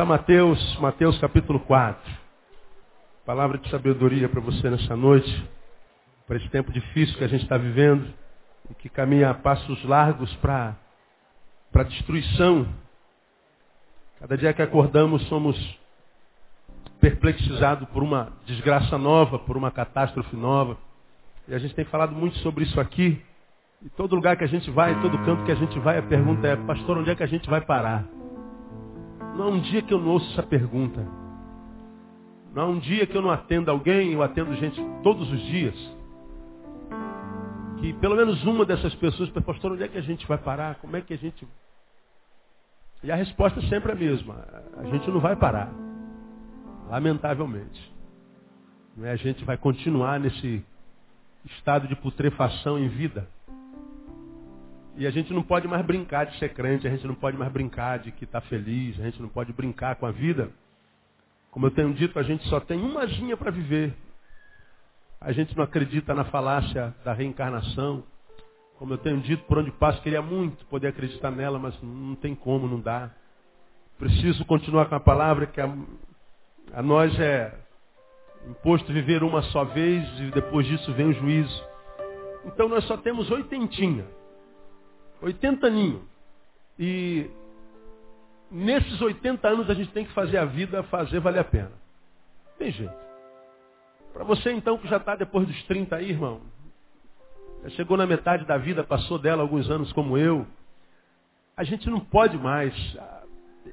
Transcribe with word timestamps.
A 0.00 0.04
Mateus, 0.06 0.78
Mateus 0.78 1.18
capítulo 1.18 1.60
4. 1.60 2.10
Palavra 3.26 3.58
de 3.58 3.68
sabedoria 3.68 4.30
para 4.30 4.40
você 4.40 4.70
nessa 4.70 4.96
noite, 4.96 5.46
para 6.26 6.38
esse 6.38 6.48
tempo 6.48 6.72
difícil 6.72 7.18
que 7.18 7.24
a 7.24 7.28
gente 7.28 7.42
está 7.42 7.58
vivendo 7.58 8.08
e 8.70 8.74
que 8.76 8.88
caminha 8.88 9.28
a 9.28 9.34
passos 9.34 9.84
largos 9.84 10.34
para 10.36 10.74
a 11.74 11.82
destruição. 11.82 12.66
Cada 14.18 14.38
dia 14.38 14.54
que 14.54 14.62
acordamos 14.62 15.22
somos 15.28 15.78
perplexizados 16.98 17.86
por 17.90 18.02
uma 18.02 18.32
desgraça 18.46 18.96
nova, 18.96 19.38
por 19.40 19.54
uma 19.54 19.70
catástrofe 19.70 20.34
nova. 20.34 20.78
E 21.46 21.54
a 21.54 21.58
gente 21.58 21.74
tem 21.74 21.84
falado 21.84 22.14
muito 22.14 22.38
sobre 22.38 22.64
isso 22.64 22.80
aqui. 22.80 23.22
E 23.82 23.90
todo 23.90 24.16
lugar 24.16 24.38
que 24.38 24.44
a 24.44 24.48
gente 24.48 24.70
vai, 24.70 24.98
todo 25.02 25.22
canto 25.26 25.44
que 25.44 25.52
a 25.52 25.56
gente 25.56 25.78
vai, 25.78 25.98
a 25.98 26.02
pergunta 26.02 26.46
é, 26.46 26.56
pastor, 26.56 26.96
onde 26.96 27.10
é 27.10 27.14
que 27.14 27.22
a 27.22 27.28
gente 27.28 27.50
vai 27.50 27.60
parar? 27.60 28.06
Não 29.40 29.46
há 29.46 29.50
um 29.52 29.60
dia 29.60 29.80
que 29.80 29.94
eu 29.94 29.98
não 29.98 30.10
ouço 30.10 30.30
essa 30.32 30.42
pergunta. 30.42 31.00
Não 32.52 32.62
há 32.62 32.66
um 32.66 32.78
dia 32.78 33.06
que 33.06 33.16
eu 33.16 33.22
não 33.22 33.30
atendo 33.30 33.70
alguém, 33.70 34.12
eu 34.12 34.22
atendo 34.22 34.54
gente 34.56 34.78
todos 35.02 35.32
os 35.32 35.40
dias. 35.46 35.74
Que 37.78 37.94
pelo 37.94 38.16
menos 38.16 38.44
uma 38.44 38.66
dessas 38.66 38.94
pessoas, 38.96 39.30
pastor, 39.30 39.72
onde 39.72 39.82
é 39.82 39.88
que 39.88 39.96
a 39.96 40.02
gente 40.02 40.26
vai 40.26 40.36
parar? 40.36 40.74
Como 40.74 40.94
é 40.94 41.00
que 41.00 41.14
a 41.14 41.16
gente. 41.16 41.48
E 43.02 43.10
a 43.10 43.16
resposta 43.16 43.60
é 43.60 43.62
sempre 43.70 43.92
a 43.92 43.94
mesma. 43.94 44.44
A 44.76 44.84
gente 44.84 45.10
não 45.10 45.20
vai 45.20 45.34
parar. 45.34 45.72
Lamentavelmente. 46.90 47.90
A 49.02 49.16
gente 49.16 49.42
vai 49.42 49.56
continuar 49.56 50.20
nesse 50.20 50.62
estado 51.46 51.88
de 51.88 51.96
putrefação 51.96 52.78
em 52.78 52.88
vida. 52.88 53.26
E 55.00 55.06
a 55.06 55.10
gente 55.10 55.32
não 55.32 55.42
pode 55.42 55.66
mais 55.66 55.82
brincar 55.82 56.26
de 56.26 56.38
ser 56.38 56.52
crente, 56.52 56.86
a 56.86 56.90
gente 56.90 57.06
não 57.06 57.14
pode 57.14 57.34
mais 57.34 57.50
brincar 57.50 58.00
de 58.00 58.12
que 58.12 58.24
está 58.24 58.38
feliz, 58.42 59.00
a 59.00 59.04
gente 59.04 59.22
não 59.22 59.30
pode 59.30 59.50
brincar 59.50 59.96
com 59.96 60.04
a 60.04 60.10
vida. 60.10 60.50
Como 61.50 61.64
eu 61.64 61.70
tenho 61.70 61.94
dito, 61.94 62.18
a 62.18 62.22
gente 62.22 62.46
só 62.50 62.60
tem 62.60 62.78
uma 62.78 63.06
ginha 63.08 63.34
para 63.34 63.50
viver. 63.50 63.94
A 65.18 65.32
gente 65.32 65.56
não 65.56 65.64
acredita 65.64 66.14
na 66.14 66.24
falácia 66.24 66.94
da 67.02 67.14
reencarnação. 67.14 68.04
Como 68.78 68.92
eu 68.92 68.98
tenho 68.98 69.22
dito, 69.22 69.42
por 69.44 69.56
onde 69.56 69.70
passo, 69.70 70.02
queria 70.02 70.20
muito 70.20 70.66
poder 70.66 70.88
acreditar 70.88 71.30
nela, 71.30 71.58
mas 71.58 71.74
não 71.82 72.14
tem 72.16 72.34
como, 72.34 72.68
não 72.68 72.78
dá. 72.78 73.10
Preciso 73.98 74.44
continuar 74.44 74.84
com 74.84 74.96
a 74.96 75.00
palavra 75.00 75.46
que 75.46 75.62
a, 75.62 75.74
a 76.74 76.82
nós 76.82 77.18
é 77.18 77.58
imposto 78.46 78.92
viver 78.92 79.22
uma 79.22 79.40
só 79.44 79.64
vez 79.64 80.06
e 80.20 80.30
depois 80.30 80.66
disso 80.66 80.92
vem 80.92 81.06
o 81.06 81.14
juízo. 81.14 81.64
Então 82.44 82.68
nós 82.68 82.84
só 82.84 82.98
temos 82.98 83.30
oitentinha. 83.30 84.19
80 85.20 85.66
aninhos. 85.66 86.02
E 86.78 87.30
nesses 88.50 89.00
80 89.00 89.46
anos 89.46 89.70
a 89.70 89.74
gente 89.74 89.92
tem 89.92 90.04
que 90.04 90.12
fazer 90.12 90.38
a 90.38 90.44
vida 90.44 90.82
fazer 90.84 91.20
valer 91.20 91.40
a 91.40 91.44
pena. 91.44 91.72
Tem 92.58 92.70
jeito. 92.70 92.94
Para 94.12 94.24
você 94.24 94.52
então 94.52 94.78
que 94.78 94.88
já 94.88 94.96
está 94.96 95.14
depois 95.14 95.46
dos 95.46 95.62
30 95.64 95.96
aí, 95.96 96.10
irmão, 96.10 96.40
já 97.62 97.70
chegou 97.70 97.96
na 97.96 98.06
metade 98.06 98.44
da 98.44 98.56
vida, 98.58 98.82
passou 98.82 99.18
dela 99.18 99.42
alguns 99.42 99.70
anos 99.70 99.92
como 99.92 100.18
eu, 100.18 100.46
a 101.56 101.62
gente 101.62 101.88
não 101.90 102.00
pode 102.00 102.36
mais, 102.38 102.74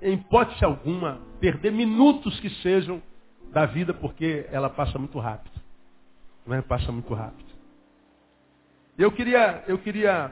em 0.01 0.13
hipótese 0.13 0.63
alguma, 0.63 1.19
perder 1.39 1.71
minutos 1.71 2.39
que 2.39 2.49
sejam 2.61 3.01
da 3.51 3.65
vida, 3.65 3.93
porque 3.93 4.45
ela 4.51 4.69
passa 4.69 4.99
muito 4.99 5.17
rápido. 5.19 5.59
Não 6.45 6.55
é? 6.55 6.61
Passa 6.61 6.91
muito 6.91 7.13
rápido. 7.13 7.47
Eu 8.97 9.11
queria, 9.11 9.63
eu 9.67 9.77
queria 9.77 10.31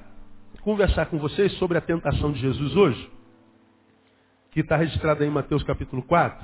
conversar 0.66 1.06
com 1.06 1.20
vocês 1.20 1.54
sobre 1.60 1.78
a 1.78 1.82
tentação 1.82 2.32
de 2.32 2.40
Jesus 2.40 2.76
hoje, 2.76 3.12
que 4.50 4.62
está 4.62 4.76
registrada 4.76 5.24
em 5.24 5.30
Mateus 5.30 5.62
capítulo 5.62 6.02
4, 6.02 6.44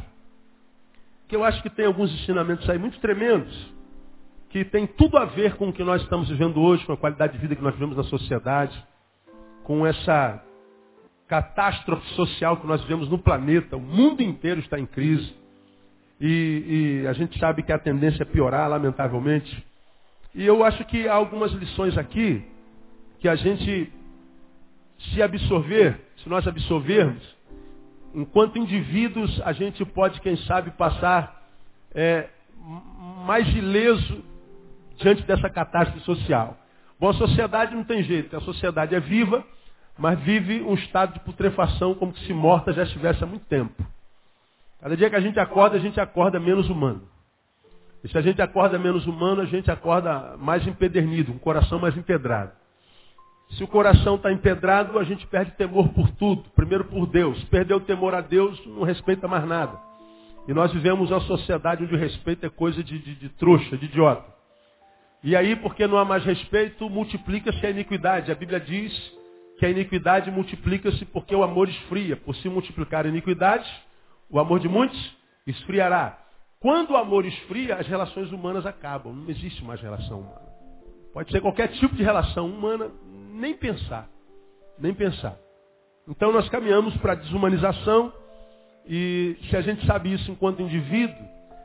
que 1.27 1.35
eu 1.35 1.43
acho 1.43 1.59
que 1.63 1.71
tem 1.71 1.87
alguns 1.87 2.13
ensinamentos 2.13 2.69
aí 2.69 2.77
muito 2.77 2.99
tremendos, 2.99 3.51
que 4.49 4.63
tem 4.63 4.85
tudo 4.85 5.17
a 5.17 5.25
ver 5.25 5.55
com 5.55 5.69
o 5.69 5.73
que 5.73 5.83
nós 5.83 6.03
estamos 6.03 6.29
vivendo 6.29 6.61
hoje, 6.61 6.85
com 6.85 6.93
a 6.93 6.97
qualidade 6.97 7.33
de 7.33 7.39
vida 7.39 7.55
que 7.55 7.63
nós 7.63 7.73
vivemos 7.73 7.97
na 7.97 8.03
sociedade, 8.03 8.79
com 9.63 9.87
essa 9.87 10.39
catástrofe 11.27 12.07
social 12.13 12.57
que 12.57 12.67
nós 12.67 12.79
vivemos 12.81 13.09
no 13.09 13.17
planeta. 13.17 13.75
O 13.75 13.81
mundo 13.81 14.21
inteiro 14.21 14.59
está 14.59 14.77
em 14.77 14.85
crise. 14.85 15.33
E, 16.19 17.01
e, 17.01 17.07
a 17.07 17.13
gente 17.13 17.39
sabe 17.39 17.63
que 17.63 17.71
a 17.71 17.79
tendência 17.79 18.21
é 18.21 18.25
piorar, 18.25 18.69
lamentavelmente. 18.69 19.65
E 20.35 20.45
eu 20.45 20.63
acho 20.63 20.85
que 20.85 21.07
há 21.07 21.13
algumas 21.15 21.51
lições 21.53 21.97
aqui 21.97 22.45
que 23.19 23.27
a 23.27 23.35
gente 23.35 23.91
se 25.09 25.21
absorver, 25.21 25.99
se 26.17 26.29
nós 26.29 26.47
absorvermos, 26.47 27.23
enquanto 28.13 28.57
indivíduos, 28.57 29.41
a 29.43 29.53
gente 29.53 29.83
pode, 29.85 30.19
quem 30.21 30.37
sabe, 30.37 30.71
passar 30.71 31.41
é, 31.93 32.29
mais 33.25 33.47
ileso 33.55 34.23
diante 34.97 35.23
dessa 35.23 35.49
catástrofe 35.49 36.05
social. 36.05 36.57
Bom, 36.99 37.09
a 37.09 37.13
sociedade 37.13 37.73
não 37.75 37.83
tem 37.83 38.03
jeito, 38.03 38.35
a 38.35 38.41
sociedade 38.41 38.93
é 38.93 38.99
viva, 38.99 39.43
mas 39.97 40.19
vive 40.19 40.61
um 40.61 40.73
estado 40.75 41.13
de 41.13 41.19
putrefação 41.21 41.95
como 41.95 42.15
se 42.15 42.33
morta 42.33 42.73
já 42.73 42.83
estivesse 42.83 43.23
há 43.23 43.27
muito 43.27 43.45
tempo. 43.45 43.83
Cada 44.79 44.95
dia 44.95 45.09
que 45.09 45.15
a 45.15 45.21
gente 45.21 45.39
acorda, 45.39 45.77
a 45.77 45.79
gente 45.79 45.99
acorda 45.99 46.39
menos 46.39 46.69
humano. 46.69 47.07
E 48.03 48.07
se 48.07 48.17
a 48.17 48.21
gente 48.21 48.41
acorda 48.41 48.79
menos 48.79 49.05
humano, 49.05 49.41
a 49.41 49.45
gente 49.45 49.69
acorda 49.69 50.35
mais 50.37 50.65
empedernido, 50.65 51.31
um 51.31 51.37
coração 51.37 51.79
mais 51.79 51.95
empedrado. 51.95 52.51
Se 53.51 53.63
o 53.63 53.67
coração 53.67 54.15
está 54.15 54.31
empedrado, 54.31 54.97
a 54.97 55.03
gente 55.03 55.27
perde 55.27 55.51
temor 55.51 55.89
por 55.89 56.09
tudo. 56.11 56.49
Primeiro 56.55 56.85
por 56.85 57.05
Deus. 57.05 57.43
Perdeu 57.45 57.77
o 57.77 57.81
temor 57.81 58.13
a 58.13 58.21
Deus, 58.21 58.65
não 58.65 58.83
respeita 58.83 59.27
mais 59.27 59.45
nada. 59.45 59.77
E 60.47 60.53
nós 60.53 60.71
vivemos 60.71 61.11
uma 61.11 61.19
sociedade 61.21 61.83
onde 61.83 61.93
o 61.93 61.97
respeito 61.97 62.45
é 62.45 62.49
coisa 62.49 62.83
de, 62.83 62.97
de, 62.97 63.15
de 63.15 63.29
trouxa, 63.29 63.77
de 63.77 63.85
idiota. 63.85 64.25
E 65.23 65.35
aí, 65.35 65.55
porque 65.55 65.85
não 65.85 65.97
há 65.97 66.05
mais 66.05 66.23
respeito, 66.23 66.89
multiplica-se 66.89 67.63
a 67.65 67.69
iniquidade. 67.69 68.31
A 68.31 68.35
Bíblia 68.35 68.59
diz 68.59 68.91
que 69.59 69.65
a 69.65 69.69
iniquidade 69.69 70.31
multiplica-se 70.31 71.05
porque 71.05 71.35
o 71.35 71.43
amor 71.43 71.69
esfria. 71.69 72.15
Por 72.15 72.35
se 72.37 72.49
multiplicar 72.49 73.05
a 73.05 73.09
iniquidade, 73.09 73.69
o 74.29 74.39
amor 74.39 74.59
de 74.59 74.67
muitos 74.67 74.99
esfriará. 75.45 76.17
Quando 76.59 76.91
o 76.91 76.97
amor 76.97 77.25
esfria, 77.25 77.75
as 77.75 77.87
relações 77.87 78.31
humanas 78.31 78.65
acabam. 78.65 79.13
Não 79.13 79.29
existe 79.29 79.63
mais 79.63 79.81
relação 79.81 80.21
humana. 80.21 80.51
Pode 81.13 81.29
ser 81.29 81.41
qualquer 81.41 81.67
tipo 81.73 81.95
de 81.95 82.03
relação 82.03 82.47
humana, 82.47 82.89
nem 83.41 83.55
pensar. 83.55 84.07
Nem 84.79 84.93
pensar. 84.93 85.35
Então 86.07 86.31
nós 86.31 86.47
caminhamos 86.49 86.95
para 86.97 87.13
a 87.13 87.15
desumanização 87.15 88.13
e 88.85 89.37
se 89.49 89.57
a 89.57 89.61
gente 89.61 89.85
sabe 89.85 90.13
isso 90.13 90.31
enquanto 90.31 90.61
indivíduo, 90.61 91.15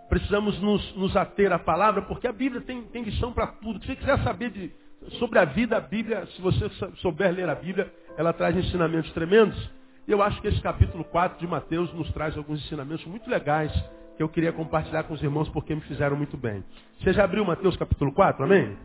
precisamos 0.09 0.59
nos, 0.60 0.97
nos 0.97 1.16
ater 1.16 1.53
à 1.53 1.59
palavra, 1.59 2.03
porque 2.03 2.26
a 2.26 2.32
Bíblia 2.32 2.60
tem, 2.62 2.82
tem 2.84 3.03
lição 3.03 3.32
para 3.32 3.47
tudo. 3.47 3.81
Se 3.81 3.87
você 3.87 3.97
quiser 3.97 4.22
saber 4.22 4.50
de, 4.50 4.72
sobre 5.19 5.38
a 5.38 5.44
vida, 5.44 5.76
a 5.76 5.81
Bíblia, 5.81 6.26
se 6.34 6.41
você 6.41 6.69
souber 6.97 7.32
ler 7.32 7.48
a 7.48 7.54
Bíblia, 7.54 7.93
ela 8.16 8.32
traz 8.32 8.56
ensinamentos 8.56 9.12
tremendos. 9.12 9.70
E 10.06 10.12
eu 10.12 10.22
acho 10.22 10.41
que 10.41 10.48
esse 10.48 10.60
capítulo 10.60 11.04
4 11.04 11.38
de 11.38 11.47
Mateus 11.47 11.93
nos 11.93 12.10
traz 12.12 12.37
alguns 12.37 12.64
ensinamentos 12.64 13.04
muito 13.06 13.28
legais 13.28 13.72
que 14.16 14.22
eu 14.22 14.28
queria 14.28 14.53
compartilhar 14.53 15.03
com 15.03 15.14
os 15.14 15.22
irmãos 15.22 15.48
porque 15.50 15.75
me 15.75 15.81
fizeram 15.82 16.16
muito 16.16 16.37
bem. 16.37 16.64
Você 17.00 17.12
já 17.12 17.25
abriu 17.25 17.44
Mateus 17.44 17.76
capítulo 17.76 18.12
4, 18.12 18.44
amém? 18.44 18.76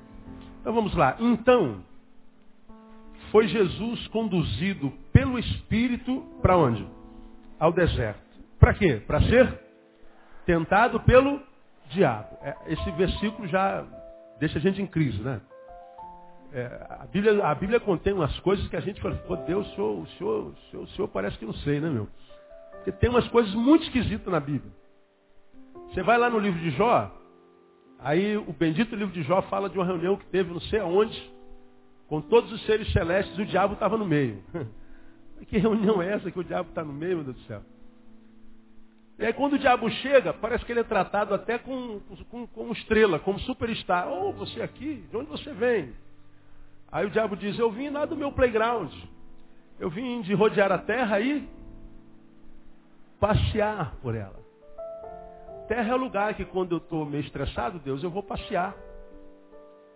Então 0.59 0.73
vamos 0.73 0.95
lá. 0.95 1.15
Então, 1.19 1.83
foi 3.31 3.47
Jesus 3.47 4.07
conduzido 4.07 4.91
pelo 5.11 5.39
Espírito 5.39 6.21
para 6.41 6.57
onde? 6.57 6.85
Ao 7.59 7.71
deserto. 7.71 8.21
Para 8.59 8.73
quê? 8.73 9.01
Para 9.07 9.21
ser 9.21 9.59
tentado 10.45 10.99
pelo 11.01 11.41
diabo. 11.89 12.37
É, 12.41 12.55
esse 12.67 12.91
versículo 12.91 13.47
já 13.47 13.85
deixa 14.39 14.59
a 14.59 14.61
gente 14.61 14.81
em 14.81 14.87
crise, 14.87 15.21
né? 15.21 15.41
É, 16.53 16.65
a, 16.89 17.05
Bíblia, 17.05 17.45
a 17.45 17.55
Bíblia 17.55 17.79
contém 17.79 18.11
umas 18.11 18.37
coisas 18.41 18.67
que 18.67 18.75
a 18.75 18.81
gente 18.81 19.01
fala, 19.01 19.15
pô, 19.15 19.37
Deus, 19.37 19.65
o 19.67 19.75
senhor, 19.75 19.99
o, 20.01 20.07
senhor, 20.07 20.47
o, 20.47 20.55
senhor, 20.69 20.83
o 20.83 20.87
senhor 20.87 21.07
parece 21.07 21.37
que 21.37 21.45
não 21.45 21.53
sei, 21.53 21.79
né, 21.79 21.89
meu? 21.89 22.09
Porque 22.71 22.91
tem 22.91 23.09
umas 23.09 23.27
coisas 23.29 23.53
muito 23.53 23.85
esquisitas 23.85 24.27
na 24.31 24.39
Bíblia. 24.39 24.71
Você 25.89 26.03
vai 26.03 26.17
lá 26.17 26.29
no 26.29 26.39
livro 26.39 26.59
de 26.59 26.71
Jó, 26.71 27.09
aí 27.99 28.35
o 28.35 28.51
bendito 28.51 28.95
livro 28.95 29.13
de 29.13 29.23
Jó 29.23 29.41
fala 29.43 29.69
de 29.69 29.77
uma 29.77 29.85
reunião 29.85 30.17
que 30.17 30.25
teve 30.25 30.51
não 30.51 30.59
sei 30.61 30.79
aonde, 30.79 31.31
com 32.11 32.19
todos 32.19 32.51
os 32.51 32.65
seres 32.65 32.91
celestes, 32.91 33.37
o 33.37 33.45
diabo 33.45 33.75
estava 33.75 33.97
no 33.97 34.05
meio. 34.05 34.43
Que 35.47 35.57
reunião 35.57 35.99
é 36.01 36.13
essa 36.13 36.29
que 36.29 36.39
o 36.39 36.43
diabo 36.43 36.69
está 36.69 36.83
no 36.83 36.93
meio, 36.93 37.15
meu 37.15 37.23
Deus 37.23 37.37
do 37.37 37.43
céu? 37.43 37.63
E 39.17 39.25
aí 39.25 39.33
quando 39.33 39.53
o 39.53 39.57
diabo 39.57 39.89
chega, 39.89 40.31
parece 40.31 40.63
que 40.63 40.71
ele 40.71 40.81
é 40.81 40.83
tratado 40.83 41.33
até 41.33 41.57
com, 41.57 41.99
com, 42.29 42.45
como 42.45 42.73
estrela, 42.73 43.17
como 43.17 43.39
superstar. 43.39 44.07
Oh, 44.07 44.33
você 44.33 44.61
aqui, 44.61 45.03
de 45.09 45.17
onde 45.17 45.29
você 45.29 45.51
vem? 45.51 45.93
Aí 46.91 47.07
o 47.07 47.09
diabo 47.09 47.35
diz, 47.35 47.57
eu 47.57 47.71
vim 47.71 47.89
lá 47.89 48.05
do 48.05 48.15
meu 48.15 48.31
playground. 48.31 48.93
Eu 49.79 49.89
vim 49.89 50.21
de 50.21 50.33
rodear 50.35 50.71
a 50.71 50.77
terra 50.77 51.19
e 51.19 51.49
passear 53.19 53.95
por 54.01 54.13
ela. 54.13 54.39
Terra 55.67 55.89
é 55.89 55.95
o 55.95 55.97
lugar 55.97 56.35
que 56.35 56.45
quando 56.45 56.73
eu 56.73 56.77
estou 56.77 57.03
meio 57.03 57.23
estressado, 57.23 57.79
Deus, 57.79 58.03
eu 58.03 58.11
vou 58.11 58.21
passear 58.21 58.75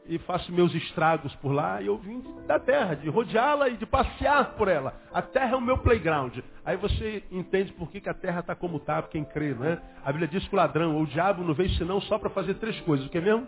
e 0.08 0.20
faço 0.20 0.52
meus 0.52 0.74
estragos 0.74 1.34
por 1.38 1.52
lá, 1.52 1.82
e 1.82 1.88
eu 1.88 1.98
vim 1.98 2.24
da 2.46 2.60
terra, 2.60 2.96
de 2.96 3.10
rodeá-la 3.10 3.70
e 3.70 3.78
de 3.78 3.86
passear 3.86 4.56
por 4.56 4.68
ela. 4.68 4.94
A 5.12 5.22
terra 5.22 5.54
é 5.54 5.56
o 5.56 5.62
meu 5.62 5.78
playground. 5.80 6.38
Aí 6.64 6.78
você 6.78 7.24
entende 7.32 7.74
por 7.74 7.90
que, 7.90 8.00
que 8.00 8.10
a 8.10 8.14
terra 8.14 8.42
está 8.42 8.56
como 8.56 8.78
está, 8.78 9.02
quem 9.04 9.24
crê, 9.24 9.54
né? 9.54 9.82
A 10.04 10.12
Bíblia 10.12 10.28
diz 10.28 10.48
que 10.48 10.54
o 10.54 10.58
ladrão 10.58 10.96
ou 10.96 11.04
o 11.04 11.08
diabo 11.08 11.44
não 11.44 11.54
veio 11.54 11.70
senão 11.72 12.00
só 12.02 12.20
para 12.20 12.30
fazer 12.30 12.56
três 12.56 12.80
coisas. 12.82 13.08
O 13.08 13.10
que 13.10 13.18
é 13.18 13.22
mesmo? 13.22 13.48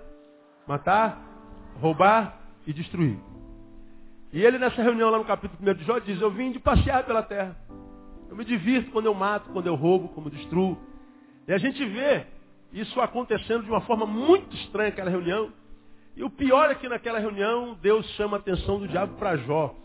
Matar, 0.67 1.21
roubar 1.79 2.39
e 2.65 2.73
destruir. 2.73 3.19
E 4.33 4.43
ele 4.43 4.57
nessa 4.57 4.81
reunião 4.81 5.09
lá 5.09 5.17
no 5.17 5.25
capítulo 5.25 5.59
1 5.61 5.73
de 5.75 5.83
Jó 5.83 5.99
diz, 5.99 6.19
eu 6.19 6.31
vim 6.31 6.51
de 6.51 6.59
passear 6.59 7.03
pela 7.05 7.21
terra. 7.21 7.55
Eu 8.29 8.35
me 8.35 8.43
divirto 8.43 8.91
quando 8.91 9.05
eu 9.05 9.13
mato, 9.13 9.49
quando 9.51 9.67
eu 9.67 9.75
roubo, 9.75 10.09
quando 10.09 10.27
eu 10.27 10.33
destruo. 10.33 10.77
E 11.47 11.53
a 11.53 11.57
gente 11.57 11.83
vê 11.85 12.25
isso 12.73 12.99
acontecendo 12.99 13.63
de 13.63 13.69
uma 13.69 13.81
forma 13.81 14.05
muito 14.05 14.53
estranha 14.55 14.89
naquela 14.89 15.09
reunião. 15.09 15.51
E 16.17 16.23
o 16.23 16.31
pior 16.31 16.71
é 16.71 16.75
que 16.75 16.89
naquela 16.89 17.19
reunião 17.19 17.77
Deus 17.79 18.03
chama 18.15 18.37
a 18.37 18.39
atenção 18.39 18.79
do 18.79 18.87
diabo 18.87 19.15
para 19.17 19.37
Jó. 19.37 19.75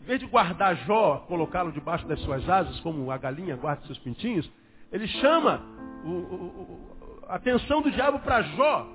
Em 0.00 0.04
vez 0.06 0.18
de 0.18 0.24
guardar 0.26 0.74
Jó, 0.86 1.26
colocá-lo 1.28 1.70
debaixo 1.72 2.08
das 2.08 2.18
suas 2.20 2.48
asas, 2.48 2.80
como 2.80 3.10
a 3.10 3.18
galinha 3.18 3.54
guarda 3.54 3.84
seus 3.84 3.98
pintinhos, 3.98 4.50
ele 4.90 5.06
chama 5.06 5.60
o, 6.02 6.08
o, 6.08 6.80
a 7.28 7.34
atenção 7.34 7.82
do 7.82 7.90
diabo 7.90 8.18
para 8.20 8.40
Jó. 8.40 8.86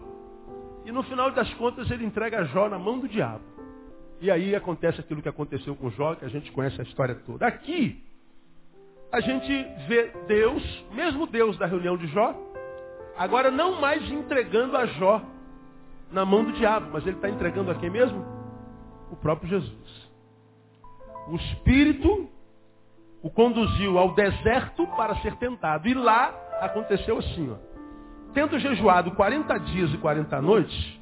E 0.84 0.92
no 0.92 1.04
final 1.04 1.30
das 1.30 1.54
contas 1.54 1.92
ele 1.92 2.04
entrega 2.04 2.44
Jó 2.46 2.68
na 2.68 2.80
mão 2.80 2.98
do 2.98 3.08
diabo. 3.08 3.44
E 4.20 4.32
aí 4.32 4.56
acontece 4.56 5.00
aquilo 5.00 5.22
que 5.22 5.30
aconteceu 5.30 5.76
com 5.76 5.92
Jó, 5.92 6.16
que 6.16 6.26
a 6.26 6.30
gente 6.30 6.52
conhece 6.52 6.82
a 6.82 6.84
história 6.84 7.14
toda. 7.24 7.46
Aqui, 7.46 8.04
a 9.12 9.20
gente 9.20 9.52
vê 9.88 10.12
Deus, 10.28 10.86
mesmo 10.92 11.28
Deus 11.28 11.56
da 11.60 11.68
reunião 11.68 11.96
de 11.96 12.08
Jó, 12.08 12.36
agora 13.16 13.52
não 13.52 13.80
mais 13.80 14.02
entregando 14.12 14.76
a 14.76 14.88
Jó 14.88 15.22
na 16.12 16.26
mão 16.26 16.44
do 16.44 16.52
diabo, 16.54 16.90
mas 16.92 17.06
ele 17.06 17.16
está 17.16 17.30
entregando 17.30 17.72
a 17.72 17.76
quem 17.76 17.90
mesmo? 17.90 18.26
O 19.12 19.16
próprio 19.16 19.50
Jesus. 19.50 20.10
O 21.28 21.36
Espírito 21.36 22.30
o 23.22 23.30
conduziu 23.30 23.98
ao 23.98 24.14
deserto 24.14 24.88
para 24.88 25.16
ser 25.18 25.36
tentado. 25.36 25.88
E 25.88 25.94
lá 25.94 26.34
aconteceu 26.62 27.18
assim, 27.18 27.52
ó. 27.52 27.56
Tendo 28.34 28.60
jejuado 28.60 29.12
40 29.12 29.58
dias 29.60 29.94
e 29.94 29.98
40 29.98 30.42
noites, 30.42 31.00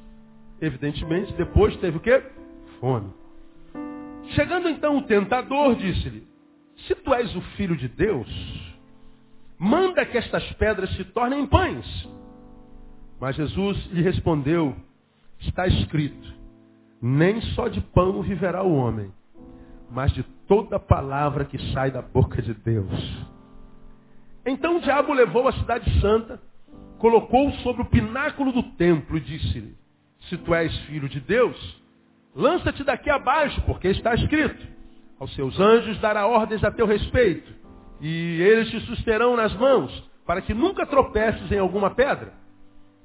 evidentemente, 0.60 1.32
depois 1.34 1.76
teve 1.76 1.98
o 1.98 2.00
quê? 2.00 2.22
Fome. 2.80 3.12
Chegando 4.30 4.68
então 4.68 4.98
o 4.98 5.02
tentador, 5.02 5.74
disse-lhe, 5.76 6.26
se 6.86 6.94
tu 6.96 7.12
és 7.14 7.34
o 7.34 7.40
filho 7.56 7.76
de 7.76 7.88
Deus, 7.88 8.28
manda 9.58 10.04
que 10.04 10.16
estas 10.16 10.44
pedras 10.52 10.90
se 10.96 11.04
tornem 11.04 11.46
pães. 11.46 12.08
Mas 13.20 13.36
Jesus 13.36 13.76
lhe 13.92 14.02
respondeu, 14.02 14.74
está 15.40 15.66
escrito, 15.66 16.34
nem 17.00 17.40
só 17.54 17.68
de 17.68 17.80
pão 17.80 18.22
viverá 18.22 18.62
o 18.62 18.74
homem, 18.74 19.12
mas 19.90 20.12
de 20.12 20.22
toda 20.46 20.78
palavra 20.78 21.44
que 21.44 21.58
sai 21.72 21.90
da 21.90 22.02
boca 22.02 22.42
de 22.42 22.54
Deus. 22.54 23.26
Então 24.44 24.76
o 24.76 24.80
diabo 24.80 25.12
levou 25.12 25.46
a 25.46 25.52
cidade 25.52 26.00
santa, 26.00 26.40
colocou-o 26.98 27.52
sobre 27.58 27.82
o 27.82 27.86
pináculo 27.86 28.52
do 28.52 28.62
templo 28.62 29.16
e 29.16 29.20
disse-lhe, 29.20 29.76
se 30.28 30.36
tu 30.38 30.54
és 30.54 30.76
filho 30.86 31.08
de 31.08 31.20
Deus, 31.20 31.82
lança-te 32.34 32.82
daqui 32.82 33.08
abaixo, 33.08 33.60
porque 33.62 33.88
está 33.88 34.14
escrito, 34.14 34.66
aos 35.18 35.34
seus 35.34 35.58
anjos 35.58 35.98
dará 36.00 36.26
ordens 36.26 36.62
a 36.64 36.70
teu 36.70 36.86
respeito, 36.86 37.52
e 38.00 38.40
eles 38.40 38.70
te 38.70 38.80
susterão 38.80 39.36
nas 39.36 39.54
mãos, 39.54 40.08
para 40.26 40.40
que 40.40 40.54
nunca 40.54 40.86
tropeces 40.86 41.50
em 41.50 41.58
alguma 41.58 41.90
pedra. 41.90 42.32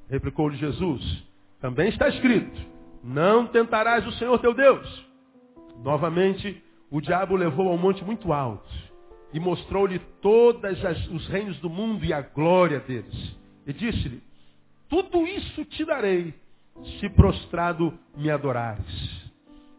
Replicou-lhe 0.09 0.57
Jesus, 0.57 1.23
também 1.63 1.87
está 1.87 2.09
escrito, 2.09 2.61
não 3.01 3.47
tentarás 3.47 4.05
o 4.05 4.11
Senhor 4.11 4.37
teu 4.39 4.53
Deus. 4.53 5.07
Novamente, 5.81 6.61
o 6.91 6.99
diabo 6.99 7.37
levou 7.37 7.69
ao 7.69 7.77
monte 7.77 8.03
muito 8.03 8.33
alto 8.33 8.69
e 9.33 9.39
mostrou-lhe 9.39 9.97
todos 10.21 10.83
os 11.09 11.25
reinos 11.29 11.57
do 11.59 11.69
mundo 11.69 12.03
e 12.03 12.11
a 12.11 12.19
glória 12.19 12.81
deles. 12.81 13.37
E 13.65 13.71
disse-lhe, 13.71 14.21
tudo 14.89 15.25
isso 15.25 15.63
te 15.63 15.85
darei, 15.85 16.33
se 16.99 17.07
prostrado 17.07 17.97
me 18.17 18.29
adorares. 18.29 19.31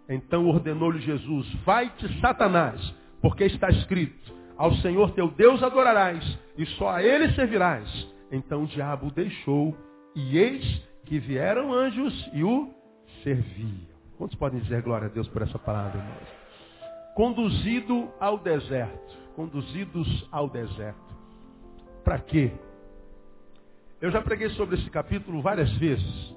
Então 0.09 0.49
ordenou-lhe 0.49 1.01
Jesus, 1.01 1.47
vai-te 1.67 2.19
Satanás, 2.19 2.81
porque 3.21 3.45
está 3.45 3.69
escrito, 3.69 4.33
ao 4.57 4.75
Senhor 4.77 5.11
teu 5.11 5.29
Deus 5.29 5.63
adorarás, 5.63 6.25
e 6.57 6.65
só 6.65 6.93
a 6.93 7.03
ele 7.03 7.31
servirás. 7.35 8.09
Então 8.33 8.63
o 8.63 8.67
diabo 8.67 9.09
o 9.09 9.11
deixou, 9.11 9.77
e 10.17 10.39
eis 10.39 10.94
que 11.05 11.19
vieram 11.19 11.73
anjos 11.73 12.31
e 12.33 12.43
o 12.43 12.73
serviam. 13.23 13.95
Quantos 14.17 14.37
podem 14.37 14.61
dizer 14.61 14.83
glória 14.83 15.07
a 15.07 15.11
Deus 15.11 15.29
por 15.29 15.43
essa 15.43 15.59
palavra, 15.59 15.99
irmãos? 15.99 16.29
Conduzido 17.15 18.11
ao 18.21 18.39
deserto. 18.39 19.15
Conduzidos 19.35 20.29
ao 20.31 20.49
deserto. 20.49 21.15
Para 22.05 22.19
quê? 22.19 22.53
Eu 24.01 24.11
já 24.11 24.21
preguei 24.21 24.51
sobre 24.51 24.77
esse 24.77 24.91
capítulo 24.91 25.41
várias 25.43 25.71
vezes 25.79 26.35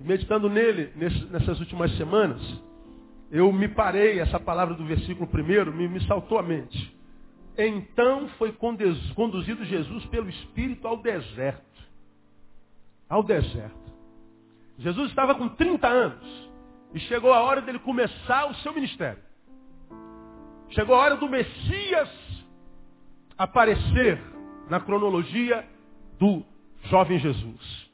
meditando 0.00 0.48
nele 0.48 0.92
nessas 1.30 1.60
últimas 1.60 1.94
semanas, 1.96 2.40
eu 3.30 3.52
me 3.52 3.68
parei, 3.68 4.18
essa 4.18 4.40
palavra 4.40 4.74
do 4.74 4.84
versículo 4.84 5.26
primeiro 5.26 5.72
me, 5.72 5.86
me 5.86 6.04
saltou 6.06 6.38
à 6.38 6.42
mente. 6.42 6.98
Então 7.56 8.28
foi 8.38 8.52
conduzido 8.52 9.64
Jesus 9.64 10.04
pelo 10.06 10.28
Espírito 10.28 10.88
ao 10.88 10.96
deserto. 10.96 11.69
Ao 13.10 13.22
deserto. 13.22 13.78
Jesus 14.78 15.10
estava 15.10 15.34
com 15.34 15.48
30 15.48 15.86
anos 15.86 16.50
e 16.94 17.00
chegou 17.00 17.34
a 17.34 17.40
hora 17.40 17.60
dele 17.60 17.80
começar 17.80 18.46
o 18.46 18.54
seu 18.56 18.72
ministério. 18.72 19.22
Chegou 20.70 20.94
a 20.94 21.00
hora 21.00 21.16
do 21.16 21.28
Messias 21.28 22.08
aparecer 23.36 24.22
na 24.68 24.80
cronologia 24.80 25.66
do 26.18 26.44
jovem 26.84 27.18
Jesus. 27.18 27.90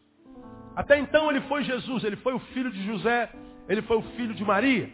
Até 0.77 0.99
então 0.99 1.31
ele 1.31 1.41
foi 1.43 1.65
Jesus, 1.65 2.05
ele 2.05 2.17
foi 2.17 2.35
o 2.35 2.39
filho 2.39 2.71
de 2.71 2.85
José, 2.85 3.33
ele 3.69 3.81
foi 3.83 3.97
o 3.97 4.03
filho 4.03 4.35
de 4.35 4.45
Maria. 4.45 4.91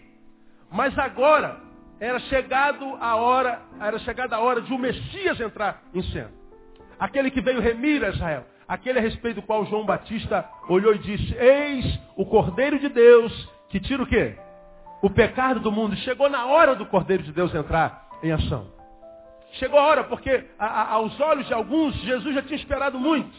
Mas 0.71 0.97
agora 0.97 1.61
era 1.99 2.19
chegado 2.21 2.85
a 3.01 3.17
hora, 3.17 3.61
era 3.81 3.99
chegada 3.99 4.37
a 4.37 4.41
hora 4.41 4.63
de 4.63 4.73
o 4.73 4.79
Messias 4.79 5.41
entrar 5.41 5.83
em 5.93 6.03
cena. 6.05 6.31
Aquele 6.99 7.31
que 7.31 7.41
veio 7.41 7.61
remir 7.61 8.05
a 8.05 8.11
Israel, 8.11 8.47
aquele 8.73 8.99
a 8.99 9.03
respeito 9.03 9.37
do 9.37 9.43
qual 9.43 9.67
João 9.67 9.85
Batista 9.85 10.49
olhou 10.67 10.95
e 10.95 10.99
disse: 10.99 11.37
"Eis 11.37 12.01
o 12.17 12.25
Cordeiro 12.25 12.79
de 12.79 12.89
Deus 12.89 13.49
que 13.69 13.79
tira 13.79 14.03
o 14.03 14.07
quê? 14.07 14.37
O 15.03 15.11
pecado 15.11 15.61
do 15.61 15.71
mundo". 15.71 15.95
Chegou 15.97 16.31
na 16.31 16.47
hora 16.47 16.75
do 16.75 16.87
Cordeiro 16.87 17.23
de 17.23 17.33
Deus 17.33 17.55
entrar 17.55 18.09
em 18.23 18.33
ação. 18.33 18.67
Chegou 19.53 19.79
a 19.79 19.87
hora 19.87 20.05
porque 20.05 20.47
a, 20.59 20.67
a, 20.67 20.93
aos 20.93 21.21
olhos 21.21 21.47
de 21.47 21.53
alguns 21.53 21.95
Jesus 21.97 22.35
já 22.35 22.43
tinha 22.43 22.57
esperado 22.57 22.99
muito. 22.99 23.37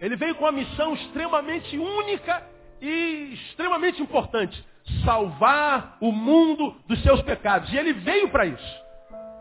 Ele 0.00 0.16
veio 0.16 0.34
com 0.34 0.44
uma 0.44 0.52
missão 0.52 0.94
extremamente 0.94 1.78
única 1.78 2.42
e 2.82 3.34
extremamente 3.34 4.02
importante. 4.02 4.62
Salvar 5.04 5.96
o 6.00 6.10
mundo 6.10 6.74
dos 6.88 7.00
seus 7.02 7.22
pecados. 7.22 7.72
E 7.72 7.76
ele 7.76 7.92
veio 7.92 8.28
para 8.30 8.46
isso. 8.46 8.85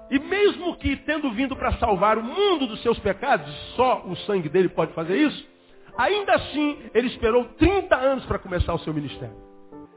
E 0.10 0.20
mesmo 0.20 0.76
que 0.78 0.96
tendo 0.98 1.32
vindo 1.32 1.56
para 1.56 1.74
salvar 1.74 2.18
o 2.18 2.24
mundo 2.24 2.68
dos 2.68 2.82
seus 2.82 3.00
pecados, 3.00 3.52
só 3.76 4.04
o 4.06 4.16
sangue 4.18 4.50
dele 4.50 4.70
pode 4.70 4.94
fazer 4.94 5.18
isso, 5.18 5.48
ainda 5.98 6.34
assim 6.34 6.78
ele 6.94 7.08
esperou 7.08 7.46
30 7.58 7.96
anos 7.96 8.26
para 8.26 8.40
começar 8.40 8.74
o 8.74 8.80
seu 8.80 8.94
ministério. 8.94 9.36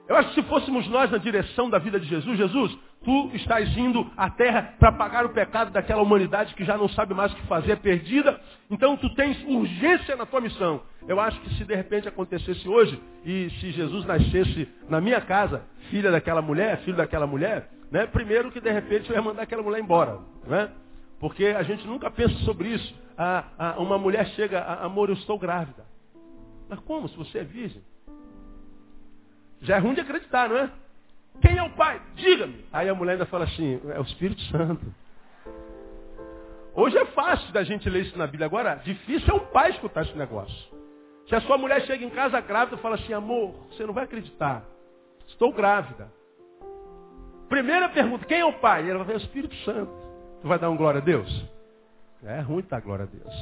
Eu 0.09 0.17
acho 0.17 0.31
que 0.31 0.37
se 0.37 0.49
fôssemos 0.49 0.89
nós 0.89 1.11
na 1.11 1.19
direção 1.19 1.69
da 1.69 1.79
vida 1.79 2.01
de 2.01 2.07
Jesus, 2.07 2.39
Jesus, 2.39 2.79
tu 3.05 3.31
estás 3.35 3.77
indo 3.77 4.11
à 4.17 4.31
terra 4.31 4.75
para 4.79 4.91
pagar 4.91 5.27
o 5.27 5.35
pecado 5.35 5.71
daquela 5.71 6.01
humanidade 6.01 6.55
que 6.55 6.65
já 6.65 6.79
não 6.79 6.89
sabe 6.89 7.13
mais 7.13 7.31
o 7.31 7.37
que 7.37 7.47
fazer, 7.47 7.73
é 7.73 7.77
perdida. 7.77 8.41
Então 8.71 8.97
tu 8.97 9.15
tens 9.15 9.37
urgência 9.45 10.17
na 10.17 10.25
tua 10.25 10.41
missão. 10.41 10.81
Eu 11.07 11.21
acho 11.21 11.39
que 11.41 11.55
se 11.57 11.65
de 11.65 11.75
repente 11.75 12.09
acontecesse 12.09 12.67
hoje, 12.67 12.99
e 13.23 13.51
se 13.61 13.71
Jesus 13.71 14.07
nascesse 14.07 14.67
na 14.89 14.99
minha 14.99 15.21
casa, 15.21 15.63
filha 15.91 16.11
daquela 16.11 16.41
mulher, 16.41 16.79
filho 16.79 16.97
daquela 16.97 17.27
mulher, 17.27 17.69
né, 17.91 18.07
primeiro 18.07 18.51
que 18.51 18.61
de 18.61 18.71
repente 18.71 19.11
eu 19.11 19.17
ia 19.17 19.23
mandar 19.23 19.43
aquela 19.43 19.63
mulher 19.63 19.81
embora. 19.81 20.19
Né? 20.47 20.71
Porque 21.19 21.47
a 21.47 21.63
gente 21.63 21.87
nunca 21.87 22.11
pensa 22.11 22.35
sobre 22.45 22.69
isso. 22.69 22.95
Ah, 23.17 23.45
ah, 23.59 23.75
uma 23.79 23.99
mulher 23.99 24.27
chega, 24.29 24.61
ah, 24.61 24.85
amor, 24.85 25.09
eu 25.09 25.15
estou 25.15 25.39
grávida. 25.39 25.85
Mas 26.69 26.79
como? 26.81 27.09
Se 27.09 27.17
você 27.17 27.39
é 27.39 27.45
virgem? 27.45 27.83
Já 29.61 29.77
é 29.77 29.79
ruim 29.79 29.95
de 29.95 30.01
acreditar, 30.01 30.49
não 30.49 30.57
é? 30.57 30.71
Quem 31.41 31.57
é 31.57 31.63
o 31.63 31.71
pai? 31.71 32.01
Diga-me. 32.15 32.65
Aí 32.73 32.89
a 32.89 32.95
mulher 32.95 33.13
ainda 33.13 33.27
fala 33.27 33.45
assim, 33.45 33.81
é 33.91 33.99
o 33.99 34.03
Espírito 34.03 34.41
Santo. 34.43 34.85
Hoje 36.75 36.97
é 36.97 37.07
fácil 37.07 37.53
da 37.53 37.65
gente 37.65 37.89
ler 37.91 38.03
isso 38.03 38.17
na 38.17 38.27
Bíblia. 38.27 38.47
Agora, 38.47 38.77
difícil 38.85 39.35
é 39.35 39.37
o 39.37 39.41
pai 39.47 39.71
escutar 39.71 40.03
esse 40.03 40.17
negócio. 40.17 40.79
Se 41.29 41.35
a 41.35 41.41
sua 41.41 41.59
mulher 41.59 41.83
chega 41.83 42.05
em 42.05 42.11
casa 42.11 42.41
grávida 42.41 42.77
e 42.77 42.81
fala 42.81 42.95
assim, 42.95 43.13
amor, 43.13 43.53
você 43.71 43.85
não 43.85 43.93
vai 43.93 44.05
acreditar. 44.05 44.65
Estou 45.27 45.53
grávida. 45.53 46.11
Primeira 47.49 47.89
pergunta, 47.89 48.25
quem 48.27 48.41
é 48.41 48.45
o 48.45 48.53
pai? 48.55 48.85
E 48.87 48.91
ela 48.91 48.99
vai 48.99 49.07
falar, 49.07 49.19
é 49.19 49.23
o 49.23 49.25
Espírito 49.25 49.55
Santo. 49.65 49.91
Tu 50.43 50.49
vai 50.49 50.59
dar 50.59 50.71
um 50.71 50.77
glória 50.77 51.01
a 51.01 51.05
Deus? 51.05 51.45
É 52.25 52.41
ruim 52.41 52.65
dar 52.69 52.81
glória 52.81 53.05
a 53.05 53.09
Deus. 53.09 53.35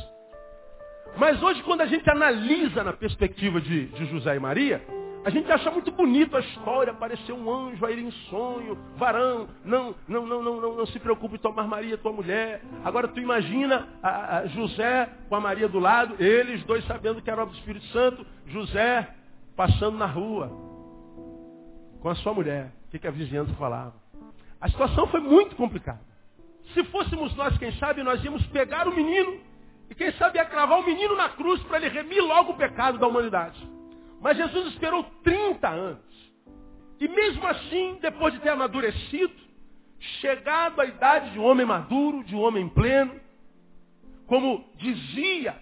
Mas 1.17 1.43
hoje, 1.43 1.63
quando 1.63 1.81
a 1.81 1.87
gente 1.87 2.09
analisa 2.11 2.85
na 2.85 2.93
perspectiva 2.93 3.61
de, 3.61 3.87
de 3.87 4.07
José 4.07 4.37
e 4.37 4.39
Maria, 4.39 4.83
A 5.27 5.31
gente 5.31 5.51
acha 5.51 5.73
muito 5.73 5.91
bonito 5.91 6.37
a 6.37 6.41
história, 6.41 6.93
apareceu 6.93 7.35
um 7.35 7.53
anjo 7.53 7.85
a 7.85 7.91
ir 7.91 7.99
em 7.99 8.13
sonho, 8.31 8.79
varão, 8.97 9.49
não, 9.65 9.93
não, 10.07 10.25
não, 10.25 10.41
não, 10.41 10.61
não, 10.61 10.77
não 10.77 10.87
se 10.87 11.01
preocupe 11.01 11.35
em 11.35 11.39
tomar 11.39 11.67
Maria, 11.67 11.99
tua 11.99 12.13
mulher. 12.13 12.63
Agora 12.85 13.09
tu 13.09 13.19
imagina 13.19 13.89
a, 14.01 14.39
a 14.39 14.47
José 14.47 15.09
com 15.29 15.35
a 15.35 15.41
Maria 15.41 15.67
do 15.69 15.81
lado, 15.81 16.15
eles 16.23 16.63
dois 16.63 16.87
sabendo 16.87 17.21
que 17.21 17.29
era 17.29 17.43
obra 17.43 17.53
do 17.53 17.59
Espírito 17.59 17.85
Santo, 17.87 18.25
José 18.47 19.09
passando 19.57 19.99
na 19.99 20.07
rua 20.07 20.49
com 22.01 22.09
a 22.09 22.15
sua 22.15 22.33
mulher. 22.33 22.71
Que, 22.97 23.00
que 23.00 23.09
a 23.09 23.11
vizinhança 23.11 23.53
falava? 23.55 23.95
A 24.59 24.69
situação 24.69 25.07
foi 25.09 25.21
muito 25.21 25.55
complicada. 25.55 26.00
Se 26.73 26.83
fôssemos 26.85 27.35
nós, 27.37 27.57
quem 27.59 27.73
sabe, 27.73 28.03
nós 28.03 28.25
íamos 28.25 28.45
pegar 28.47 28.88
o 28.88 28.95
menino 28.95 29.38
e 29.91 29.95
quem 29.95 30.11
sabe 30.12 30.38
ia 30.38 30.47
cravar 30.47 30.79
o 30.79 30.85
menino 30.85 31.15
na 31.15 31.29
cruz 31.29 31.62
para 31.65 31.76
ele 31.76 31.88
remir 31.88 32.25
logo 32.25 32.53
o 32.53 32.57
pecado 32.57 32.99
da 32.99 33.07
humanidade. 33.07 33.59
Mas 34.21 34.38
Jesus 34.38 34.69
esperou 34.69 35.05
30 35.23 35.69
anos. 35.69 36.33
E 36.99 37.07
mesmo 37.07 37.47
assim, 37.47 37.99
depois 38.00 38.33
de 38.33 38.41
ter 38.41 38.49
amadurecido, 38.49 39.35
chegado 40.21 40.81
à 40.81 40.87
idade 40.87 41.31
de 41.33 41.38
um 41.38 41.45
homem 41.45 41.67
maduro, 41.67 42.25
de 42.25 42.35
um 42.35 42.41
homem 42.41 42.67
pleno, 42.71 43.21
como 44.26 44.65
dizia 44.76 45.55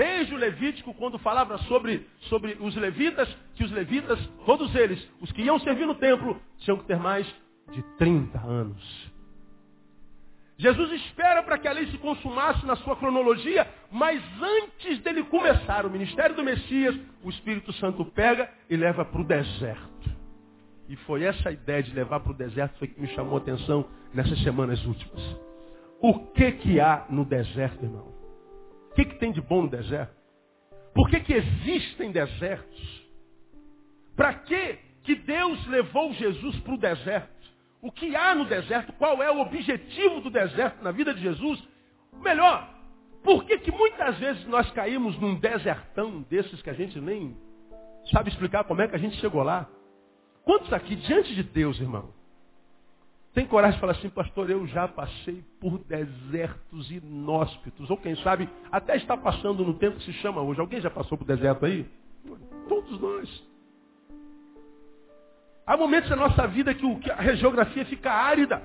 desde 0.00 0.34
o 0.34 0.38
Levítico, 0.38 0.94
quando 0.94 1.18
falava 1.18 1.58
sobre, 1.58 2.06
sobre 2.20 2.56
os 2.58 2.74
levitas, 2.74 3.28
que 3.54 3.62
os 3.62 3.70
levitas, 3.70 4.18
todos 4.46 4.74
eles, 4.74 5.06
os 5.20 5.30
que 5.30 5.42
iam 5.42 5.58
servir 5.58 5.86
no 5.86 5.94
templo, 5.94 6.40
tinham 6.60 6.78
que 6.78 6.86
ter 6.86 6.98
mais 6.98 7.26
de 7.70 7.82
30 7.98 8.40
anos. 8.40 9.12
Jesus 10.56 10.90
espera 10.92 11.42
para 11.42 11.58
que 11.58 11.68
a 11.68 11.72
lei 11.72 11.86
se 11.88 11.98
consumasse 11.98 12.64
na 12.64 12.76
sua 12.76 12.96
cronologia, 12.96 13.68
mas 13.92 14.22
antes 14.40 15.00
dele 15.00 15.22
começar 15.24 15.84
o 15.84 15.90
ministério 15.90 16.34
do 16.34 16.42
Messias, 16.42 16.98
o 17.22 17.28
Espírito 17.28 17.70
Santo 17.74 18.02
pega 18.06 18.50
e 18.70 18.78
leva 18.78 19.04
para 19.04 19.20
o 19.20 19.24
deserto. 19.24 20.10
E 20.88 20.96
foi 20.96 21.24
essa 21.24 21.52
ideia 21.52 21.82
de 21.82 21.94
levar 21.94 22.20
para 22.20 22.32
o 22.32 22.34
deserto 22.34 22.78
foi 22.78 22.88
que 22.88 22.98
me 22.98 23.08
chamou 23.08 23.36
a 23.36 23.40
atenção 23.42 23.86
nessas 24.14 24.42
semanas 24.42 24.82
últimas. 24.86 25.20
O 26.00 26.20
que 26.32 26.52
que 26.52 26.80
há 26.80 27.04
no 27.10 27.26
deserto, 27.26 27.84
irmão? 27.84 28.19
Que, 29.00 29.14
que 29.14 29.18
tem 29.18 29.32
de 29.32 29.40
bom 29.40 29.62
no 29.62 29.68
deserto? 29.68 30.14
Por 30.94 31.08
que, 31.08 31.20
que 31.20 31.32
existem 31.32 32.12
desertos? 32.12 33.08
Para 34.14 34.34
que, 34.34 34.78
que 35.02 35.14
Deus 35.14 35.66
levou 35.68 36.12
Jesus 36.12 36.58
para 36.60 36.74
o 36.74 36.78
deserto? 36.78 37.40
o 37.82 37.90
que 37.90 38.14
há 38.14 38.34
no 38.34 38.44
deserto, 38.44 38.92
qual 38.94 39.22
é 39.22 39.30
o 39.30 39.40
objetivo 39.40 40.20
do 40.20 40.30
deserto 40.30 40.82
na 40.84 40.90
vida 40.90 41.14
de 41.14 41.20
Jesus. 41.22 41.66
Melhor, 42.20 42.68
por 43.22 43.44
que, 43.44 43.58
que 43.58 43.72
muitas 43.72 44.18
vezes 44.18 44.46
nós 44.46 44.70
caímos 44.72 45.18
num 45.18 45.34
desertão 45.36 46.22
desses 46.28 46.60
que 46.60 46.68
a 46.68 46.74
gente 46.74 47.00
nem 47.00 47.36
sabe 48.12 48.28
explicar 48.28 48.64
como 48.64 48.82
é 48.82 48.88
que 48.88 48.96
a 48.96 48.98
gente 48.98 49.16
chegou 49.16 49.42
lá? 49.42 49.66
Quantos 50.44 50.72
aqui, 50.72 50.96
diante 50.96 51.34
de 51.34 51.42
Deus, 51.42 51.80
irmão, 51.80 52.12
tem 53.32 53.46
coragem 53.46 53.74
de 53.74 53.80
falar 53.80 53.92
assim, 53.92 54.08
pastor, 54.08 54.50
eu 54.50 54.66
já 54.66 54.88
passei 54.88 55.44
por 55.60 55.78
desertos 55.78 56.90
inóspitos, 56.90 57.88
ou 57.88 57.96
quem 57.96 58.16
sabe, 58.16 58.48
até 58.72 58.96
está 58.96 59.16
passando 59.16 59.64
no 59.64 59.74
tempo 59.74 59.98
que 59.98 60.04
se 60.04 60.12
chama 60.14 60.40
hoje. 60.40 60.60
Alguém 60.60 60.80
já 60.80 60.90
passou 60.90 61.16
por 61.16 61.24
deserto 61.24 61.64
aí? 61.64 61.86
Todos 62.68 63.00
nós. 63.00 63.50
Há 65.64 65.76
momentos 65.76 66.10
na 66.10 66.16
nossa 66.16 66.48
vida 66.48 66.74
que, 66.74 66.84
a 67.12 67.34
geografia 67.36 67.84
fica 67.84 68.10
árida. 68.10 68.60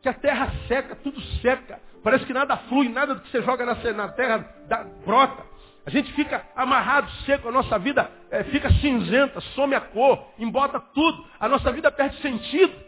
Que 0.00 0.08
a 0.08 0.14
terra 0.14 0.50
seca, 0.66 0.96
tudo 0.96 1.20
seca. 1.42 1.78
Parece 2.02 2.24
que 2.24 2.32
nada 2.32 2.56
flui, 2.56 2.88
nada 2.88 3.14
do 3.14 3.20
que 3.20 3.30
você 3.30 3.42
joga 3.42 3.66
na, 3.66 3.74
na 3.92 4.08
terra 4.08 4.48
dá, 4.66 4.84
brota. 5.04 5.44
A 5.84 5.90
gente 5.90 6.10
fica 6.14 6.42
amarrado, 6.56 7.10
seco, 7.26 7.48
a 7.48 7.52
nossa 7.52 7.78
vida 7.78 8.10
é, 8.30 8.44
fica 8.44 8.70
cinzenta, 8.80 9.40
some 9.54 9.74
a 9.74 9.80
cor, 9.80 10.26
embota 10.38 10.80
tudo. 10.80 11.26
A 11.38 11.46
nossa 11.48 11.70
vida 11.70 11.92
perde 11.92 12.20
sentido. 12.22 12.85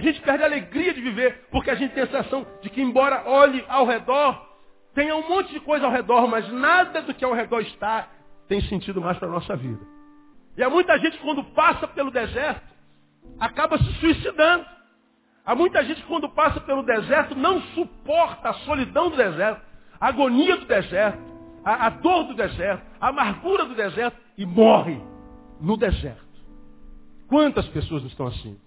A 0.00 0.02
gente 0.02 0.18
perde 0.22 0.42
a 0.42 0.46
alegria 0.46 0.94
de 0.94 1.00
viver, 1.02 1.46
porque 1.50 1.70
a 1.70 1.74
gente 1.74 1.92
tem 1.92 2.02
a 2.02 2.06
sensação 2.06 2.46
de 2.62 2.70
que, 2.70 2.80
embora 2.80 3.22
olhe 3.26 3.62
ao 3.68 3.84
redor, 3.84 4.48
tenha 4.94 5.14
um 5.14 5.28
monte 5.28 5.52
de 5.52 5.60
coisa 5.60 5.84
ao 5.84 5.92
redor, 5.92 6.26
mas 6.26 6.50
nada 6.50 7.02
do 7.02 7.12
que 7.12 7.22
ao 7.22 7.34
redor 7.34 7.60
está 7.60 8.08
tem 8.48 8.62
sentido 8.62 8.98
mais 8.98 9.18
para 9.18 9.28
a 9.28 9.30
nossa 9.30 9.54
vida. 9.54 9.78
E 10.56 10.62
há 10.62 10.70
muita 10.70 10.98
gente 10.98 11.18
que 11.18 11.22
quando 11.22 11.44
passa 11.44 11.86
pelo 11.86 12.10
deserto, 12.10 12.66
acaba 13.38 13.76
se 13.76 13.92
suicidando. 14.00 14.64
Há 15.44 15.54
muita 15.54 15.84
gente 15.84 16.00
que 16.00 16.08
quando 16.08 16.30
passa 16.30 16.62
pelo 16.62 16.82
deserto 16.82 17.34
não 17.34 17.60
suporta 17.74 18.48
a 18.48 18.54
solidão 18.54 19.10
do 19.10 19.18
deserto, 19.18 19.60
a 20.00 20.08
agonia 20.08 20.56
do 20.56 20.64
deserto, 20.64 21.18
a, 21.62 21.88
a 21.88 21.90
dor 21.90 22.24
do 22.24 22.32
deserto, 22.32 22.82
a 22.98 23.08
amargura 23.08 23.66
do 23.66 23.74
deserto 23.74 24.16
e 24.38 24.46
morre 24.46 24.98
no 25.60 25.76
deserto. 25.76 26.24
Quantas 27.28 27.68
pessoas 27.68 28.02
estão 28.04 28.28
assim? 28.28 28.58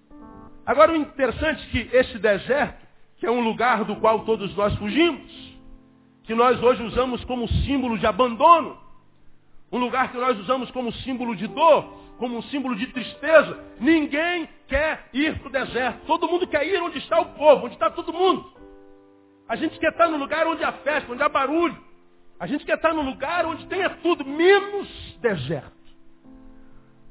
Agora 0.65 0.93
o 0.93 0.95
interessante 0.95 1.61
é 1.63 1.71
que 1.71 1.95
esse 1.95 2.17
deserto, 2.19 2.85
que 3.17 3.25
é 3.25 3.31
um 3.31 3.41
lugar 3.41 3.83
do 3.83 3.95
qual 3.97 4.23
todos 4.25 4.55
nós 4.55 4.73
fugimos, 4.75 5.31
que 6.23 6.33
nós 6.33 6.61
hoje 6.61 6.83
usamos 6.83 7.23
como 7.25 7.47
símbolo 7.47 7.97
de 7.97 8.05
abandono, 8.05 8.77
um 9.71 9.77
lugar 9.77 10.11
que 10.11 10.17
nós 10.17 10.39
usamos 10.39 10.71
como 10.71 10.91
símbolo 10.91 11.35
de 11.35 11.47
dor, 11.47 11.83
como 12.17 12.37
um 12.37 12.41
símbolo 12.43 12.75
de 12.75 12.87
tristeza. 12.87 13.59
Ninguém 13.79 14.47
quer 14.67 15.09
ir 15.11 15.39
para 15.39 15.47
o 15.47 15.51
deserto. 15.51 16.05
Todo 16.05 16.27
mundo 16.27 16.47
quer 16.47 16.65
ir 16.65 16.81
onde 16.81 16.99
está 16.99 17.19
o 17.19 17.25
povo, 17.33 17.65
onde 17.65 17.73
está 17.73 17.89
todo 17.89 18.13
mundo. 18.13 18.53
A 19.49 19.55
gente 19.55 19.77
quer 19.79 19.91
estar 19.91 20.07
no 20.07 20.17
lugar 20.17 20.47
onde 20.47 20.63
há 20.63 20.71
festa, 20.71 21.11
onde 21.11 21.23
há 21.23 21.27
barulho. 21.27 21.77
A 22.39 22.47
gente 22.47 22.65
quer 22.65 22.75
estar 22.75 22.93
no 22.93 23.01
lugar 23.01 23.45
onde 23.45 23.65
tenha 23.65 23.89
tudo, 23.89 24.23
menos 24.23 24.87
deserto. 25.19 25.71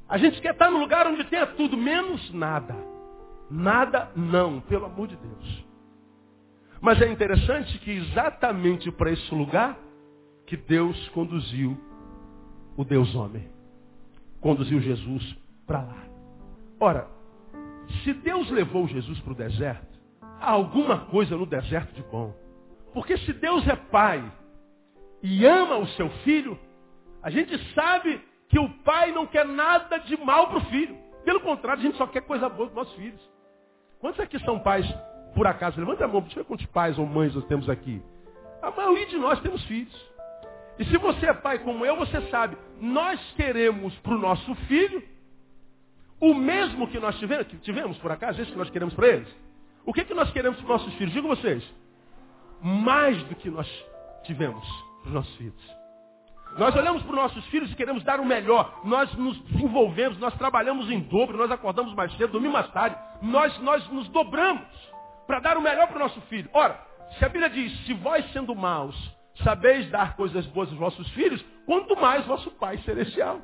A 0.07 0.17
gente 0.17 0.41
quer 0.41 0.53
estar 0.53 0.71
no 0.71 0.79
lugar 0.79 1.05
onde 1.07 1.23
tenha 1.25 1.45
tudo, 1.47 1.77
menos 1.77 2.33
nada. 2.33 2.92
Nada 3.55 4.11
não, 4.15 4.61
pelo 4.61 4.85
amor 4.85 5.07
de 5.07 5.15
Deus. 5.15 5.65
Mas 6.81 6.99
é 7.03 7.07
interessante 7.07 7.77
que 7.77 7.91
exatamente 7.91 8.91
para 8.91 9.11
esse 9.11 9.33
lugar 9.33 9.77
que 10.47 10.57
Deus 10.57 11.07
conduziu 11.09 11.77
o 12.75 12.83
Deus 12.83 13.13
homem. 13.13 13.47
Conduziu 14.41 14.81
Jesus 14.81 15.37
para 15.67 15.83
lá. 15.83 16.03
Ora, 16.79 17.07
se 18.03 18.11
Deus 18.13 18.49
levou 18.49 18.87
Jesus 18.87 19.19
para 19.19 19.33
o 19.33 19.35
deserto, 19.35 19.99
há 20.19 20.49
alguma 20.49 21.05
coisa 21.05 21.37
no 21.37 21.45
deserto 21.45 21.93
de 21.93 22.01
bom. 22.09 22.35
Porque 22.91 23.15
se 23.19 23.33
Deus 23.33 23.67
é 23.67 23.75
pai 23.75 24.33
e 25.21 25.45
ama 25.45 25.77
o 25.77 25.87
seu 25.89 26.09
filho, 26.23 26.59
a 27.21 27.29
gente 27.29 27.55
sabe 27.75 28.19
que 28.49 28.57
o 28.57 28.67
pai 28.79 29.11
não 29.11 29.27
quer 29.27 29.45
nada 29.45 29.99
de 29.99 30.17
mal 30.17 30.47
para 30.47 30.57
o 30.57 30.65
filho. 30.65 30.97
Pelo 31.23 31.39
contrário, 31.39 31.81
a 31.81 31.85
gente 31.85 31.97
só 31.97 32.07
quer 32.07 32.21
coisa 32.21 32.49
boa 32.49 32.67
para 32.67 32.81
os 32.81 32.87
nossos 32.87 32.95
filhos. 32.95 33.32
Quantos 34.03 34.19
aqui 34.19 34.37
são 34.39 34.59
pais, 34.59 34.85
por 35.33 35.47
acaso? 35.47 35.79
Levanta 35.79 36.03
a 36.03 36.07
mão, 36.09 36.19
deixa 36.19 36.37
eu 36.37 36.43
ver 36.43 36.47
quantos 36.49 36.65
pais 36.65 36.99
ou 36.99 37.05
mães 37.05 37.33
nós 37.33 37.45
temos 37.45 37.69
aqui. 37.69 38.03
A 38.61 38.69
maioria 38.69 39.05
de 39.05 39.15
nós 39.15 39.39
temos 39.39 39.63
filhos. 39.63 39.95
E 40.77 40.83
se 40.83 40.97
você 40.97 41.27
é 41.27 41.33
pai 41.33 41.59
como 41.59 41.85
eu, 41.85 41.95
você 41.95 42.19
sabe, 42.29 42.57
nós 42.81 43.17
queremos 43.37 43.97
para 43.99 44.13
o 44.13 44.17
nosso 44.17 44.53
filho 44.67 45.01
o 46.19 46.33
mesmo 46.33 46.85
que 46.89 46.99
nós 46.99 47.17
tivemos, 47.17 47.47
que 47.47 47.55
tivemos 47.59 47.97
por 47.99 48.11
acaso, 48.11 48.41
isso 48.41 48.51
que 48.51 48.57
nós 48.57 48.69
queremos 48.69 48.93
para 48.93 49.07
eles. 49.07 49.33
O 49.85 49.93
que, 49.93 50.03
que 50.03 50.13
nós 50.13 50.29
queremos 50.31 50.57
para 50.57 50.65
os 50.65 50.81
nossos 50.81 50.93
filhos? 50.95 51.13
Digo 51.13 51.29
vocês. 51.29 51.63
Mais 52.61 53.23
do 53.23 53.35
que 53.35 53.49
nós 53.49 53.69
tivemos 54.23 54.67
para 54.99 55.07
os 55.07 55.13
nossos 55.13 55.35
filhos. 55.37 55.82
Nós 56.57 56.75
olhamos 56.75 57.01
para 57.03 57.11
os 57.11 57.17
nossos 57.17 57.45
filhos 57.47 57.71
e 57.71 57.75
queremos 57.75 58.03
dar 58.03 58.19
o 58.19 58.25
melhor. 58.25 58.81
Nós 58.83 59.11
nos 59.15 59.37
desenvolvemos, 59.45 60.19
nós 60.19 60.33
trabalhamos 60.35 60.89
em 60.89 60.99
dobro, 60.99 61.37
nós 61.37 61.49
acordamos 61.49 61.93
mais 61.95 62.11
cedo, 62.17 62.33
dormimos 62.33 62.53
mais 62.53 62.71
tarde. 62.71 62.95
Nós, 63.21 63.57
nós 63.59 63.87
nos 63.89 64.07
dobramos 64.09 64.65
para 65.25 65.39
dar 65.39 65.57
o 65.57 65.61
melhor 65.61 65.87
para 65.87 65.97
o 65.97 65.99
nosso 65.99 66.21
filho. 66.21 66.49
Ora, 66.53 66.79
se 67.17 67.25
a 67.25 67.29
Bíblia 67.29 67.49
diz, 67.49 67.85
se 67.85 67.93
vós 67.93 68.31
sendo 68.31 68.55
maus 68.55 68.95
sabeis 69.43 69.89
dar 69.89 70.15
coisas 70.15 70.45
boas 70.47 70.69
aos 70.69 70.77
vossos 70.77 71.09
filhos, 71.11 71.43
quanto 71.65 71.95
mais 71.95 72.25
vosso 72.25 72.51
Pai 72.51 72.77
Celestial. 72.79 73.41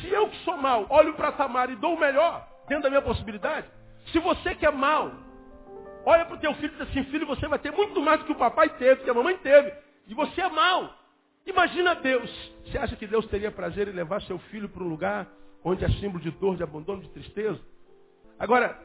Se 0.00 0.08
eu 0.08 0.28
que 0.28 0.36
sou 0.44 0.56
mal, 0.56 0.86
olho 0.90 1.14
para 1.14 1.32
Tamar 1.32 1.70
e 1.70 1.76
dou 1.76 1.94
o 1.94 2.00
melhor, 2.00 2.46
dentro 2.68 2.84
da 2.84 2.90
minha 2.90 3.02
possibilidade, 3.02 3.66
se 4.12 4.18
você 4.18 4.54
que 4.54 4.66
é 4.66 4.70
mal, 4.70 5.10
olha 6.04 6.26
para 6.26 6.36
o 6.36 6.40
teu 6.40 6.52
filho 6.54 6.74
e 6.74 6.76
diz 6.76 6.80
assim, 6.82 7.04
filho, 7.04 7.26
você 7.26 7.48
vai 7.48 7.58
ter 7.58 7.72
muito 7.72 8.00
mais 8.02 8.20
do 8.20 8.26
que 8.26 8.32
o 8.32 8.38
papai 8.38 8.68
teve, 8.70 9.02
que 9.02 9.10
a 9.10 9.14
mamãe 9.14 9.36
teve, 9.38 9.72
e 10.06 10.14
você 10.14 10.42
é 10.42 10.48
mal. 10.48 10.97
Imagina 11.48 11.94
Deus. 11.94 12.30
Você 12.64 12.76
acha 12.76 12.94
que 12.94 13.06
Deus 13.06 13.26
teria 13.26 13.50
prazer 13.50 13.88
em 13.88 13.92
levar 13.92 14.20
seu 14.22 14.38
filho 14.38 14.68
para 14.68 14.84
um 14.84 14.88
lugar 14.88 15.26
onde 15.64 15.82
é 15.82 15.88
símbolo 15.92 16.20
de 16.22 16.30
dor, 16.30 16.56
de 16.56 16.62
abandono, 16.62 17.00
de 17.00 17.08
tristeza? 17.08 17.58
Agora, 18.38 18.78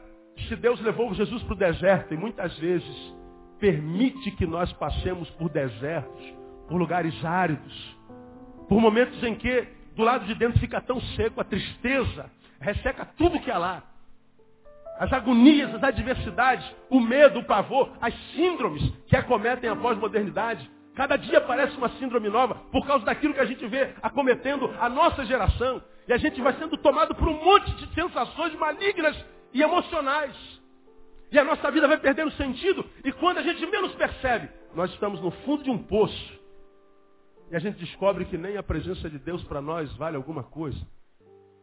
se 0.48 0.56
Deus 0.56 0.80
levou 0.80 1.12
Jesus 1.14 1.42
para 1.42 1.52
o 1.52 1.56
deserto, 1.56 2.14
e 2.14 2.16
muitas 2.16 2.56
vezes 2.58 3.14
permite 3.60 4.30
que 4.32 4.46
nós 4.46 4.72
passemos 4.72 5.28
por 5.30 5.50
desertos, 5.50 6.34
por 6.66 6.76
lugares 6.76 7.14
áridos, 7.22 7.96
por 8.66 8.80
momentos 8.80 9.22
em 9.22 9.34
que 9.34 9.68
do 9.94 10.02
lado 10.02 10.24
de 10.24 10.34
dentro 10.34 10.58
fica 10.58 10.80
tão 10.80 11.00
seco, 11.00 11.40
a 11.40 11.44
tristeza 11.44 12.30
resseca 12.58 13.04
tudo 13.04 13.40
que 13.40 13.50
há 13.50 13.58
lá. 13.58 13.82
As 14.98 15.12
agonias, 15.12 15.74
as 15.74 15.82
adversidades, 15.82 16.66
o 16.88 16.98
medo, 16.98 17.40
o 17.40 17.44
pavor, 17.44 17.92
as 18.00 18.14
síndromes 18.32 18.82
que 19.06 19.16
acometem 19.16 19.68
a 19.68 19.76
pós-modernidade. 19.76 20.70
Cada 20.94 21.16
dia 21.16 21.40
parece 21.40 21.76
uma 21.76 21.88
síndrome 21.98 22.28
nova 22.28 22.54
por 22.70 22.86
causa 22.86 23.04
daquilo 23.04 23.34
que 23.34 23.40
a 23.40 23.44
gente 23.44 23.66
vê 23.66 23.94
acometendo 24.00 24.72
a 24.80 24.88
nossa 24.88 25.24
geração. 25.24 25.82
E 26.06 26.12
a 26.12 26.16
gente 26.16 26.40
vai 26.40 26.52
sendo 26.54 26.76
tomado 26.76 27.14
por 27.14 27.28
um 27.28 27.44
monte 27.44 27.74
de 27.74 27.94
sensações 27.94 28.54
malignas 28.54 29.16
e 29.52 29.60
emocionais. 29.60 30.36
E 31.32 31.38
a 31.38 31.44
nossa 31.44 31.68
vida 31.70 31.88
vai 31.88 31.98
perdendo 31.98 32.30
sentido. 32.32 32.88
E 33.04 33.10
quando 33.10 33.38
a 33.38 33.42
gente 33.42 33.66
menos 33.66 33.92
percebe, 33.94 34.48
nós 34.74 34.90
estamos 34.92 35.20
no 35.20 35.32
fundo 35.32 35.64
de 35.64 35.70
um 35.70 35.78
poço. 35.78 36.40
E 37.50 37.56
a 37.56 37.58
gente 37.58 37.78
descobre 37.78 38.24
que 38.26 38.38
nem 38.38 38.56
a 38.56 38.62
presença 38.62 39.10
de 39.10 39.18
Deus 39.18 39.42
para 39.44 39.60
nós 39.60 39.92
vale 39.96 40.16
alguma 40.16 40.44
coisa. 40.44 40.78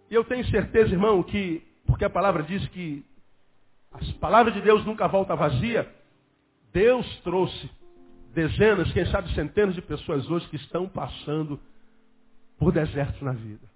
E 0.09 0.13
eu 0.13 0.25
tenho 0.25 0.45
certeza, 0.47 0.91
irmão, 0.91 1.23
que, 1.23 1.65
porque 1.85 2.03
a 2.03 2.09
palavra 2.09 2.43
diz 2.43 2.67
que 2.69 3.05
as 3.93 4.11
palavras 4.13 4.53
de 4.53 4.61
Deus 4.61 4.85
nunca 4.85 5.07
volta 5.07 5.35
vazia, 5.35 5.89
Deus 6.73 7.05
trouxe 7.21 7.69
dezenas, 8.33 8.91
quem 8.91 9.05
sabe 9.07 9.33
centenas 9.33 9.75
de 9.75 9.81
pessoas 9.81 10.29
hoje 10.29 10.47
que 10.47 10.55
estão 10.55 10.87
passando 10.87 11.59
por 12.57 12.71
desertos 12.71 13.21
na 13.21 13.31
vida. 13.31 13.67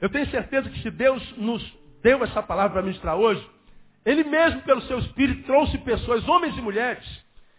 Eu 0.00 0.08
tenho 0.08 0.26
certeza 0.30 0.68
que 0.70 0.80
se 0.82 0.90
Deus 0.90 1.36
nos 1.36 1.62
deu 2.02 2.22
essa 2.22 2.42
palavra 2.42 2.74
para 2.74 2.82
ministrar 2.82 3.16
hoje, 3.16 3.44
Ele 4.04 4.24
mesmo, 4.24 4.62
pelo 4.62 4.82
seu 4.82 4.98
Espírito, 4.98 5.44
trouxe 5.44 5.78
pessoas, 5.78 6.26
homens 6.28 6.56
e 6.56 6.60
mulheres, 6.60 7.04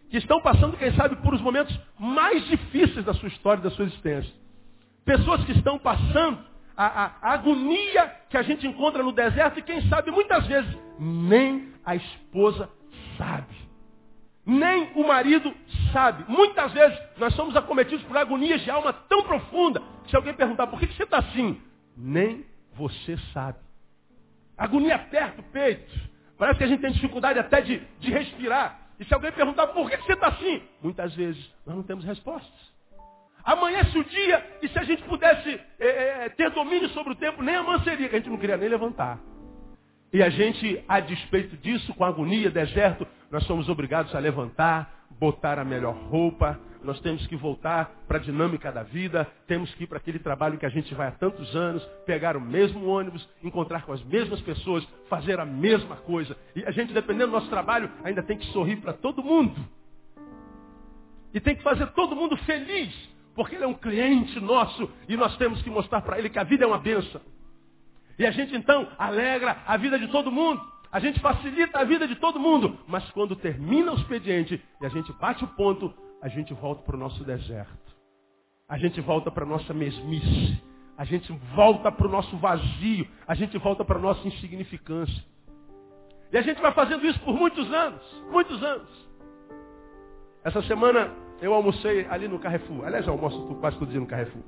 que 0.10 0.18
estão 0.18 0.42
passando, 0.42 0.78
quem 0.78 0.94
sabe, 0.94 1.18
por 1.18 1.34
os 1.34 1.42
momentos 1.42 1.78
mais 2.00 2.46
difíceis 2.48 3.04
da 3.04 3.14
sua 3.14 3.28
história, 3.28 3.62
da 3.62 3.72
sua 3.72 3.86
existência. 3.86 4.34
Pessoas 5.04 5.44
que 5.44 5.52
estão 5.52 5.78
passando 5.78 6.40
a, 6.76 6.86
a, 6.86 7.16
a 7.22 7.34
agonia 7.34 8.08
que 8.30 8.38
a 8.38 8.42
gente 8.42 8.66
encontra 8.68 9.04
no 9.04 9.12
deserto 9.12 9.60
e, 9.60 9.64
quem 9.64 9.82
sabe, 9.90 10.12
muitas 10.12 10.46
vezes, 10.48 10.78
nem 11.00 11.74
a 11.84 11.96
esposa 11.96 12.70
sabe 13.18 13.67
nem 14.48 14.90
o 14.96 15.06
marido 15.06 15.54
sabe. 15.92 16.24
Muitas 16.32 16.72
vezes 16.72 16.98
nós 17.18 17.36
somos 17.36 17.54
acometidos 17.58 18.04
por 18.06 18.16
agonias 18.16 18.62
de 18.62 18.72
alma 18.72 18.94
tão 18.94 19.22
profunda 19.24 19.84
que 20.06 20.10
se 20.10 20.16
alguém 20.16 20.34
perguntar 20.34 20.68
por 20.68 20.80
que 20.80 20.88
você 20.88 21.04
está 21.04 21.18
assim, 21.18 21.62
nem 21.98 22.46
você 22.74 23.18
sabe. 23.34 23.60
Agonia 24.58 24.96
aperta 24.96 25.42
o 25.42 25.44
peito. 25.44 25.94
Parece 26.38 26.58
que 26.60 26.64
a 26.64 26.68
gente 26.68 26.80
tem 26.80 26.92
dificuldade 26.92 27.38
até 27.38 27.60
de, 27.60 27.82
de 28.00 28.10
respirar. 28.10 28.80
E 28.98 29.04
se 29.04 29.14
alguém 29.14 29.34
perguntar 29.34 29.68
por 29.68 29.90
que 29.90 29.98
você 29.98 30.14
está 30.14 30.28
assim, 30.28 30.62
muitas 30.82 31.14
vezes 31.14 31.54
nós 31.66 31.76
não 31.76 31.84
temos 31.84 32.06
respostas. 32.06 32.78
Amanhece 33.44 33.98
o 33.98 34.04
dia 34.06 34.60
e 34.62 34.70
se 34.70 34.80
a 34.80 34.84
gente 34.84 35.04
pudesse 35.04 35.60
é, 35.78 36.26
é, 36.26 36.30
ter 36.30 36.50
domínio 36.52 36.88
sobre 36.90 37.14
o 37.14 37.16
tempo, 37.16 37.44
nem 37.44 37.56
a 37.56 37.80
seria, 37.80 38.08
a 38.08 38.12
gente 38.12 38.30
não 38.30 38.38
queria 38.38 38.58
nem 38.58 38.70
levantar. 38.70 39.20
E 40.12 40.24
a 40.24 40.30
gente, 40.30 40.84
a 40.88 41.02
despeito 41.02 41.58
disso, 41.58 41.94
com 41.94 42.06
agonia, 42.06 42.50
deserto, 42.50 43.06
nós 43.32 43.44
somos 43.46 43.68
obrigados 43.70 44.14
a 44.16 44.20
levantar, 44.20 45.06
botar 45.20 45.60
a 45.60 45.66
melhor 45.66 45.96
roupa, 45.96 46.60
nós 46.84 47.00
temos 47.02 47.26
que 47.28 47.36
voltar 47.36 47.92
para 48.08 48.18
a 48.18 48.22
dinâmica 48.22 48.72
da 48.72 48.84
vida, 48.84 49.28
temos 49.48 49.74
que 49.76 49.84
ir 49.84 49.88
para 49.88 49.98
aquele 49.98 50.20
trabalho 50.20 50.58
que 50.58 50.66
a 50.66 50.70
gente 50.70 50.94
vai 50.94 51.08
há 51.08 51.12
tantos 51.12 51.56
anos, 51.56 51.84
pegar 52.06 52.38
o 52.38 52.42
mesmo 52.42 52.86
ônibus, 52.86 53.28
encontrar 53.44 53.84
com 53.84 53.92
as 53.92 54.04
mesmas 54.04 54.40
pessoas, 54.42 54.88
fazer 55.10 55.40
a 55.40 55.46
mesma 55.46 55.98
coisa. 55.98 56.38
E 56.56 56.64
a 56.66 56.72
gente, 56.72 56.94
dependendo 56.94 57.28
do 57.28 57.34
nosso 57.34 57.50
trabalho, 57.50 57.92
ainda 58.04 58.24
tem 58.24 58.38
que 58.38 58.46
sorrir 58.48 58.78
para 58.78 58.94
todo 58.94 59.24
mundo. 59.24 59.56
E 61.34 61.40
tem 61.40 61.56
que 61.56 61.64
fazer 61.64 61.88
todo 61.88 62.16
mundo 62.16 62.38
feliz, 62.38 62.94
porque 63.36 63.56
ele 63.56 63.64
é 63.64 63.68
um 63.68 63.74
cliente 63.74 64.40
nosso 64.40 64.90
e 65.10 65.18
nós 65.18 65.36
temos 65.38 65.62
que 65.62 65.70
mostrar 65.70 66.02
para 66.02 66.18
ele 66.18 66.30
que 66.30 66.40
a 66.40 66.44
vida 66.44 66.64
é 66.64 66.68
uma 66.68 66.80
benção. 66.80 67.22
E 68.18 68.26
a 68.26 68.32
gente 68.32 68.56
então 68.56 68.88
alegra 68.98 69.58
a 69.68 69.78
vida 69.78 70.00
de 70.00 70.08
todo 70.08 70.32
mundo. 70.32 70.62
A 70.98 71.00
gente 71.00 71.20
facilita 71.20 71.80
a 71.80 71.84
vida 71.84 72.08
de 72.08 72.16
todo 72.16 72.40
mundo. 72.40 72.76
Mas 72.88 73.08
quando 73.12 73.36
termina 73.36 73.92
o 73.92 73.96
expediente 73.96 74.60
e 74.82 74.84
a 74.84 74.90
gente 74.90 75.14
bate 75.14 75.44
o 75.44 75.48
ponto, 75.50 75.94
a 76.24 76.28
gente 76.28 76.56
volta 76.56 76.82
para 76.82 76.96
o 76.96 77.00
nosso 77.00 77.24
deserto. 77.24 77.96
A 78.68 78.80
gente 78.80 79.00
volta 79.00 79.30
para 79.30 79.44
a 79.44 79.48
nossa 79.48 79.76
mesmice. 79.76 80.60
A 80.98 81.06
gente 81.06 81.32
volta 81.54 81.92
para 81.92 82.08
o 82.08 82.10
nosso 82.10 82.36
vazio. 82.38 83.08
A 83.28 83.36
gente 83.36 83.60
volta 83.60 83.86
para 83.86 84.00
a 84.00 84.02
nossa 84.02 84.28
insignificância. 84.28 85.24
E 86.32 86.38
a 86.40 86.42
gente 86.42 86.60
vai 86.60 86.72
fazendo 86.72 87.06
isso 87.06 87.20
por 87.20 87.36
muitos 87.36 87.72
anos. 87.72 88.02
Muitos 88.32 88.64
anos. 88.64 88.90
Essa 90.44 90.64
semana 90.64 91.14
eu 91.40 91.54
almocei 91.54 92.08
ali 92.10 92.28
no 92.28 92.40
Carrefour. 92.40 92.88
Aliás, 92.88 93.06
eu 93.06 93.14
almoço 93.14 93.40
quase 93.60 93.78
todo 93.78 93.92
dia 93.92 94.00
no 94.00 94.08
Carrefour. 94.08 94.42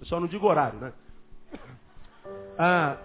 Eu 0.00 0.06
só 0.06 0.18
não 0.18 0.26
digo 0.26 0.48
horário, 0.48 0.80
né? 0.80 0.92
Ah, 2.58 2.96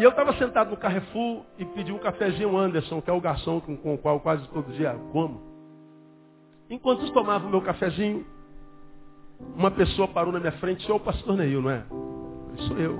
e 0.00 0.02
eu 0.02 0.08
estava 0.08 0.32
sentado 0.38 0.70
no 0.70 0.78
Carrefour 0.78 1.44
e 1.58 1.64
pedi 1.66 1.92
um 1.92 1.98
cafezinho 1.98 2.56
Anderson, 2.56 3.02
que 3.02 3.10
é 3.10 3.12
o 3.12 3.20
garçom 3.20 3.60
com, 3.60 3.76
com 3.76 3.94
o 3.94 3.98
qual 3.98 4.18
quase 4.18 4.48
todo 4.48 4.72
dia 4.72 4.94
como. 5.12 5.42
Enquanto 6.70 7.04
eu 7.04 7.12
tomava 7.12 7.46
o 7.46 7.50
meu 7.50 7.60
cafezinho, 7.60 8.24
uma 9.54 9.70
pessoa 9.70 10.08
parou 10.08 10.32
na 10.32 10.40
minha 10.40 10.52
frente, 10.52 10.82
sou 10.86 10.96
o 10.96 11.00
pastor 11.00 11.36
Neil, 11.36 11.60
não 11.60 11.70
é? 11.70 11.84
Eu 11.90 12.58
sou 12.66 12.78
eu. 12.78 12.98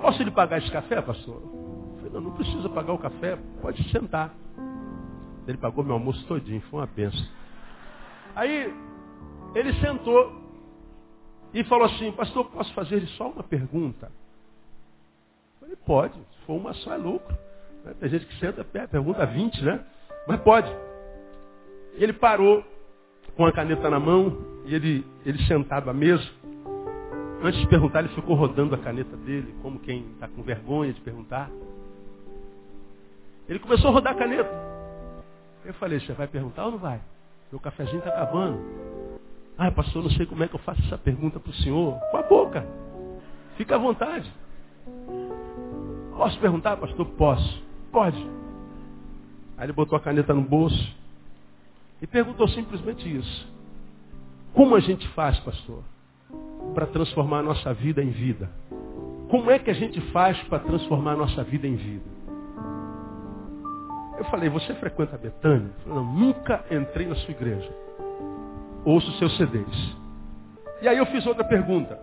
Posso 0.00 0.20
lhe 0.24 0.32
pagar 0.32 0.58
esse 0.58 0.70
café, 0.72 1.00
pastor? 1.00 1.36
Eu 1.36 1.94
falei, 1.98 2.12
não, 2.12 2.20
não 2.22 2.32
precisa 2.32 2.68
pagar 2.68 2.94
o 2.94 2.98
café, 2.98 3.38
pode 3.60 3.88
sentar. 3.90 4.34
Ele 5.46 5.58
pagou 5.58 5.84
meu 5.84 5.94
almoço 5.94 6.26
todinho, 6.26 6.60
foi 6.62 6.80
uma 6.80 6.86
benção. 6.86 7.24
Aí, 8.34 8.74
ele 9.54 9.72
sentou 9.74 10.42
e 11.54 11.62
falou 11.62 11.86
assim, 11.86 12.10
pastor, 12.10 12.46
posso 12.46 12.74
fazer 12.74 13.06
só 13.10 13.28
uma 13.28 13.44
pergunta? 13.44 14.10
Falei, 15.72 15.76
pode, 15.84 16.14
se 16.14 16.46
for 16.46 16.54
uma 16.54 16.74
só 16.74 16.94
é 16.94 16.96
lucro. 16.96 17.36
Né? 17.84 17.94
Tem 17.98 18.08
gente 18.08 18.26
que 18.26 18.38
senta, 18.38 18.64
pergunta 18.64 19.24
20, 19.24 19.62
né? 19.64 19.80
Mas 20.26 20.40
pode. 20.40 20.70
Ele 21.94 22.12
parou 22.12 22.64
com 23.36 23.46
a 23.46 23.52
caneta 23.52 23.88
na 23.88 23.98
mão 23.98 24.36
e 24.66 24.74
ele, 24.74 25.06
ele 25.24 25.42
sentado 25.46 25.88
à 25.88 25.92
mesa. 25.92 26.26
Antes 27.42 27.60
de 27.60 27.66
perguntar, 27.66 28.00
ele 28.00 28.14
ficou 28.14 28.36
rodando 28.36 28.74
a 28.74 28.78
caneta 28.78 29.16
dele, 29.16 29.54
como 29.62 29.80
quem 29.80 30.06
está 30.12 30.28
com 30.28 30.42
vergonha 30.42 30.92
de 30.92 31.00
perguntar. 31.00 31.50
Ele 33.48 33.58
começou 33.58 33.90
a 33.90 33.94
rodar 33.94 34.12
a 34.12 34.18
caneta. 34.18 34.50
Eu 35.64 35.74
falei, 35.74 36.00
você 36.00 36.12
vai 36.12 36.28
perguntar 36.28 36.66
ou 36.66 36.72
não 36.72 36.78
vai? 36.78 37.00
Meu 37.50 37.60
cafezinho 37.60 37.98
está 37.98 38.10
acabando. 38.10 38.60
Ah, 39.58 39.70
pastor, 39.70 40.02
não 40.02 40.10
sei 40.10 40.24
como 40.24 40.42
é 40.42 40.48
que 40.48 40.54
eu 40.54 40.60
faço 40.60 40.80
essa 40.86 40.96
pergunta 40.96 41.38
para 41.40 41.50
o 41.50 41.54
senhor. 41.54 41.98
Com 42.10 42.16
a 42.16 42.22
boca. 42.22 42.64
Fica 43.56 43.74
à 43.74 43.78
vontade. 43.78 44.32
Posso 46.16 46.38
perguntar, 46.38 46.76
pastor? 46.76 47.06
Posso. 47.06 47.62
Pode. 47.90 48.18
Aí 49.56 49.66
ele 49.66 49.72
botou 49.72 49.96
a 49.96 50.00
caneta 50.00 50.34
no 50.34 50.42
bolso 50.42 50.96
e 52.00 52.06
perguntou 52.06 52.48
simplesmente 52.48 53.08
isso. 53.08 53.52
Como 54.54 54.74
a 54.74 54.80
gente 54.80 55.06
faz, 55.08 55.38
pastor, 55.40 55.82
para 56.74 56.86
transformar 56.86 57.38
a 57.38 57.42
nossa 57.42 57.72
vida 57.72 58.02
em 58.02 58.10
vida? 58.10 58.50
Como 59.30 59.50
é 59.50 59.58
que 59.58 59.70
a 59.70 59.74
gente 59.74 60.00
faz 60.12 60.40
para 60.44 60.58
transformar 60.58 61.12
a 61.12 61.16
nossa 61.16 61.42
vida 61.42 61.66
em 61.66 61.76
vida? 61.76 62.22
Eu 64.18 64.24
falei, 64.26 64.48
você 64.48 64.74
frequenta 64.74 65.16
a 65.16 65.18
Betânia? 65.18 65.70
Não, 65.86 66.04
nunca 66.04 66.64
entrei 66.70 67.06
na 67.06 67.14
sua 67.16 67.30
igreja 67.30 67.82
ouço 68.84 69.10
seus 69.18 69.36
CDs. 69.36 69.96
E 70.80 70.88
aí 70.88 70.98
eu 70.98 71.06
fiz 71.06 71.24
outra 71.26 71.44
pergunta. 71.44 71.98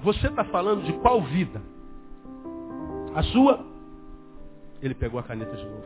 Você 0.00 0.26
está 0.26 0.44
falando 0.44 0.84
de 0.84 0.92
qual 0.94 1.22
vida? 1.22 1.60
A 3.14 3.22
sua? 3.22 3.64
Ele 4.82 4.94
pegou 4.94 5.20
a 5.20 5.22
caneta 5.22 5.56
de 5.56 5.64
novo. 5.64 5.84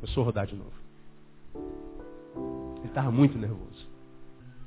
Começou 0.00 0.22
a 0.22 0.26
rodar 0.26 0.46
de 0.46 0.56
novo. 0.56 0.72
Ele 2.78 2.88
estava 2.88 3.10
muito 3.10 3.38
nervoso. 3.38 3.88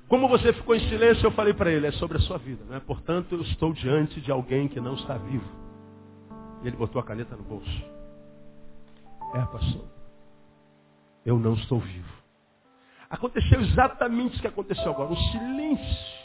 Como 0.07 0.29
você 0.29 0.53
ficou 0.53 0.73
em 0.73 0.79
silêncio, 0.87 1.25
eu 1.25 1.31
falei 1.31 1.53
para 1.53 1.69
ele, 1.69 1.85
é 1.85 1.91
sobre 1.91 2.17
a 2.17 2.21
sua 2.21 2.37
vida. 2.37 2.63
Né? 2.65 2.81
Portanto, 2.85 3.35
eu 3.35 3.41
estou 3.41 3.73
diante 3.73 4.21
de 4.21 4.31
alguém 4.31 4.67
que 4.69 4.79
não 4.79 4.95
está 4.95 5.17
vivo. 5.17 5.45
E 6.63 6.67
ele 6.67 6.77
botou 6.77 7.01
a 7.01 7.03
caneta 7.03 7.35
no 7.35 7.43
bolso. 7.43 7.83
É, 9.35 9.41
pastor. 9.41 9.85
Eu 11.25 11.37
não 11.37 11.55
estou 11.55 11.79
vivo. 11.79 12.17
Aconteceu 13.09 13.59
exatamente 13.59 14.37
o 14.37 14.41
que 14.41 14.47
aconteceu 14.47 14.91
agora, 14.91 15.11
um 15.11 15.17
silêncio. 15.31 16.17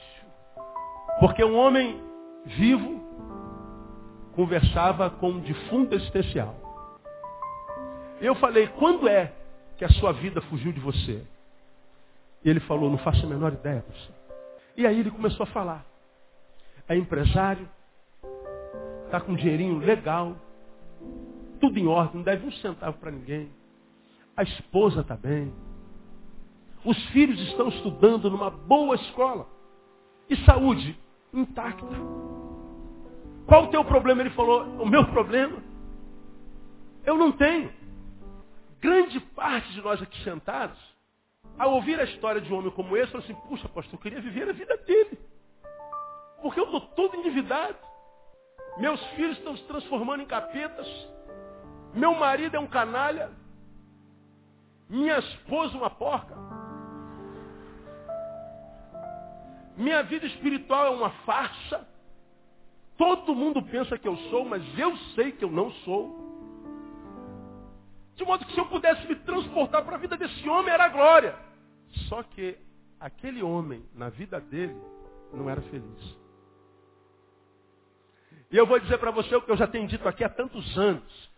Porque 1.18 1.44
um 1.44 1.56
homem 1.56 2.00
vivo 2.46 3.01
conversava 4.34 5.10
com 5.10 5.30
um 5.30 5.40
defunto 5.40 5.94
existencial. 5.94 6.54
Eu 8.20 8.34
falei, 8.36 8.68
quando 8.68 9.08
é 9.08 9.32
que 9.76 9.84
a 9.84 9.88
sua 9.90 10.12
vida 10.12 10.40
fugiu 10.42 10.72
de 10.72 10.80
você? 10.80 11.24
E 12.44 12.50
ele 12.50 12.60
falou, 12.60 12.90
não 12.90 12.98
faço 12.98 13.24
a 13.24 13.28
menor 13.28 13.52
ideia, 13.52 13.82
professor. 13.82 14.14
E 14.76 14.86
aí 14.86 15.00
ele 15.00 15.10
começou 15.10 15.44
a 15.44 15.46
falar. 15.46 15.84
É 16.88 16.96
empresário, 16.96 17.68
está 19.04 19.20
com 19.20 19.32
um 19.32 19.36
dinheirinho 19.36 19.78
legal, 19.78 20.36
tudo 21.60 21.78
em 21.78 21.86
ordem, 21.86 22.16
não 22.16 22.22
deve 22.22 22.46
um 22.46 22.52
centavo 22.52 22.98
para 22.98 23.10
ninguém. 23.10 23.50
A 24.36 24.42
esposa 24.42 25.02
está 25.02 25.16
bem, 25.16 25.52
os 26.84 27.00
filhos 27.10 27.38
estão 27.40 27.68
estudando 27.68 28.30
numa 28.30 28.50
boa 28.50 28.96
escola. 28.96 29.46
E 30.28 30.36
saúde 30.44 30.98
intacta. 31.32 32.31
Qual 33.46 33.64
o 33.64 33.68
teu 33.68 33.84
problema? 33.84 34.22
Ele 34.22 34.30
falou, 34.30 34.64
o 34.82 34.86
meu 34.86 35.04
problema? 35.06 35.62
Eu 37.04 37.16
não 37.16 37.32
tenho. 37.32 37.72
Grande 38.80 39.20
parte 39.20 39.72
de 39.72 39.80
nós 39.80 40.02
aqui 40.02 40.22
sentados, 40.24 40.78
ao 41.58 41.74
ouvir 41.74 42.00
a 42.00 42.04
história 42.04 42.40
de 42.40 42.52
um 42.52 42.58
homem 42.58 42.70
como 42.70 42.96
esse, 42.96 43.12
falou 43.12 43.24
assim, 43.24 43.34
puxa, 43.48 43.68
pastor, 43.68 43.94
eu 43.94 43.98
queria 43.98 44.20
viver 44.20 44.48
a 44.48 44.52
vida 44.52 44.76
dele. 44.78 45.18
Porque 46.40 46.58
eu 46.58 46.64
estou 46.64 46.80
todo 46.80 47.16
endividado. 47.16 47.76
Meus 48.78 49.00
filhos 49.10 49.38
estão 49.38 49.56
se 49.56 49.62
transformando 49.64 50.22
em 50.22 50.26
capetas. 50.26 50.88
Meu 51.94 52.14
marido 52.14 52.56
é 52.56 52.60
um 52.60 52.66
canalha. 52.66 53.30
Minha 54.88 55.18
esposa 55.18 55.76
uma 55.76 55.90
porca. 55.90 56.34
Minha 59.76 60.02
vida 60.02 60.26
espiritual 60.26 60.86
é 60.86 60.90
uma 60.90 61.10
farsa. 61.24 61.86
Todo 62.96 63.34
mundo 63.34 63.62
pensa 63.62 63.98
que 63.98 64.06
eu 64.06 64.16
sou, 64.30 64.44
mas 64.44 64.62
eu 64.78 64.96
sei 65.14 65.32
que 65.32 65.44
eu 65.44 65.50
não 65.50 65.70
sou. 65.84 66.20
De 68.14 68.24
modo 68.24 68.44
que 68.44 68.52
se 68.52 68.60
eu 68.60 68.66
pudesse 68.66 69.06
me 69.06 69.16
transportar 69.16 69.84
para 69.84 69.96
a 69.96 69.98
vida 69.98 70.16
desse 70.16 70.48
homem, 70.48 70.72
era 70.72 70.88
glória. 70.88 71.34
Só 72.08 72.22
que 72.22 72.56
aquele 73.00 73.42
homem, 73.42 73.84
na 73.94 74.08
vida 74.10 74.40
dele, 74.40 74.76
não 75.32 75.48
era 75.48 75.60
feliz. 75.62 76.16
E 78.50 78.56
eu 78.56 78.66
vou 78.66 78.78
dizer 78.78 78.98
para 78.98 79.10
você 79.10 79.34
o 79.34 79.40
que 79.40 79.50
eu 79.50 79.56
já 79.56 79.66
tenho 79.66 79.88
dito 79.88 80.06
aqui 80.06 80.22
há 80.22 80.28
tantos 80.28 80.76
anos. 80.76 81.30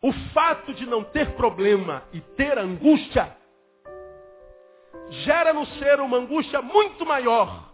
O 0.00 0.12
fato 0.32 0.72
de 0.72 0.86
não 0.86 1.02
ter 1.02 1.34
problema 1.34 2.04
e 2.12 2.20
ter 2.20 2.56
angústia 2.56 3.36
gera 5.24 5.52
no 5.52 5.66
ser 5.66 6.00
uma 6.00 6.18
angústia 6.18 6.62
muito 6.62 7.04
maior 7.04 7.65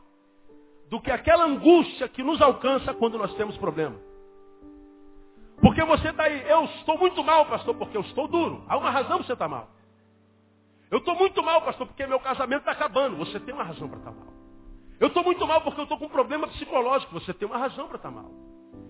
do 0.93 1.01
que 1.01 1.11
aquela 1.11 1.47
angústia 1.47 2.07
que 2.07 2.23
nos 2.23 2.39
alcança 2.43 2.93
quando 2.93 3.17
nós 3.17 3.33
temos 3.37 3.57
problema. 3.57 3.97
Porque 5.63 5.83
você 5.83 6.11
está 6.11 6.25
aí, 6.25 6.47
eu 6.47 6.65
estou 6.65 6.99
muito 6.99 7.25
mal, 7.25 7.47
pastor, 7.47 7.75
porque 7.77 7.97
eu 7.97 8.03
estou 8.03 8.29
duro. 8.29 8.63
Há 8.69 8.77
uma 8.77 8.91
razão 8.91 9.17
para 9.17 9.27
você 9.27 9.33
estar 9.33 9.47
tá 9.47 9.49
mal. 9.49 9.71
Eu 10.91 10.99
estou 10.99 11.15
muito 11.15 11.43
mal, 11.43 11.63
pastor, 11.63 11.87
porque 11.87 12.07
meu 12.07 12.21
casamento 12.21 12.59
está 12.59 12.73
acabando. 12.73 13.17
Você 13.17 13.41
tem 13.41 13.55
uma 13.55 13.65
razão 13.65 13.89
para 13.89 14.01
estar 14.01 14.11
tá 14.11 14.17
mal. 14.19 14.35
Eu 15.01 15.09
estou 15.09 15.25
muito 15.25 15.47
mal 15.47 15.63
porque 15.63 15.81
eu 15.81 15.85
estou 15.85 15.97
com 15.97 16.05
um 16.05 16.11
problema 16.11 16.47
psicológico. 16.49 17.19
Você 17.19 17.33
tem 17.33 17.49
uma 17.49 17.57
razão 17.57 17.89
para 17.89 17.97
estar 17.97 18.11
tá 18.11 18.15
mal. 18.15 18.31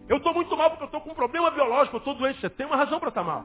Eu 0.09 0.17
estou 0.17 0.35
muito 0.35 0.57
mal 0.57 0.71
porque 0.71 0.83
eu 0.83 0.87
estou 0.87 1.01
com 1.03 1.11
um 1.11 1.15
problema 1.15 1.53
biológico. 1.53 1.95
Eu 1.95 2.01
estou 2.01 2.15
doente. 2.17 2.41
Você 2.41 2.51
tem 2.51 2.67
uma 2.67 2.75
razão 2.75 2.99
para 2.99 3.11
estar 3.11 3.23
mal. 3.23 3.45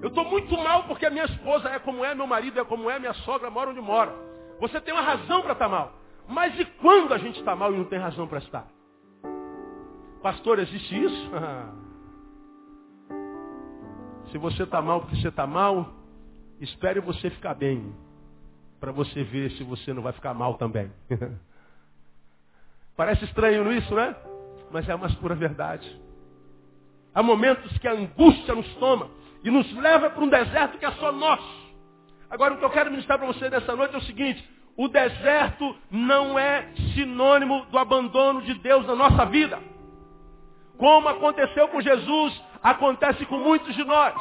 Eu 0.00 0.10
estou 0.10 0.24
muito 0.26 0.56
mal 0.56 0.84
porque 0.84 1.06
a 1.06 1.10
minha 1.10 1.24
esposa 1.24 1.70
é 1.70 1.80
como 1.80 2.04
é, 2.04 2.14
meu 2.14 2.28
marido 2.28 2.60
é 2.60 2.64
como 2.64 2.88
é, 2.88 3.00
minha 3.00 3.14
sogra 3.14 3.50
mora 3.50 3.70
onde 3.70 3.80
mora. 3.80 4.14
Você 4.60 4.80
tem 4.80 4.94
uma 4.94 5.02
razão 5.02 5.42
para 5.42 5.54
estar 5.54 5.68
mal. 5.68 5.97
Mas 6.28 6.58
e 6.60 6.64
quando 6.64 7.14
a 7.14 7.18
gente 7.18 7.38
está 7.38 7.56
mal 7.56 7.72
e 7.72 7.76
não 7.76 7.86
tem 7.86 7.98
razão 7.98 8.28
para 8.28 8.38
estar? 8.38 8.66
Pastor, 10.22 10.58
existe 10.58 11.02
isso? 11.02 11.30
Se 14.30 14.36
você 14.36 14.64
está 14.64 14.82
mal 14.82 15.00
porque 15.00 15.16
você 15.16 15.28
está 15.28 15.46
mal, 15.46 15.90
espere 16.60 17.00
você 17.00 17.30
ficar 17.30 17.54
bem. 17.54 17.94
Para 18.78 18.92
você 18.92 19.24
ver 19.24 19.50
se 19.52 19.64
você 19.64 19.92
não 19.92 20.02
vai 20.02 20.12
ficar 20.12 20.34
mal 20.34 20.54
também. 20.54 20.92
Parece 22.94 23.24
estranho 23.24 23.72
isso, 23.72 23.94
né? 23.94 24.14
Mas 24.70 24.88
é 24.88 24.92
a 24.92 24.98
mais 24.98 25.14
pura 25.14 25.34
verdade. 25.34 25.98
Há 27.14 27.22
momentos 27.22 27.76
que 27.78 27.88
a 27.88 27.92
angústia 27.92 28.54
nos 28.54 28.72
toma 28.74 29.08
e 29.42 29.50
nos 29.50 29.72
leva 29.74 30.10
para 30.10 30.22
um 30.22 30.28
deserto 30.28 30.78
que 30.78 30.84
é 30.84 30.90
só 30.92 31.10
nosso. 31.10 31.68
Agora 32.28 32.54
o 32.54 32.58
que 32.58 32.64
eu 32.64 32.70
quero 32.70 32.90
ministrar 32.90 33.18
para 33.18 33.26
você 33.26 33.48
nessa 33.48 33.74
noite 33.74 33.94
é 33.94 33.98
o 33.98 34.02
seguinte: 34.02 34.46
o 34.78 34.86
deserto 34.86 35.74
não 35.90 36.38
é 36.38 36.68
sinônimo 36.94 37.66
do 37.66 37.76
abandono 37.76 38.42
de 38.42 38.54
Deus 38.54 38.86
na 38.86 38.94
nossa 38.94 39.26
vida. 39.26 39.58
Como 40.76 41.08
aconteceu 41.08 41.66
com 41.66 41.80
Jesus, 41.80 42.40
acontece 42.62 43.26
com 43.26 43.38
muitos 43.38 43.74
de 43.74 43.82
nós. 43.82 44.14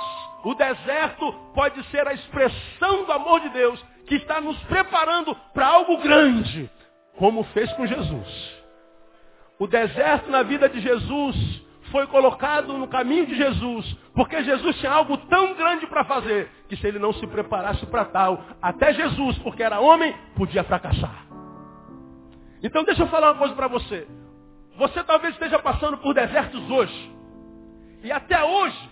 O 0.44 0.56
deserto 0.56 1.32
pode 1.54 1.84
ser 1.92 2.08
a 2.08 2.14
expressão 2.14 3.06
do 3.06 3.12
amor 3.12 3.40
de 3.42 3.50
Deus 3.50 3.86
que 4.08 4.16
está 4.16 4.42
nos 4.42 4.58
preparando 4.64 5.36
para 5.54 5.68
algo 5.68 5.98
grande, 5.98 6.68
como 7.18 7.44
fez 7.44 7.72
com 7.74 7.86
Jesus. 7.86 8.58
O 9.60 9.68
deserto 9.68 10.32
na 10.32 10.42
vida 10.42 10.68
de 10.68 10.82
Jesus 10.82 11.36
foi 11.92 12.08
colocado 12.08 12.74
no 12.78 12.88
caminho 12.88 13.26
de 13.26 13.36
Jesus, 13.36 13.98
porque 14.14 14.44
Jesus 14.44 14.78
tinha 14.80 14.92
algo 14.92 15.18
tão 15.18 15.54
grande 15.54 15.88
para 15.88 16.04
fazer, 16.04 16.50
que 16.68 16.76
se 16.76 16.88
ele 16.88 17.00
não 17.00 17.14
se 17.14 17.26
preparasse 17.28 17.86
para 17.86 18.06
tal, 18.06 18.44
até 18.62 18.94
Jesus, 18.94 19.38
porque 19.40 19.64
era 19.64 19.80
homem, 19.80 20.16
podia 20.36 20.64
fracassar. 20.64 21.26
Então 22.62 22.84
deixa 22.84 23.04
eu 23.04 23.08
falar 23.08 23.32
uma 23.32 23.40
coisa 23.40 23.56
para 23.56 23.68
você. 23.68 24.08
Você 24.78 25.04
talvez 25.04 25.34
esteja 25.34 25.60
passando 25.60 25.98
por 25.98 26.14
desertos 26.14 26.70
hoje. 26.70 27.16
E 28.04 28.12
até 28.12 28.44
hoje, 28.44 28.90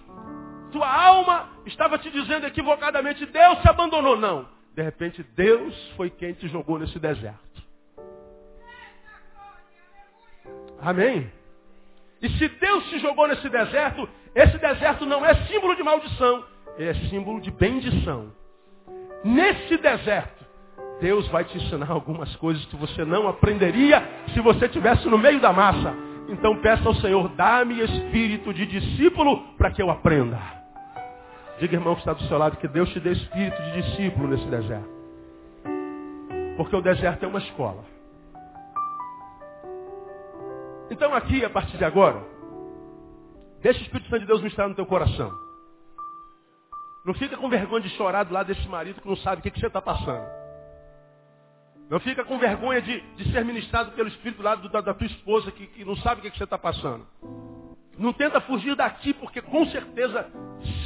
tua 0.71 0.91
alma 0.91 1.49
estava 1.65 1.97
te 1.97 2.09
dizendo 2.09 2.45
equivocadamente, 2.45 3.25
Deus 3.25 3.61
se 3.61 3.69
abandonou. 3.69 4.17
Não. 4.17 4.47
De 4.73 4.81
repente, 4.81 5.23
Deus 5.35 5.73
foi 5.95 6.09
quem 6.09 6.33
te 6.33 6.47
jogou 6.47 6.79
nesse 6.79 6.99
deserto. 6.99 7.39
Amém? 10.81 11.31
E 12.21 12.29
se 12.29 12.47
Deus 12.47 12.85
te 12.89 12.99
jogou 12.99 13.27
nesse 13.27 13.47
deserto, 13.49 14.07
esse 14.33 14.57
deserto 14.57 15.05
não 15.05 15.25
é 15.25 15.35
símbolo 15.47 15.75
de 15.75 15.83
maldição, 15.83 16.43
é 16.77 16.93
símbolo 17.09 17.41
de 17.41 17.51
bendição. 17.51 18.31
Nesse 19.23 19.77
deserto, 19.77 20.45
Deus 21.01 21.27
vai 21.27 21.43
te 21.43 21.57
ensinar 21.57 21.89
algumas 21.89 22.35
coisas 22.37 22.63
que 22.65 22.75
você 22.75 23.03
não 23.03 23.27
aprenderia 23.27 24.01
se 24.33 24.39
você 24.39 24.65
estivesse 24.65 25.07
no 25.07 25.17
meio 25.17 25.39
da 25.39 25.51
massa. 25.51 25.93
Então 26.29 26.57
peça 26.61 26.87
ao 26.87 26.95
Senhor, 26.95 27.29
dá-me 27.29 27.81
espírito 27.81 28.53
de 28.53 28.65
discípulo 28.65 29.55
para 29.57 29.71
que 29.71 29.81
eu 29.81 29.89
aprenda. 29.89 30.39
Diga, 31.59 31.75
irmão 31.75 31.95
que 31.95 32.01
está 32.01 32.13
do 32.13 32.23
seu 32.23 32.37
lado, 32.37 32.57
que 32.57 32.67
Deus 32.67 32.89
te 32.89 32.99
dê 32.99 33.11
espírito 33.11 33.61
de 33.61 33.81
discípulo 33.81 34.27
nesse 34.27 34.45
deserto. 34.47 34.89
Porque 36.57 36.75
o 36.75 36.81
deserto 36.81 37.23
é 37.23 37.27
uma 37.27 37.39
escola. 37.39 37.94
Então 40.95 41.13
aqui, 41.13 41.43
a 41.43 41.49
partir 41.49 41.77
de 41.77 41.83
agora, 41.83 42.23
deixa 43.61 43.81
o 43.81 43.83
Espírito 43.83 44.09
Santo 44.09 44.21
de 44.21 44.27
Deus 44.27 44.39
ministrar 44.39 44.69
no 44.69 44.75
teu 44.75 44.85
coração. 44.85 45.29
Não 47.05 47.13
fica 47.13 47.35
com 47.35 47.49
vergonha 47.49 47.81
de 47.81 47.89
chorar 47.97 48.23
do 48.23 48.33
lado 48.33 48.47
desse 48.47 48.65
marido 48.69 49.01
que 49.01 49.07
não 49.07 49.17
sabe 49.17 49.41
o 49.41 49.43
que, 49.43 49.51
que 49.51 49.59
você 49.59 49.67
está 49.67 49.81
passando. 49.81 50.25
Não 51.89 51.99
fica 51.99 52.23
com 52.23 52.39
vergonha 52.39 52.81
de, 52.81 53.01
de, 53.17 53.29
ser 53.29 53.43
ministrado 53.43 53.91
pelo 53.91 54.07
Espírito 54.07 54.37
do 54.37 54.43
lado 54.43 54.69
da, 54.69 54.79
da 54.79 54.93
tua 54.93 55.05
esposa 55.05 55.51
que, 55.51 55.67
que, 55.67 55.83
não 55.83 55.97
sabe 55.97 56.21
o 56.21 56.23
que, 56.23 56.31
que 56.31 56.37
você 56.37 56.45
está 56.45 56.57
passando. 56.57 57.05
Não 57.97 58.13
tenta 58.13 58.39
fugir 58.39 58.73
daqui, 58.73 59.13
porque 59.13 59.41
com 59.41 59.65
certeza, 59.65 60.31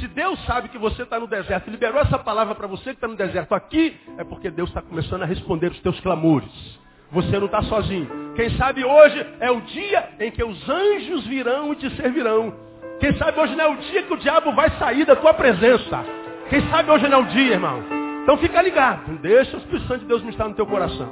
se 0.00 0.08
Deus 0.08 0.44
sabe 0.44 0.70
que 0.70 0.78
você 0.78 1.04
está 1.04 1.20
no 1.20 1.28
deserto, 1.28 1.70
liberou 1.70 2.00
essa 2.00 2.18
palavra 2.18 2.56
para 2.56 2.66
você 2.66 2.86
que 2.86 2.96
está 2.96 3.06
no 3.06 3.16
deserto 3.16 3.54
aqui, 3.54 3.96
é 4.18 4.24
porque 4.24 4.50
Deus 4.50 4.70
está 4.70 4.82
começando 4.82 5.22
a 5.22 5.26
responder 5.26 5.70
os 5.70 5.80
teus 5.80 6.00
clamores. 6.00 6.80
Você 7.12 7.38
não 7.38 7.46
está 7.46 7.62
sozinho. 7.62 8.08
Quem 8.36 8.56
sabe 8.56 8.84
hoje 8.84 9.26
é 9.40 9.50
o 9.50 9.60
dia 9.62 10.10
em 10.20 10.30
que 10.30 10.42
os 10.44 10.68
anjos 10.68 11.26
virão 11.26 11.72
e 11.72 11.76
te 11.76 11.90
servirão. 11.96 12.54
Quem 13.00 13.16
sabe 13.16 13.40
hoje 13.40 13.56
não 13.56 13.64
é 13.64 13.68
o 13.68 13.76
dia 13.76 14.02
que 14.02 14.12
o 14.12 14.16
diabo 14.16 14.52
vai 14.54 14.70
sair 14.78 15.04
da 15.04 15.16
tua 15.16 15.34
presença. 15.34 16.04
Quem 16.48 16.60
sabe 16.68 16.90
hoje 16.90 17.08
não 17.08 17.18
é 17.18 17.22
o 17.22 17.26
dia, 17.26 17.52
irmão. 17.52 17.82
Então 18.22 18.36
fica 18.38 18.62
ligado. 18.62 19.18
Deixa 19.18 19.56
o 19.56 19.60
Espírito 19.60 19.88
Santo 19.88 20.00
de 20.00 20.06
Deus 20.06 20.22
me 20.22 20.30
estar 20.30 20.48
no 20.48 20.54
teu 20.54 20.66
coração. 20.66 21.10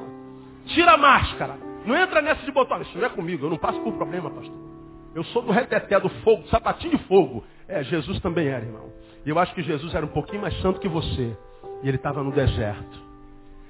Tira 0.67 0.93
a 0.93 0.97
máscara. 0.97 1.57
Não 1.85 1.97
entra 1.97 2.21
nessa 2.21 2.45
de 2.45 2.53
botar. 2.53 2.81
Isso 2.81 2.97
não 2.97 3.07
é 3.07 3.09
comigo. 3.09 3.47
Eu 3.47 3.51
não 3.51 3.57
passo 3.57 3.81
por 3.81 3.95
problema, 3.95 4.31
pastor. 4.31 4.55
Eu 5.15 5.25
sou 5.25 5.43
do 5.43 5.51
reteté, 5.51 5.99
do 5.99 6.09
fogo, 6.09 6.43
do 6.43 6.49
sapatinho 6.49 6.97
de 6.97 7.05
fogo. 7.05 7.43
É, 7.67 7.83
Jesus 7.83 8.21
também 8.21 8.47
era, 8.47 8.65
irmão. 8.65 8.93
E 9.25 9.31
eu 9.31 9.39
acho 9.39 9.55
que 9.55 9.63
Jesus 9.63 9.95
era 9.95 10.05
um 10.05 10.11
pouquinho 10.11 10.43
mais 10.43 10.55
santo 10.61 10.79
que 10.79 10.89
você. 10.89 11.37
E 11.83 11.89
ele 11.89 11.97
estava 11.97 12.23
no 12.23 12.31
deserto. 12.31 13.09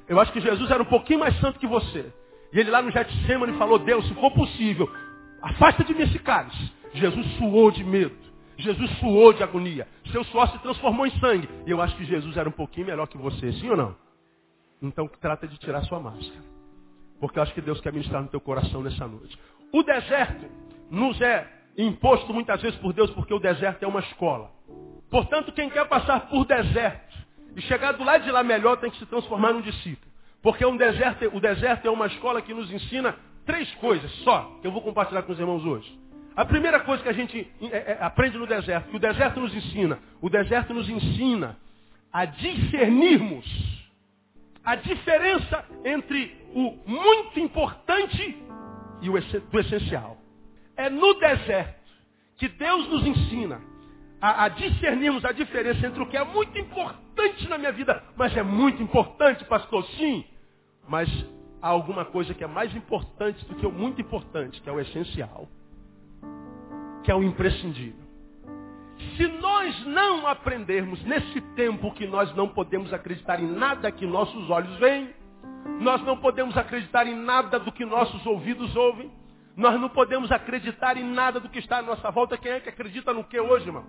Eu 0.08 0.20
acho 0.20 0.32
que 0.32 0.40
Jesus 0.40 0.70
era 0.70 0.82
um 0.82 0.86
pouquinho 0.86 1.20
mais 1.20 1.38
santo 1.40 1.58
que 1.58 1.66
você. 1.66 2.12
E 2.52 2.58
ele 2.58 2.70
lá 2.70 2.80
no 2.80 2.90
Getsemane 2.90 3.58
falou, 3.58 3.78
Deus, 3.78 4.06
se 4.06 4.14
for 4.14 4.30
possível, 4.32 4.90
afasta 5.42 5.84
de 5.84 5.94
mim 5.94 6.02
esse 6.02 6.18
cálice. 6.18 6.72
Jesus 6.94 7.26
suou 7.36 7.70
de 7.70 7.84
medo. 7.84 8.16
Jesus 8.56 8.90
suou 8.98 9.32
de 9.32 9.42
agonia. 9.42 9.86
Seu 10.10 10.24
suor 10.24 10.48
se 10.50 10.58
transformou 10.58 11.06
em 11.06 11.10
sangue. 11.18 11.48
E 11.66 11.70
eu 11.70 11.80
acho 11.80 11.96
que 11.96 12.04
Jesus 12.04 12.36
era 12.36 12.48
um 12.48 12.52
pouquinho 12.52 12.86
melhor 12.86 13.06
que 13.06 13.18
você, 13.18 13.52
sim 13.52 13.70
ou 13.70 13.76
não? 13.76 13.94
Então 14.82 15.08
trata 15.20 15.46
de 15.46 15.56
tirar 15.58 15.82
sua 15.84 16.00
máscara. 16.00 16.42
Porque 17.20 17.38
eu 17.38 17.42
acho 17.42 17.54
que 17.54 17.60
Deus 17.60 17.80
quer 17.80 17.92
ministrar 17.92 18.22
no 18.22 18.28
teu 18.28 18.40
coração 18.40 18.82
nessa 18.82 19.06
noite. 19.06 19.38
O 19.72 19.82
deserto 19.82 20.46
nos 20.90 21.20
é 21.20 21.46
imposto 21.76 22.32
muitas 22.32 22.60
vezes 22.60 22.78
por 22.80 22.92
Deus 22.92 23.10
porque 23.10 23.34
o 23.34 23.38
deserto 23.38 23.82
é 23.82 23.86
uma 23.86 24.00
escola. 24.00 24.50
Portanto, 25.10 25.52
quem 25.52 25.70
quer 25.70 25.86
passar 25.88 26.28
por 26.28 26.44
deserto 26.44 27.16
e 27.54 27.60
chegar 27.62 27.92
do 27.92 28.04
lado 28.04 28.24
de 28.24 28.30
lá 28.30 28.42
melhor 28.42 28.76
tem 28.76 28.90
que 28.90 28.98
se 28.98 29.06
transformar 29.06 29.52
num 29.52 29.60
discípulo. 29.60 30.07
Porque 30.42 30.64
um 30.64 30.76
deserto, 30.76 31.30
o 31.34 31.40
deserto 31.40 31.86
é 31.86 31.90
uma 31.90 32.06
escola 32.06 32.40
que 32.40 32.54
nos 32.54 32.70
ensina 32.72 33.16
três 33.44 33.72
coisas 33.76 34.10
só, 34.24 34.58
que 34.60 34.66
eu 34.66 34.72
vou 34.72 34.82
compartilhar 34.82 35.22
com 35.22 35.32
os 35.32 35.38
irmãos 35.38 35.64
hoje. 35.64 35.98
A 36.36 36.44
primeira 36.44 36.80
coisa 36.80 37.02
que 37.02 37.08
a 37.08 37.12
gente 37.12 37.50
é, 37.62 37.92
é, 37.92 37.98
aprende 38.00 38.38
no 38.38 38.46
deserto, 38.46 38.90
que 38.90 38.96
o 38.96 39.00
deserto 39.00 39.40
nos 39.40 39.52
ensina, 39.54 39.98
o 40.20 40.30
deserto 40.30 40.72
nos 40.72 40.88
ensina 40.88 41.56
a 42.12 42.24
discernirmos 42.24 43.44
a 44.64 44.74
diferença 44.74 45.64
entre 45.84 46.36
o 46.54 46.78
muito 46.86 47.40
importante 47.40 48.36
e 49.00 49.08
o 49.08 49.14
do 49.50 49.60
essencial. 49.60 50.18
É 50.76 50.88
no 50.88 51.14
deserto 51.14 51.90
que 52.36 52.48
Deus 52.48 52.88
nos 52.88 53.06
ensina 53.06 53.60
a, 54.20 54.44
a 54.44 54.48
discernirmos 54.48 55.24
a 55.24 55.32
diferença 55.32 55.86
entre 55.86 56.02
o 56.02 56.06
que 56.06 56.16
é 56.16 56.24
muito 56.24 56.56
importante 56.58 57.48
na 57.48 57.58
minha 57.58 57.72
vida, 57.72 58.02
mas 58.16 58.36
é 58.36 58.42
muito 58.42 58.82
importante, 58.82 59.44
pastor, 59.44 59.84
sim, 59.96 60.24
mas 60.88 61.08
há 61.62 61.68
alguma 61.68 62.04
coisa 62.04 62.34
que 62.34 62.42
é 62.42 62.46
mais 62.46 62.74
importante 62.74 63.44
do 63.46 63.54
que 63.54 63.66
o 63.66 63.72
muito 63.72 64.00
importante, 64.00 64.60
que 64.60 64.68
é 64.68 64.72
o 64.72 64.80
essencial, 64.80 65.48
que 67.04 67.10
é 67.10 67.14
o 67.14 67.22
imprescindível. 67.22 68.08
Se 69.16 69.28
nós 69.28 69.86
não 69.86 70.26
aprendermos 70.26 71.00
nesse 71.04 71.40
tempo 71.54 71.92
que 71.92 72.06
nós 72.06 72.34
não 72.34 72.48
podemos 72.48 72.92
acreditar 72.92 73.40
em 73.40 73.46
nada 73.46 73.92
que 73.92 74.06
nossos 74.06 74.50
olhos 74.50 74.76
veem, 74.78 75.14
nós 75.80 76.02
não 76.02 76.16
podemos 76.16 76.56
acreditar 76.56 77.06
em 77.06 77.14
nada 77.14 77.60
do 77.60 77.70
que 77.70 77.84
nossos 77.84 78.24
ouvidos 78.26 78.74
ouvem, 78.74 79.10
nós 79.56 79.80
não 79.80 79.88
podemos 79.88 80.30
acreditar 80.32 80.96
em 80.96 81.04
nada 81.04 81.38
do 81.38 81.48
que 81.48 81.58
está 81.58 81.78
à 81.78 81.82
nossa 81.82 82.10
volta. 82.10 82.36
Quem 82.36 82.52
é 82.52 82.60
que 82.60 82.68
acredita 82.68 83.12
no 83.12 83.24
que 83.24 83.38
hoje, 83.38 83.66
irmão? 83.66 83.84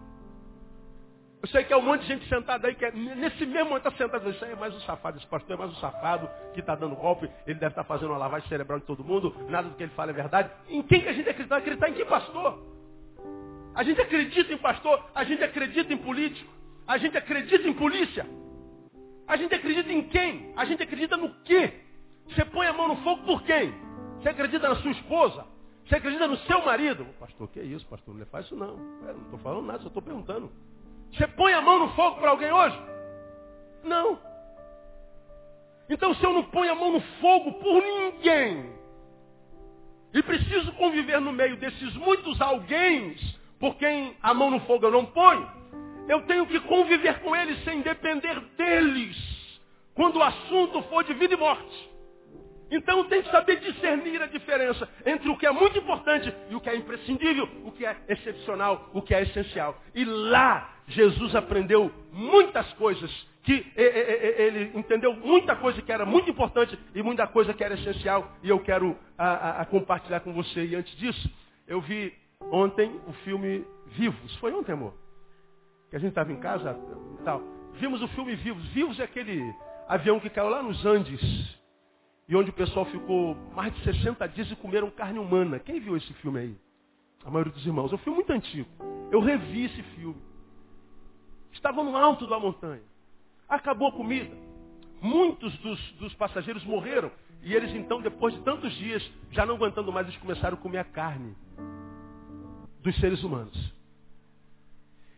Eu 1.42 1.48
sei 1.48 1.64
que 1.64 1.72
é 1.72 1.78
um 1.78 1.82
monte 1.82 2.02
de 2.02 2.08
gente 2.08 2.28
sentada 2.28 2.68
aí, 2.68 2.76
que 2.76 2.84
é, 2.84 2.92
nesse 2.92 3.46
mesmo 3.46 3.70
momento 3.70 3.88
está 3.88 3.92
sentado, 3.92 4.30
isso 4.30 4.44
aí 4.44 4.52
é 4.52 4.56
mais 4.56 4.76
um 4.76 4.80
safado, 4.82 5.18
esse 5.18 5.28
pastor 5.28 5.56
é 5.56 5.58
mais 5.58 5.72
um 5.72 5.76
safado 5.76 6.30
que 6.54 6.60
está 6.60 6.76
dando 6.76 6.96
golpe, 6.96 7.30
ele 7.48 7.58
deve 7.58 7.72
estar 7.72 7.84
tá 7.84 7.88
fazendo 7.88 8.10
uma 8.10 8.18
lavagem 8.18 8.48
cerebral 8.50 8.80
de 8.80 8.86
todo 8.86 9.06
mundo, 9.06 9.34
nada 9.48 9.70
do 9.70 9.76
que 9.76 9.84
ele 9.84 9.92
fala 9.94 10.12
é 10.12 10.14
verdade. 10.14 10.52
Em 10.68 10.82
quem 10.82 11.02
que 11.02 11.08
a 11.08 11.14
gente 11.14 11.30
acredita? 11.30 11.56
Acreditar 11.56 11.90
em 11.90 11.94
que 11.94 12.04
pastor? 12.04 12.62
A 13.74 13.84
gente 13.84 14.02
acredita 14.02 14.52
em 14.52 14.58
pastor, 14.58 15.06
a 15.16 15.24
gente 15.24 15.42
acredita 15.42 15.94
em 15.94 15.98
político, 15.98 16.52
a 16.86 16.98
gente 16.98 17.18
acredita 17.18 17.68
em 17.68 17.74
polícia. 17.74 18.26
A 19.26 19.38
gente 19.38 19.54
acredita 19.56 19.94
em 19.94 20.02
quem? 20.10 20.52
A 20.58 20.66
gente 20.66 20.84
acredita 20.84 21.16
no 21.16 21.30
quê? 21.44 21.72
Você 22.28 22.44
põe 22.44 22.68
a 22.68 22.74
mão 22.74 22.90
no 22.90 22.98
fogo 22.98 23.24
por 23.24 23.44
quem? 23.44 23.74
Você 24.18 24.30
acredita 24.30 24.68
na 24.68 24.76
sua 24.76 24.92
esposa? 24.92 25.46
Você 25.86 25.96
acredita 25.96 26.28
no 26.28 26.36
seu 26.40 26.66
marido? 26.66 27.06
Pastor, 27.20 27.48
que 27.48 27.60
é 27.60 27.64
isso, 27.64 27.86
pastor? 27.86 28.14
Não 28.14 28.26
faz 28.26 28.46
isso 28.46 28.56
não. 28.56 28.78
Eu 29.08 29.14
não 29.14 29.24
estou 29.24 29.40
falando 29.40 29.66
nada, 29.68 29.80
só 29.80 29.88
estou 29.88 30.02
perguntando. 30.02 30.52
Você 31.14 31.28
põe 31.28 31.54
a 31.54 31.62
mão 31.62 31.80
no 31.80 31.90
fogo 31.90 32.20
para 32.20 32.32
alguém 32.32 32.52
hoje? 32.52 32.80
Não. 33.84 34.20
Então 35.90 36.14
se 36.14 36.24
eu 36.24 36.34
não 36.34 36.44
ponho 36.44 36.72
a 36.72 36.76
mão 36.76 36.92
no 36.92 37.02
fogo 37.20 37.54
por 37.54 37.82
ninguém, 37.82 38.80
e 40.14 40.24
preciso 40.24 40.72
conviver 40.74 41.20
no 41.22 41.32
meio 41.32 41.58
desses 41.58 41.94
muitos 41.96 42.40
alguém 42.42 43.16
por 43.60 43.76
quem 43.76 44.16
a 44.22 44.34
mão 44.34 44.50
no 44.50 44.60
fogo 44.62 44.86
eu 44.86 44.92
não 44.92 45.06
ponho, 45.06 45.50
eu 46.08 46.22
tenho 46.26 46.46
que 46.48 46.60
conviver 46.62 47.20
com 47.20 47.36
eles 47.36 47.64
sem 47.64 47.82
depender 47.82 48.40
deles, 48.58 49.60
quando 49.94 50.18
o 50.18 50.24
assunto 50.24 50.82
for 50.84 51.04
de 51.04 51.14
vida 51.14 51.34
e 51.34 51.38
morte. 51.38 51.89
Então 52.72 53.04
tem 53.06 53.24
que 53.24 53.32
saber 53.32 53.60
discernir 53.60 54.22
a 54.22 54.28
diferença 54.28 54.88
entre 55.06 55.30
o 55.30 55.38
que 55.38 55.46
é 55.46 55.52
muito 55.52 55.78
importante 55.78 56.34
e 56.50 56.56
o 56.56 56.62
que 56.62 56.70
é 56.70 56.76
imprescindível, 56.76 57.50
o 57.66 57.72
que 57.72 57.86
é 57.86 57.98
excepcional, 58.08 58.90
o 58.94 59.02
que 59.02 59.14
é 59.14 59.24
essencial. 59.24 59.82
E 59.96 60.06
lá 60.06 60.76
Jesus 60.88 61.36
aprendeu 61.36 61.92
muitas 62.12 62.72
coisas 62.74 63.12
que 63.44 63.66
ele 63.76 64.78
entendeu 64.78 65.14
muita 65.14 65.56
coisa 65.56 65.82
que 65.82 65.92
era 65.92 66.06
muito 66.06 66.30
importante 66.30 66.78
e 66.94 67.02
muita 67.02 67.26
coisa 67.26 67.54
que 67.54 67.64
era 67.64 67.74
essencial. 67.74 68.32
E 68.44 68.50
eu 68.50 68.60
quero 68.60 68.96
a, 69.18 69.28
a, 69.28 69.62
a 69.62 69.66
compartilhar 69.66 70.20
com 70.20 70.34
você. 70.34 70.66
E 70.66 70.76
antes 70.76 70.96
disso, 70.98 71.30
eu 71.68 71.82
vi 71.82 72.14
ontem 72.52 73.00
o 73.08 73.14
filme 73.24 73.66
Vivos. 73.88 74.36
Foi 74.36 74.54
ontem, 74.54 74.74
amor? 74.74 74.94
Que 75.90 75.96
a 75.96 76.00
gente 76.00 76.10
estava 76.10 76.32
em 76.32 76.40
casa 76.40 76.78
e 77.20 77.24
tal. 77.24 77.42
Vimos 77.74 78.02
o 78.04 78.08
filme 78.10 78.36
Vivos. 78.36 78.68
Vivos 78.68 79.00
é 79.00 79.04
aquele 79.04 79.42
avião 79.88 80.20
que 80.20 80.30
caiu 80.30 80.50
lá 80.50 80.62
nos 80.62 80.86
Andes 80.86 81.59
e 82.30 82.36
onde 82.36 82.52
o 82.52 82.54
pessoal 82.54 82.86
ficou 82.86 83.36
mais 83.56 83.74
de 83.74 83.84
60 83.84 84.28
dias 84.28 84.52
e 84.52 84.56
comeram 84.56 84.92
carne 84.92 85.18
humana. 85.18 85.58
Quem 85.58 85.80
viu 85.80 85.98
esse 85.98 86.14
filme 86.14 86.40
aí? 86.40 86.56
A 87.26 87.32
maioria 87.32 87.52
dos 87.52 87.66
irmãos. 87.66 87.92
É 87.92 87.96
um 87.96 87.98
filme 87.98 88.18
muito 88.18 88.32
antigo. 88.32 88.70
Eu 89.12 89.20
revi 89.20 89.66
esse 89.66 89.82
filme. 89.96 90.22
Estavam 91.52 91.84
no 91.84 91.98
alto 91.98 92.28
da 92.28 92.40
montanha. 92.40 92.84
Acabou 93.50 93.88
a 93.88 93.92
comida. 93.94 94.32
Muitos 95.02 95.58
dos, 95.58 95.92
dos 95.94 96.14
passageiros 96.14 96.64
morreram. 96.66 97.12
E 97.42 97.56
eles 97.56 97.74
então, 97.74 98.00
depois 98.00 98.36
de 98.36 98.42
tantos 98.42 98.72
dias, 98.76 99.04
já 99.32 99.44
não 99.44 99.56
aguentando 99.56 99.92
mais, 99.92 100.08
eles 100.08 100.20
começaram 100.20 100.56
a 100.56 100.62
comer 100.62 100.78
a 100.78 100.84
carne 100.84 101.36
dos 102.84 102.96
seres 103.00 103.24
humanos. 103.24 103.74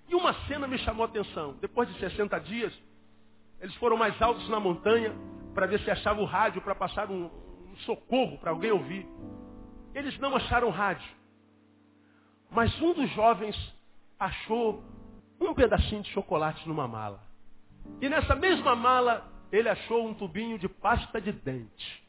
E 0.08 0.16
uma 0.16 0.34
cena 0.48 0.66
me 0.66 0.78
chamou 0.78 1.06
a 1.06 1.10
atenção. 1.10 1.58
Depois 1.60 1.90
de 1.90 2.00
60 2.00 2.40
dias, 2.40 2.74
eles 3.60 3.76
foram 3.76 3.98
mais 3.98 4.20
altos 4.22 4.48
na 4.48 4.62
montanha, 4.62 5.14
para 5.54 5.68
ver 5.68 5.80
se 5.82 5.92
achava 5.92 6.22
o 6.22 6.26
rádio 6.26 6.62
para 6.62 6.76
passar 6.76 7.10
um, 7.10 7.26
um 7.26 7.76
socorro 7.86 8.38
para 8.38 8.52
alguém 8.52 8.72
ouvir. 8.72 9.08
Eles 9.94 10.18
não 10.20 10.36
acharam 10.36 10.70
rádio. 10.70 11.10
Mas 12.50 12.80
um 12.82 12.94
dos 12.94 13.10
jovens 13.12 13.56
achou 14.20 14.84
um 15.40 15.54
pedacinho 15.54 16.04
de 16.04 16.10
chocolate 16.12 16.68
numa 16.68 16.88
mala. 16.88 17.22
E 18.00 18.08
nessa 18.08 18.36
mesma 18.36 18.76
mala, 18.76 19.28
ele 19.52 19.68
achou 19.68 20.08
um 20.08 20.14
tubinho 20.14 20.58
de 20.60 20.70
pasta 20.70 21.20
de 21.20 21.32
dente. 21.32 22.02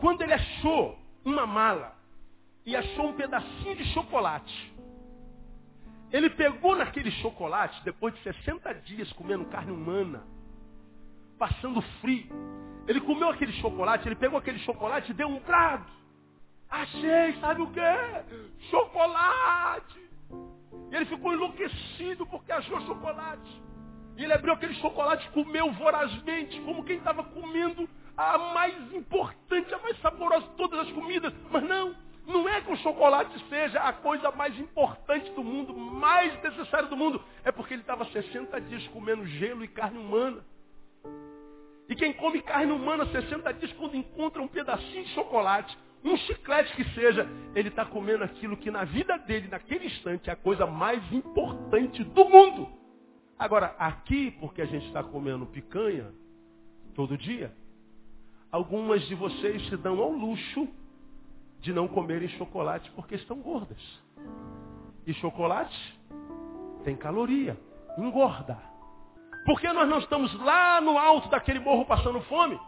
Quando 0.00 0.22
ele 0.22 0.32
achou 0.32 0.98
uma 1.24 1.46
mala 1.46 1.94
e 2.64 2.74
achou 2.74 3.08
um 3.08 3.12
pedacinho 3.14 3.76
de 3.76 3.84
chocolate, 3.92 4.74
ele 6.10 6.30
pegou 6.30 6.74
naquele 6.74 7.10
chocolate, 7.12 7.80
depois 7.84 8.14
de 8.14 8.22
60 8.22 8.74
dias 8.74 9.12
comendo 9.12 9.44
carne 9.46 9.70
humana, 9.70 10.24
passando 11.40 11.80
frio. 12.02 12.28
Ele 12.86 13.00
comeu 13.00 13.30
aquele 13.30 13.52
chocolate, 13.54 14.06
ele 14.06 14.14
pegou 14.14 14.38
aquele 14.38 14.58
chocolate 14.58 15.10
e 15.10 15.14
deu 15.14 15.26
um 15.26 15.40
brado. 15.40 15.90
Achei, 16.68 17.32
sabe 17.40 17.62
o 17.62 17.66
que? 17.68 18.68
Chocolate! 18.70 19.98
E 20.90 20.94
ele 20.94 21.06
ficou 21.06 21.32
enlouquecido 21.32 22.26
porque 22.26 22.52
achou 22.52 22.78
chocolate. 22.82 23.62
E 24.18 24.24
ele 24.24 24.34
abriu 24.34 24.52
aquele 24.52 24.74
chocolate 24.74 25.26
e 25.26 25.30
comeu 25.30 25.72
vorazmente, 25.72 26.60
como 26.60 26.84
quem 26.84 26.98
estava 26.98 27.24
comendo 27.24 27.88
a 28.16 28.36
mais 28.36 28.92
importante, 28.92 29.72
a 29.72 29.78
mais 29.78 29.98
saborosa 30.00 30.46
de 30.46 30.54
todas 30.56 30.80
as 30.80 30.92
comidas. 30.92 31.32
Mas 31.50 31.62
não, 31.62 31.96
não 32.26 32.46
é 32.48 32.60
que 32.60 32.70
o 32.70 32.76
chocolate 32.76 33.32
seja 33.48 33.80
a 33.80 33.94
coisa 33.94 34.30
mais 34.32 34.58
importante 34.58 35.30
do 35.30 35.42
mundo, 35.42 35.74
mais 35.74 36.40
necessária 36.42 36.88
do 36.88 36.96
mundo. 36.96 37.24
É 37.44 37.50
porque 37.50 37.72
ele 37.72 37.82
estava 37.82 38.04
60 38.04 38.60
dias 38.60 38.86
comendo 38.88 39.26
gelo 39.26 39.64
e 39.64 39.68
carne 39.68 39.98
humana. 39.98 40.44
E 41.90 41.96
quem 41.96 42.12
come 42.12 42.40
carne 42.40 42.70
humana 42.70 43.04
60 43.04 43.52
dias, 43.54 43.72
quando 43.72 43.96
encontra 43.96 44.40
um 44.40 44.46
pedacinho 44.46 45.02
de 45.02 45.10
chocolate, 45.10 45.76
um 46.04 46.16
chiclete 46.18 46.72
que 46.76 46.84
seja, 46.94 47.28
ele 47.52 47.68
está 47.68 47.84
comendo 47.84 48.22
aquilo 48.22 48.56
que 48.56 48.70
na 48.70 48.84
vida 48.84 49.18
dele, 49.18 49.48
naquele 49.48 49.86
instante, 49.86 50.30
é 50.30 50.32
a 50.32 50.36
coisa 50.36 50.64
mais 50.66 51.02
importante 51.12 52.04
do 52.04 52.24
mundo. 52.26 52.68
Agora, 53.36 53.74
aqui, 53.76 54.30
porque 54.38 54.62
a 54.62 54.66
gente 54.66 54.86
está 54.86 55.02
comendo 55.02 55.44
picanha 55.46 56.14
todo 56.94 57.18
dia, 57.18 57.52
algumas 58.52 59.02
de 59.08 59.16
vocês 59.16 59.68
se 59.68 59.76
dão 59.76 59.98
ao 60.00 60.12
luxo 60.12 60.68
de 61.60 61.72
não 61.72 61.88
comerem 61.88 62.28
chocolate 62.28 62.88
porque 62.92 63.16
estão 63.16 63.40
gordas. 63.40 63.82
E 65.04 65.12
chocolate 65.14 65.98
tem 66.84 66.96
caloria, 66.96 67.58
engorda. 67.98 68.69
Porque 69.44 69.72
nós 69.72 69.88
não 69.88 69.98
estamos 69.98 70.32
lá 70.40 70.80
no 70.80 70.98
alto 70.98 71.28
daquele 71.28 71.58
morro 71.58 71.86
passando 71.86 72.20
fome. 72.22 72.58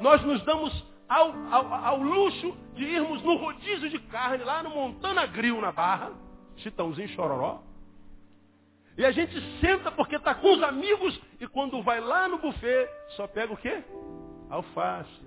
Nós 0.00 0.22
nos 0.22 0.42
damos 0.44 0.84
ao, 1.08 1.32
ao, 1.50 1.74
ao 1.74 1.96
luxo 2.00 2.56
de 2.74 2.84
irmos 2.84 3.22
no 3.22 3.36
rodízio 3.36 3.90
de 3.90 3.98
carne, 3.98 4.44
lá 4.44 4.62
no 4.62 4.70
Montana 4.70 5.26
Grill, 5.26 5.60
na 5.60 5.72
Barra, 5.72 6.12
Chitãozinho 6.56 7.08
Chororó. 7.08 7.62
E 8.96 9.04
a 9.04 9.10
gente 9.10 9.34
senta 9.60 9.90
porque 9.90 10.16
está 10.16 10.34
com 10.34 10.52
os 10.52 10.62
amigos 10.62 11.20
e 11.40 11.46
quando 11.48 11.82
vai 11.82 12.00
lá 12.00 12.28
no 12.28 12.38
buffet, 12.38 12.88
só 13.16 13.26
pega 13.26 13.52
o 13.52 13.56
quê? 13.56 13.82
Alface, 14.50 15.26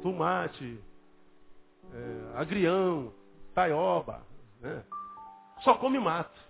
tomate, 0.00 0.78
é, 1.92 2.38
agrião, 2.38 3.12
taioba. 3.54 4.22
Né? 4.60 4.82
Só 5.62 5.74
come 5.74 5.98
mato. 5.98 6.40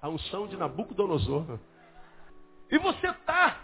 A 0.00 0.08
unção 0.08 0.46
de 0.46 0.56
Nabucodonosor. 0.56 1.58
E 2.70 2.78
você 2.78 3.08
está 3.08 3.60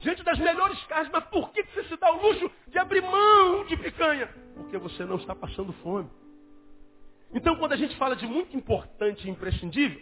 diante 0.00 0.22
das 0.22 0.38
melhores 0.38 0.82
carnes, 0.84 1.10
mas 1.12 1.24
por 1.24 1.50
que 1.52 1.62
você 1.62 1.84
se 1.84 1.96
dá 1.96 2.12
o 2.12 2.22
luxo 2.22 2.50
de 2.68 2.78
abrir 2.78 3.02
mão 3.02 3.64
de 3.64 3.76
picanha? 3.76 4.28
Porque 4.54 4.78
você 4.78 5.04
não 5.04 5.16
está 5.16 5.34
passando 5.34 5.72
fome. 5.74 6.08
Então, 7.34 7.56
quando 7.56 7.72
a 7.72 7.76
gente 7.76 7.96
fala 7.96 8.16
de 8.16 8.26
muito 8.26 8.56
importante 8.56 9.26
e 9.26 9.30
imprescindível, 9.30 10.00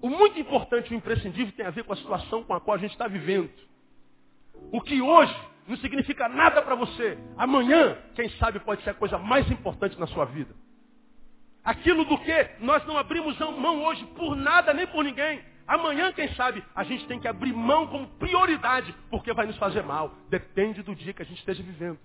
o 0.00 0.08
muito 0.08 0.38
importante 0.38 0.90
e 0.90 0.94
o 0.94 0.98
imprescindível 0.98 1.52
tem 1.56 1.66
a 1.66 1.70
ver 1.70 1.84
com 1.84 1.92
a 1.92 1.96
situação 1.96 2.42
com 2.44 2.54
a 2.54 2.60
qual 2.60 2.76
a 2.76 2.80
gente 2.80 2.92
está 2.92 3.08
vivendo. 3.08 3.50
O 4.70 4.80
que 4.80 5.00
hoje 5.00 5.34
não 5.66 5.76
significa 5.76 6.28
nada 6.28 6.60
para 6.62 6.74
você, 6.74 7.18
amanhã, 7.36 7.96
quem 8.14 8.28
sabe, 8.30 8.60
pode 8.60 8.82
ser 8.82 8.90
a 8.90 8.94
coisa 8.94 9.18
mais 9.18 9.50
importante 9.50 9.98
na 9.98 10.06
sua 10.08 10.24
vida. 10.24 10.54
Aquilo 11.64 12.04
do 12.04 12.18
que 12.18 12.50
nós 12.60 12.84
não 12.86 12.98
abrimos 12.98 13.38
mão 13.38 13.84
hoje 13.84 14.04
por 14.16 14.34
nada 14.34 14.74
nem 14.74 14.86
por 14.86 15.04
ninguém, 15.04 15.40
Amanhã, 15.66 16.12
quem 16.12 16.28
sabe, 16.34 16.62
a 16.74 16.84
gente 16.84 17.06
tem 17.06 17.20
que 17.20 17.28
abrir 17.28 17.52
mão 17.52 17.86
como 17.86 18.06
prioridade, 18.18 18.94
porque 19.10 19.32
vai 19.32 19.46
nos 19.46 19.56
fazer 19.56 19.82
mal. 19.82 20.14
Depende 20.28 20.82
do 20.82 20.94
dia 20.94 21.12
que 21.12 21.22
a 21.22 21.24
gente 21.24 21.38
esteja 21.38 21.62
vivendo. 21.62 21.98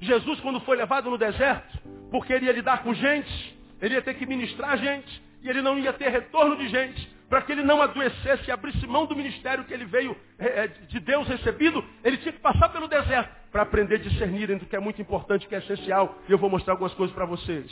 Jesus, 0.00 0.40
quando 0.40 0.60
foi 0.60 0.76
levado 0.76 1.10
no 1.10 1.18
deserto, 1.18 1.78
porque 2.10 2.32
ele 2.32 2.46
ia 2.46 2.52
lidar 2.52 2.82
com 2.82 2.94
gente, 2.94 3.58
ele 3.80 3.94
ia 3.94 4.02
ter 4.02 4.14
que 4.14 4.26
ministrar 4.26 4.78
gente, 4.78 5.22
e 5.42 5.48
ele 5.48 5.62
não 5.62 5.78
ia 5.78 5.92
ter 5.92 6.08
retorno 6.08 6.56
de 6.56 6.68
gente, 6.68 7.18
para 7.28 7.42
que 7.42 7.52
ele 7.52 7.62
não 7.62 7.82
adoecesse 7.82 8.48
e 8.48 8.50
abrisse 8.50 8.86
mão 8.86 9.06
do 9.06 9.14
ministério 9.14 9.64
que 9.64 9.74
ele 9.74 9.84
veio 9.84 10.16
é, 10.38 10.66
de 10.66 10.98
Deus 10.98 11.28
recebido, 11.28 11.84
ele 12.02 12.16
tinha 12.18 12.32
que 12.32 12.40
passar 12.40 12.70
pelo 12.70 12.88
deserto. 12.88 13.36
para 13.50 13.62
aprender 13.62 13.96
a 13.96 13.98
discernir 13.98 14.50
entre 14.50 14.66
o 14.66 14.68
que 14.68 14.76
é 14.76 14.80
muito 14.80 15.00
importante 15.00 15.42
e 15.42 15.46
o 15.46 15.48
que 15.48 15.54
é 15.54 15.58
essencial. 15.58 16.18
E 16.28 16.32
eu 16.32 16.38
vou 16.38 16.50
mostrar 16.50 16.74
algumas 16.74 16.92
coisas 16.94 17.14
para 17.14 17.24
vocês. 17.24 17.70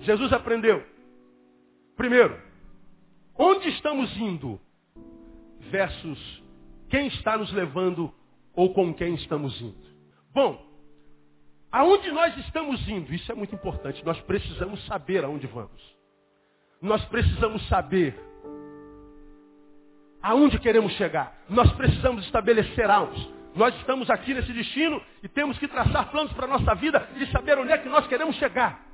Jesus 0.00 0.32
aprendeu. 0.32 0.84
Primeiro, 1.96 2.38
onde 3.38 3.68
estamos 3.68 4.16
indo? 4.16 4.60
Versus 5.70 6.42
quem 6.88 7.08
está 7.08 7.36
nos 7.36 7.52
levando 7.52 8.12
ou 8.54 8.72
com 8.72 8.94
quem 8.94 9.14
estamos 9.14 9.60
indo. 9.60 9.86
Bom, 10.32 10.64
aonde 11.70 12.10
nós 12.12 12.36
estamos 12.38 12.88
indo? 12.88 13.12
Isso 13.12 13.30
é 13.30 13.34
muito 13.34 13.54
importante. 13.54 14.04
Nós 14.04 14.20
precisamos 14.22 14.84
saber 14.86 15.24
aonde 15.24 15.46
vamos. 15.46 15.96
Nós 16.80 17.04
precisamos 17.06 17.66
saber 17.68 18.18
aonde 20.22 20.58
queremos 20.58 20.92
chegar. 20.92 21.36
Nós 21.48 21.70
precisamos 21.72 22.24
estabelecer 22.24 22.90
alvos. 22.90 23.36
Nós 23.54 23.74
estamos 23.76 24.10
aqui 24.10 24.34
nesse 24.34 24.52
destino 24.52 25.02
e 25.22 25.28
temos 25.28 25.58
que 25.58 25.66
traçar 25.66 26.10
planos 26.10 26.32
para 26.34 26.44
a 26.44 26.48
nossa 26.48 26.74
vida 26.74 27.08
e 27.16 27.26
saber 27.28 27.58
onde 27.58 27.72
é 27.72 27.78
que 27.78 27.88
nós 27.88 28.06
queremos 28.06 28.36
chegar. 28.36 28.85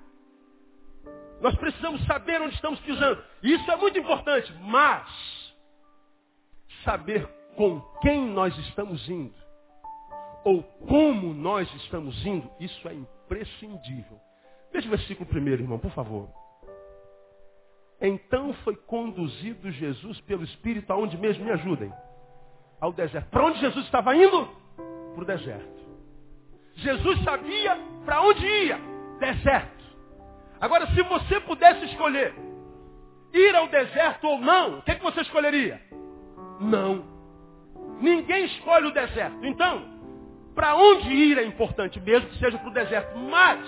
Nós 1.43 1.57
precisamos 1.57 2.03
saber 2.07 2.41
onde 2.41 2.55
estamos 2.55 2.79
pisando. 2.81 3.23
Isso 3.43 3.71
é 3.71 3.77
muito 3.77 3.99
importante, 3.99 4.53
mas 4.61 5.53
saber 6.85 7.27
com 7.57 7.81
quem 8.01 8.29
nós 8.29 8.57
estamos 8.59 9.07
indo 9.09 9.35
ou 10.45 10.63
como 10.63 11.35
nós 11.35 11.73
estamos 11.75 12.25
indo, 12.25 12.51
isso 12.59 12.89
é 12.89 12.95
imprescindível. 12.95 14.21
Veja 14.73 14.87
o 14.87 14.91
versículo 14.91 15.29
primeiro, 15.29 15.63
irmão, 15.63 15.79
por 15.79 15.91
favor. 15.93 16.29
Então 18.01 18.53
foi 18.65 18.75
conduzido 18.77 19.71
Jesus 19.71 20.21
pelo 20.23 20.43
Espírito 20.45 20.93
aonde 20.93 21.17
mesmo? 21.17 21.45
Me 21.45 21.53
ajudem. 21.53 21.93
Ao 22.81 22.93
deserto. 22.93 23.29
Para 23.31 23.45
onde 23.45 23.61
Jesus 23.61 23.85
estava 23.85 24.17
indo? 24.17 24.49
Para 25.15 25.23
o 25.23 25.27
deserto. 25.27 25.83
Jesus 26.75 27.23
sabia 27.23 27.77
para 28.05 28.23
onde 28.23 28.45
ia. 28.45 28.79
Deserto. 29.21 29.82
Agora, 30.62 30.87
se 30.94 31.03
você 31.03 31.40
pudesse 31.40 31.85
escolher 31.87 32.33
ir 33.35 33.57
ao 33.57 33.66
deserto 33.66 34.29
ou 34.29 34.38
não, 34.38 34.79
o 34.79 34.83
que, 34.83 34.92
é 34.92 34.94
que 34.94 35.03
você 35.03 35.22
escolheria? 35.22 35.83
Não. 36.61 37.05
Ninguém 38.01 38.44
escolhe 38.44 38.87
o 38.87 38.92
deserto. 38.92 39.44
Então, 39.44 39.83
para 40.55 40.77
onde 40.77 41.09
ir 41.09 41.37
é 41.37 41.44
importante, 41.44 41.98
mesmo 41.98 42.29
que 42.29 42.38
seja 42.38 42.59
para 42.59 42.68
o 42.68 42.72
deserto. 42.72 43.18
Mas, 43.18 43.66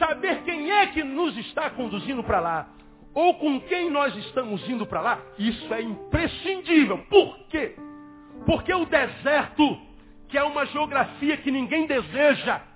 saber 0.00 0.42
quem 0.42 0.72
é 0.72 0.88
que 0.88 1.04
nos 1.04 1.36
está 1.38 1.70
conduzindo 1.70 2.24
para 2.24 2.40
lá, 2.40 2.68
ou 3.14 3.34
com 3.34 3.60
quem 3.60 3.88
nós 3.88 4.16
estamos 4.16 4.68
indo 4.68 4.84
para 4.84 5.00
lá, 5.00 5.20
isso 5.38 5.72
é 5.72 5.80
imprescindível. 5.80 6.98
Por 7.08 7.38
quê? 7.50 7.76
Porque 8.44 8.74
o 8.74 8.84
deserto, 8.84 9.80
que 10.28 10.36
é 10.36 10.42
uma 10.42 10.66
geografia 10.66 11.36
que 11.36 11.52
ninguém 11.52 11.86
deseja, 11.86 12.71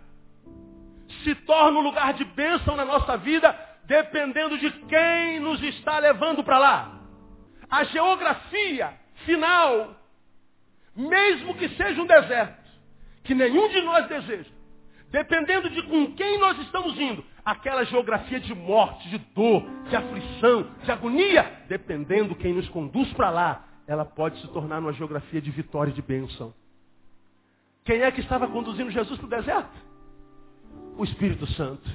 se 1.25 1.35
torna 1.35 1.79
um 1.79 1.83
lugar 1.83 2.15
de 2.15 2.25
bênção 2.25 2.77
na 2.77 2.85
nossa 2.85 3.17
vida, 3.17 3.59
dependendo 3.85 4.59
de 4.59 4.71
quem 4.71 5.41
nos 5.41 5.63
está 5.63 5.99
levando 5.99 6.43
para 6.43 6.59
lá. 6.59 7.01
A 7.71 7.85
geografia 7.85 8.93
final, 9.25 9.97
mesmo 10.95 11.55
que 11.55 11.69
seja 11.71 12.01
um 12.01 12.07
deserto, 12.07 12.67
que 13.25 13.35
nenhum 13.35 13.69
de 13.69 13.81
nós 13.83 14.07
deseja, 14.07 14.57
Dependendo 15.11 15.71
de 15.71 15.83
com 15.85 16.13
quem 16.15 16.39
nós 16.39 16.59
estamos 16.59 16.99
indo, 16.99 17.25
aquela 17.45 17.85
geografia 17.85 18.41
de 18.41 18.55
morte, 18.55 19.09
de 19.09 19.19
dor, 19.35 19.65
de 19.89 19.95
aflição, 19.95 20.69
de 20.83 20.91
agonia, 20.91 21.63
dependendo 21.69 22.35
quem 22.35 22.53
nos 22.53 22.69
conduz 22.69 23.13
para 23.13 23.31
lá, 23.31 23.65
ela 23.87 24.05
pode 24.05 24.41
se 24.41 24.49
tornar 24.49 24.81
uma 24.81 24.93
geografia 24.93 25.41
de 25.41 25.51
vitória 25.51 25.91
e 25.91 25.95
de 25.95 26.03
bênção. 26.03 26.53
Quem 27.85 28.03
é 28.03 28.11
que 28.11 28.21
estava 28.21 28.49
conduzindo 28.49 28.91
Jesus 28.91 29.17
para 29.19 29.27
o 29.27 29.31
deserto? 29.31 29.86
O 30.97 31.05
Espírito 31.05 31.47
Santo. 31.53 31.89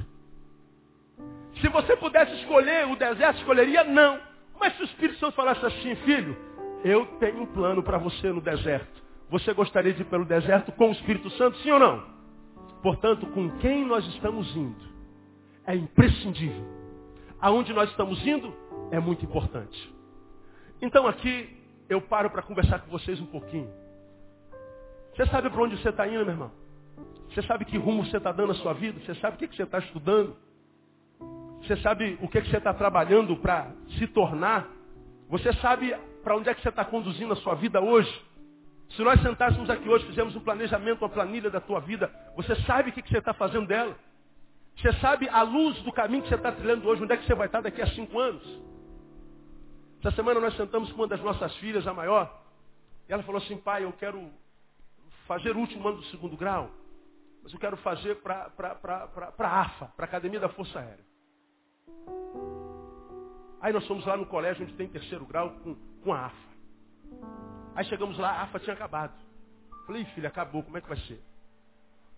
Se 1.59 1.67
você 1.67 1.95
pudesse 1.97 2.33
escolher 2.37 2.87
o 2.87 2.95
deserto, 2.95 3.39
escolheria 3.39 3.83
não. 3.83 4.19
Mas 4.59 4.75
se 4.75 4.81
o 4.81 4.85
Espírito 4.85 5.19
Santo 5.19 5.35
falasse 5.35 5.65
assim, 5.65 5.95
filho, 5.97 6.37
eu 6.83 7.05
tenho 7.19 7.41
um 7.41 7.45
plano 7.45 7.83
para 7.83 7.97
você 7.97 8.31
no 8.31 8.41
deserto. 8.41 9.01
Você 9.29 9.53
gostaria 9.53 9.93
de 9.93 10.01
ir 10.01 10.05
pelo 10.05 10.25
deserto 10.25 10.71
com 10.71 10.89
o 10.89 10.91
Espírito 10.91 11.29
Santo, 11.31 11.57
sim 11.59 11.71
ou 11.71 11.79
não? 11.79 12.03
Portanto, 12.81 13.25
com 13.27 13.49
quem 13.59 13.85
nós 13.85 14.05
estamos 14.07 14.55
indo 14.55 14.91
é 15.65 15.75
imprescindível. 15.75 16.65
Aonde 17.39 17.73
nós 17.73 17.89
estamos 17.89 18.25
indo 18.25 18.53
é 18.91 18.99
muito 18.99 19.23
importante. 19.23 19.93
Então 20.81 21.07
aqui 21.07 21.57
eu 21.87 22.01
paro 22.01 22.29
para 22.29 22.41
conversar 22.41 22.79
com 22.79 22.91
vocês 22.91 23.19
um 23.19 23.25
pouquinho. 23.25 23.69
Você 25.13 25.25
sabe 25.27 25.49
para 25.49 25.61
onde 25.61 25.77
você 25.77 25.89
está 25.89 26.07
indo, 26.07 26.25
meu 26.25 26.33
irmão? 26.33 26.51
Você 27.33 27.41
sabe 27.43 27.63
que 27.65 27.77
rumo 27.77 28.05
você 28.05 28.17
está 28.17 28.31
dando 28.31 28.51
à 28.51 28.55
sua 28.55 28.73
vida? 28.73 28.99
Você 28.99 29.15
sabe 29.15 29.35
o 29.35 29.39
que, 29.39 29.47
que 29.47 29.55
você 29.55 29.63
está 29.63 29.79
estudando? 29.79 30.35
Você 31.61 31.77
sabe 31.77 32.17
o 32.21 32.27
que, 32.27 32.41
que 32.41 32.49
você 32.49 32.57
está 32.57 32.73
trabalhando 32.73 33.37
para 33.37 33.71
se 33.97 34.07
tornar? 34.07 34.67
Você 35.29 35.53
sabe 35.53 35.95
para 36.23 36.35
onde 36.35 36.49
é 36.49 36.53
que 36.53 36.61
você 36.61 36.69
está 36.69 36.83
conduzindo 36.83 37.31
a 37.31 37.37
sua 37.37 37.55
vida 37.55 37.79
hoje? 37.79 38.11
Se 38.89 39.01
nós 39.01 39.21
sentássemos 39.21 39.69
aqui 39.69 39.87
hoje, 39.87 40.05
fizemos 40.05 40.35
um 40.35 40.41
planejamento, 40.41 41.01
uma 41.01 41.09
planilha 41.09 41.49
da 41.49 41.61
tua 41.61 41.79
vida, 41.79 42.11
você 42.35 42.53
sabe 42.63 42.89
o 42.89 42.93
que, 42.93 43.07
você 43.07 43.19
está 43.19 43.33
fazendo 43.33 43.65
dela? 43.65 43.95
Você 44.75 44.91
sabe 44.93 45.29
a 45.29 45.41
luz 45.41 45.81
do 45.83 45.91
caminho 45.93 46.23
que 46.23 46.29
você 46.29 46.35
está 46.35 46.51
trilhando 46.51 46.85
hoje, 46.85 47.01
onde 47.01 47.13
é 47.13 47.17
que 47.17 47.25
você 47.25 47.35
vai 47.35 47.45
estar 47.45 47.61
daqui 47.61 47.81
a 47.81 47.87
cinco 47.87 48.19
anos? 48.19 48.43
Essa 49.99 50.11
semana 50.11 50.41
nós 50.41 50.57
sentamos 50.57 50.91
com 50.91 51.01
uma 51.01 51.07
das 51.07 51.21
nossas 51.21 51.55
filhas, 51.57 51.87
a 51.87 51.93
maior, 51.93 52.43
e 53.07 53.13
ela 53.13 53.23
falou 53.23 53.41
assim, 53.41 53.55
pai, 53.55 53.85
eu 53.85 53.93
quero 53.93 54.29
fazer 55.27 55.55
o 55.55 55.59
último 55.59 55.87
ano 55.87 55.97
do 55.97 56.03
segundo 56.05 56.35
grau, 56.35 56.69
mas 57.43 57.53
eu 57.53 57.59
quero 57.59 57.77
fazer 57.77 58.15
para 58.21 58.51
a 59.39 59.61
AFA, 59.61 59.87
para 59.95 60.05
a 60.05 60.07
Academia 60.07 60.39
da 60.39 60.49
Força 60.49 60.79
Aérea. 60.79 61.05
Aí 63.61 63.71
nós 63.71 63.85
fomos 63.87 64.05
lá 64.05 64.17
no 64.17 64.25
colégio 64.25 64.63
onde 64.63 64.73
tem 64.73 64.87
terceiro 64.87 65.25
grau 65.25 65.51
com, 65.59 65.75
com 66.03 66.13
a 66.13 66.25
AFA. 66.25 66.51
Aí 67.75 67.85
chegamos 67.85 68.17
lá, 68.17 68.31
a 68.31 68.41
AFA 68.43 68.59
tinha 68.59 68.73
acabado. 68.73 69.13
Falei, 69.85 70.05
filha, 70.05 70.29
acabou, 70.29 70.63
como 70.63 70.77
é 70.77 70.81
que 70.81 70.87
vai 70.87 70.97
ser? 70.99 71.21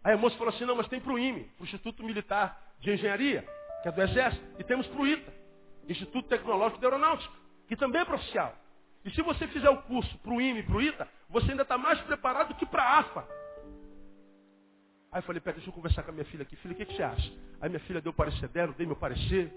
Aí 0.04 0.14
a 0.14 0.18
moça 0.18 0.38
falou 0.38 0.54
assim, 0.54 0.66
não, 0.66 0.76
mas 0.76 0.88
tem 0.88 1.00
para 1.00 1.14
o 1.14 1.20
IME, 1.20 1.46
para 1.46 1.64
o 1.64 1.66
Instituto 1.66 2.04
Militar 2.04 2.62
de 2.80 2.92
Engenharia, 2.92 3.48
que 3.82 3.88
é 3.88 3.92
do 3.92 4.02
Exército, 4.02 4.46
e 4.60 4.64
temos 4.64 4.86
para 4.88 5.02
o 5.02 5.08
ITA, 5.08 5.34
Instituto 5.88 6.28
Tecnológico 6.28 6.80
de 6.80 6.86
Aeronáutica, 6.86 7.34
que 7.68 7.76
também 7.76 8.02
é 8.02 8.06
profissional. 8.06 8.56
E 9.06 9.12
se 9.12 9.22
você 9.22 9.48
fizer 9.48 9.70
o 9.70 9.82
curso 9.84 10.18
para 10.20 10.32
o 10.32 10.42
IME 10.42 10.60
e 10.60 10.64
para 10.64 10.76
o 10.76 10.82
ITA, 10.82 11.08
você 11.30 11.52
ainda 11.52 11.64
está 11.64 11.78
mais 11.78 12.00
preparado 12.02 12.50
do 12.50 12.56
que 12.56 12.66
para 12.66 12.84
a 12.84 13.00
AFA. 13.00 13.28
Aí 15.14 15.20
eu 15.20 15.24
falei, 15.24 15.40
pera, 15.40 15.56
deixa 15.56 15.70
eu 15.70 15.74
conversar 15.74 16.02
com 16.02 16.10
a 16.10 16.14
minha 16.14 16.26
filha 16.26 16.42
aqui. 16.42 16.56
Filha, 16.56 16.74
o 16.74 16.76
que, 16.76 16.86
que 16.86 16.96
você 16.96 17.04
acha? 17.04 17.32
Aí 17.62 17.70
minha 17.70 17.80
filha 17.82 18.02
deu 18.02 18.12
o 18.12 18.16
parecer 18.16 18.50
dela, 18.50 18.74
dei 18.76 18.88
meu 18.88 18.96
parecer. 18.96 19.54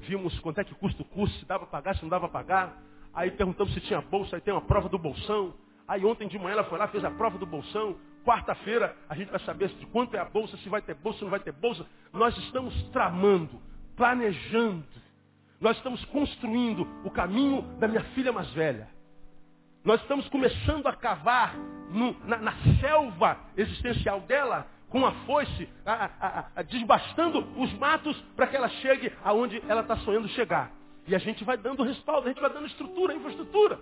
Vimos 0.00 0.38
quanto 0.40 0.58
é 0.58 0.64
que 0.64 0.74
custa 0.74 1.02
o 1.02 1.04
curso, 1.04 1.38
se 1.38 1.44
dava 1.44 1.66
para 1.66 1.82
pagar, 1.82 1.96
se 1.96 2.02
não 2.02 2.08
dava 2.08 2.26
para 2.26 2.40
pagar. 2.40 2.82
Aí 3.12 3.30
perguntamos 3.30 3.74
se 3.74 3.80
tinha 3.82 4.00
bolsa, 4.00 4.36
aí 4.36 4.40
tem 4.40 4.54
uma 4.54 4.62
prova 4.62 4.88
do 4.88 4.98
bolsão. 4.98 5.54
Aí 5.86 6.02
ontem 6.02 6.26
de 6.26 6.38
manhã 6.38 6.54
ela 6.54 6.64
foi 6.64 6.78
lá, 6.78 6.88
fez 6.88 7.04
a 7.04 7.10
prova 7.10 7.36
do 7.36 7.44
bolsão. 7.44 7.96
Quarta-feira 8.24 8.96
a 9.06 9.14
gente 9.14 9.30
vai 9.30 9.40
saber 9.40 9.68
de 9.68 9.84
quanto 9.86 10.16
é 10.16 10.18
a 10.18 10.24
bolsa, 10.24 10.56
se 10.56 10.68
vai 10.70 10.80
ter 10.80 10.94
bolsa, 10.94 11.18
se 11.18 11.24
não 11.24 11.30
vai 11.30 11.40
ter 11.40 11.52
bolsa. 11.52 11.86
Nós 12.10 12.34
estamos 12.38 12.74
tramando, 12.90 13.60
planejando. 13.96 14.82
Nós 15.60 15.76
estamos 15.76 16.02
construindo 16.06 16.88
o 17.04 17.10
caminho 17.10 17.60
da 17.78 17.86
minha 17.86 18.02
filha 18.14 18.32
mais 18.32 18.50
velha. 18.54 18.88
Nós 19.84 20.00
estamos 20.00 20.26
começando 20.30 20.86
a 20.86 20.94
cavar 20.94 21.54
no, 21.90 22.18
na, 22.24 22.38
na, 22.38 22.52
selva 22.80 23.38
existencial 23.56 24.20
dela 24.22 24.66
com 24.88 25.04
a 25.04 25.12
foice, 25.26 25.68
a, 25.84 26.10
a, 26.20 26.44
a, 26.56 26.62
desbastando 26.62 27.40
os 27.60 27.72
matos 27.74 28.16
para 28.34 28.46
que 28.46 28.56
ela 28.56 28.68
chegue 28.68 29.12
aonde 29.24 29.62
ela 29.68 29.82
está 29.82 29.96
sonhando 29.98 30.28
chegar. 30.28 30.70
E 31.06 31.14
a 31.14 31.18
gente 31.18 31.44
vai 31.44 31.56
dando 31.56 31.82
respaldo, 31.82 32.26
a 32.26 32.30
gente 32.30 32.40
vai 32.40 32.52
dando 32.52 32.66
estrutura, 32.66 33.14
infraestrutura. 33.14 33.78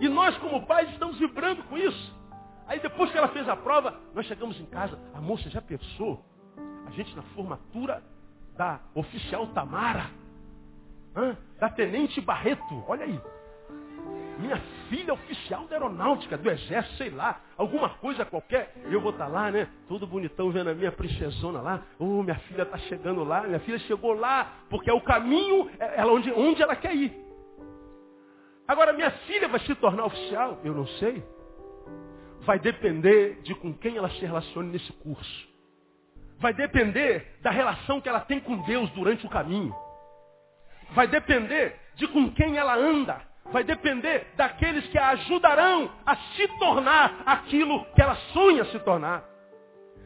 E 0.00 0.08
nós, 0.08 0.36
como 0.38 0.66
pais, 0.66 0.90
estamos 0.90 1.18
vibrando 1.18 1.62
com 1.64 1.76
isso. 1.76 2.14
Aí 2.66 2.80
depois 2.80 3.10
que 3.10 3.18
ela 3.18 3.28
fez 3.28 3.48
a 3.48 3.56
prova, 3.56 3.98
nós 4.14 4.26
chegamos 4.26 4.58
em 4.58 4.66
casa. 4.66 4.98
A 5.14 5.20
moça 5.20 5.50
já 5.50 5.60
pensou? 5.60 6.24
A 6.86 6.90
gente 6.90 7.14
na 7.14 7.22
formatura 7.34 8.02
da 8.56 8.80
oficial 8.94 9.46
Tamara, 9.48 10.10
da 11.58 11.68
tenente 11.68 12.20
Barreto, 12.20 12.84
olha 12.86 13.04
aí. 13.04 13.20
Minha 14.38 14.60
filha 14.88 15.12
oficial 15.12 15.66
da 15.66 15.76
aeronáutica, 15.76 16.36
do 16.36 16.50
exército, 16.50 16.96
sei 16.96 17.10
lá, 17.10 17.40
alguma 17.56 17.90
coisa 17.90 18.24
qualquer. 18.24 18.74
Eu 18.84 19.00
vou 19.00 19.10
estar 19.10 19.26
tá 19.26 19.30
lá, 19.30 19.50
né? 19.50 19.68
Todo 19.88 20.06
bonitão 20.06 20.50
vendo 20.50 20.70
a 20.70 20.74
minha 20.74 20.92
princesona 20.92 21.60
lá. 21.60 21.82
Oh, 21.98 22.22
minha 22.22 22.38
filha 22.40 22.62
está 22.62 22.78
chegando 22.78 23.24
lá. 23.24 23.42
Minha 23.42 23.60
filha 23.60 23.78
chegou 23.80 24.14
lá, 24.14 24.52
porque 24.70 24.90
é 24.90 24.92
o 24.92 25.00
caminho, 25.00 25.70
é 25.78 26.00
ela 26.00 26.12
onde, 26.12 26.32
onde 26.32 26.62
ela 26.62 26.76
quer 26.76 26.94
ir. 26.94 27.12
Agora, 28.66 28.92
minha 28.92 29.10
filha 29.10 29.48
vai 29.48 29.60
se 29.60 29.74
tornar 29.74 30.06
oficial? 30.06 30.60
Eu 30.64 30.74
não 30.74 30.86
sei. 30.86 31.22
Vai 32.40 32.58
depender 32.58 33.40
de 33.42 33.54
com 33.54 33.72
quem 33.74 33.96
ela 33.96 34.08
se 34.10 34.20
relacione 34.20 34.70
nesse 34.70 34.92
curso. 34.94 35.48
Vai 36.38 36.52
depender 36.54 37.38
da 37.40 37.50
relação 37.50 38.00
que 38.00 38.08
ela 38.08 38.20
tem 38.20 38.40
com 38.40 38.56
Deus 38.62 38.90
durante 38.90 39.24
o 39.26 39.30
caminho. 39.30 39.74
Vai 40.92 41.06
depender 41.06 41.76
de 41.94 42.06
com 42.08 42.30
quem 42.32 42.56
ela 42.56 42.76
anda 42.76 43.33
vai 43.52 43.64
depender 43.64 44.26
daqueles 44.36 44.86
que 44.88 44.98
a 44.98 45.10
ajudarão 45.10 45.90
a 46.04 46.16
se 46.16 46.48
tornar 46.58 47.22
aquilo 47.26 47.84
que 47.94 48.02
ela 48.02 48.16
sonha 48.32 48.64
se 48.66 48.78
tornar. 48.80 49.24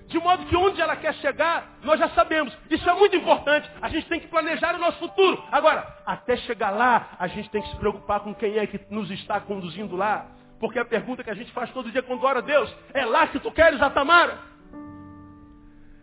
De 0.06 0.18
modo 0.18 0.46
que 0.46 0.56
onde 0.56 0.80
ela 0.80 0.96
quer 0.96 1.14
chegar, 1.16 1.78
nós 1.82 2.00
já 2.00 2.08
sabemos. 2.10 2.56
Isso 2.70 2.88
é 2.88 2.94
muito 2.94 3.14
importante. 3.14 3.70
A 3.80 3.90
gente 3.90 4.08
tem 4.08 4.18
que 4.18 4.26
planejar 4.26 4.74
o 4.74 4.78
nosso 4.78 4.98
futuro. 4.98 5.42
Agora, 5.52 5.86
até 6.06 6.34
chegar 6.38 6.70
lá, 6.70 7.10
a 7.18 7.26
gente 7.26 7.50
tem 7.50 7.60
que 7.60 7.68
se 7.68 7.76
preocupar 7.76 8.20
com 8.20 8.34
quem 8.34 8.56
é 8.56 8.66
que 8.66 8.80
nos 8.88 9.10
está 9.10 9.38
conduzindo 9.38 9.96
lá. 9.96 10.26
Porque 10.58 10.78
a 10.78 10.84
pergunta 10.84 11.22
que 11.22 11.30
a 11.30 11.34
gente 11.34 11.52
faz 11.52 11.70
todo 11.70 11.92
dia 11.92 12.02
quando 12.02 12.24
ora 12.24 12.38
a 12.38 12.42
Deus, 12.42 12.74
é 12.94 13.04
lá 13.04 13.26
que 13.26 13.38
tu 13.38 13.52
queres 13.52 13.82
a 13.82 13.90
Tamara? 13.90 14.38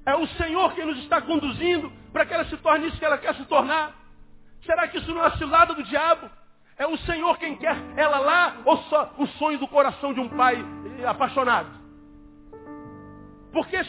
É 0.05 0.15
o 0.15 0.27
Senhor 0.27 0.73
quem 0.75 0.85
nos 0.85 0.99
está 0.99 1.19
conduzindo 1.19 1.91
para 2.13 2.27
que 2.27 2.33
ela 2.33 2.45
se 2.45 2.57
torne 2.57 2.87
isso 2.87 2.97
que 2.99 3.05
ela 3.05 3.17
quer 3.17 3.33
se 3.33 3.43
tornar? 3.45 3.91
Será 4.63 4.87
que 4.87 4.99
isso 4.99 5.13
não 5.13 5.25
é 5.25 5.31
cilada 5.31 5.73
do 5.73 5.83
diabo? 5.83 6.29
É 6.77 6.85
o 6.85 6.97
Senhor 6.97 7.37
quem 7.37 7.55
quer 7.55 7.77
ela 7.95 8.19
lá 8.19 8.57
ou 8.65 8.77
só 8.83 9.13
o 9.17 9.25
sonho 9.27 9.57
do 9.57 9.67
coração 9.67 10.13
de 10.13 10.19
um 10.19 10.27
pai 10.27 10.57
apaixonado? 11.07 11.69
Porque 13.53 13.81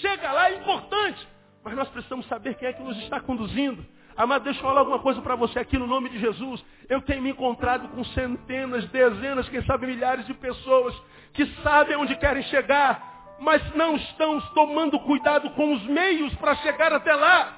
chega 0.00 0.32
lá 0.32 0.50
é 0.50 0.56
importante, 0.56 1.28
mas 1.62 1.74
nós 1.76 1.88
precisamos 1.88 2.26
saber 2.26 2.54
quem 2.54 2.68
é 2.68 2.72
que 2.72 2.82
nos 2.82 2.98
está 2.98 3.20
conduzindo. 3.20 3.86
Amado, 4.16 4.42
deixa 4.42 4.58
eu 4.58 4.64
falar 4.64 4.80
alguma 4.80 4.98
coisa 4.98 5.20
para 5.22 5.36
você 5.36 5.60
aqui 5.60 5.78
no 5.78 5.86
nome 5.86 6.08
de 6.08 6.18
Jesus. 6.18 6.64
Eu 6.88 7.00
tenho 7.02 7.22
me 7.22 7.30
encontrado 7.30 7.86
com 7.90 8.02
centenas, 8.02 8.84
dezenas, 8.88 9.48
quem 9.48 9.62
sabe 9.64 9.86
milhares 9.86 10.26
de 10.26 10.34
pessoas 10.34 11.00
que 11.32 11.46
sabem 11.62 11.96
onde 11.96 12.16
querem 12.16 12.42
chegar, 12.44 13.36
mas 13.38 13.62
não 13.74 13.94
estão 13.94 14.40
tomando 14.52 14.98
cuidado 15.00 15.50
com 15.50 15.74
os 15.74 15.82
meios 15.84 16.34
para 16.36 16.56
chegar 16.56 16.92
até 16.92 17.14
lá. 17.14 17.56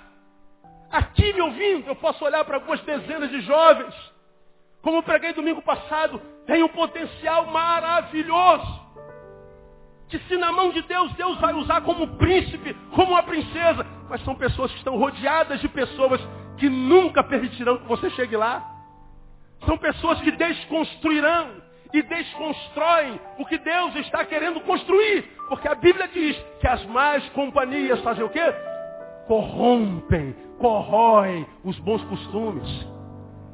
Aqui 0.90 1.32
me 1.32 1.40
ouvindo, 1.40 1.86
eu 1.86 1.96
posso 1.96 2.22
olhar 2.22 2.44
para 2.44 2.56
algumas 2.56 2.80
dezenas 2.82 3.30
de 3.30 3.40
jovens 3.40 4.17
como 4.82 5.02
preguei 5.02 5.32
domingo 5.32 5.60
passado, 5.62 6.20
tem 6.46 6.62
um 6.62 6.68
potencial 6.68 7.46
maravilhoso. 7.46 8.88
Que 10.08 10.18
se 10.20 10.36
na 10.36 10.50
mão 10.52 10.70
de 10.70 10.80
Deus, 10.82 11.12
Deus 11.14 11.38
vai 11.38 11.52
usar 11.54 11.82
como 11.82 12.16
príncipe, 12.16 12.74
como 12.94 13.12
uma 13.12 13.22
princesa. 13.22 13.84
Mas 14.08 14.24
são 14.24 14.34
pessoas 14.34 14.70
que 14.70 14.78
estão 14.78 14.96
rodeadas 14.96 15.60
de 15.60 15.68
pessoas 15.68 16.20
que 16.56 16.68
nunca 16.68 17.22
permitirão 17.22 17.78
que 17.78 17.86
você 17.86 18.08
chegue 18.10 18.36
lá. 18.36 18.64
São 19.66 19.76
pessoas 19.76 20.20
que 20.20 20.30
desconstruirão 20.30 21.62
e 21.92 22.02
desconstroem 22.02 23.20
o 23.38 23.44
que 23.44 23.58
Deus 23.58 23.94
está 23.96 24.24
querendo 24.24 24.60
construir. 24.60 25.22
Porque 25.48 25.68
a 25.68 25.74
Bíblia 25.74 26.08
diz 26.08 26.36
que 26.60 26.68
as 26.68 26.84
más 26.86 27.28
companhias 27.30 28.00
fazem 28.00 28.24
o 28.24 28.30
quê? 28.30 28.54
Corrompem, 29.26 30.34
corroem 30.58 31.46
os 31.64 31.78
bons 31.80 32.02
costumes. 32.04 32.97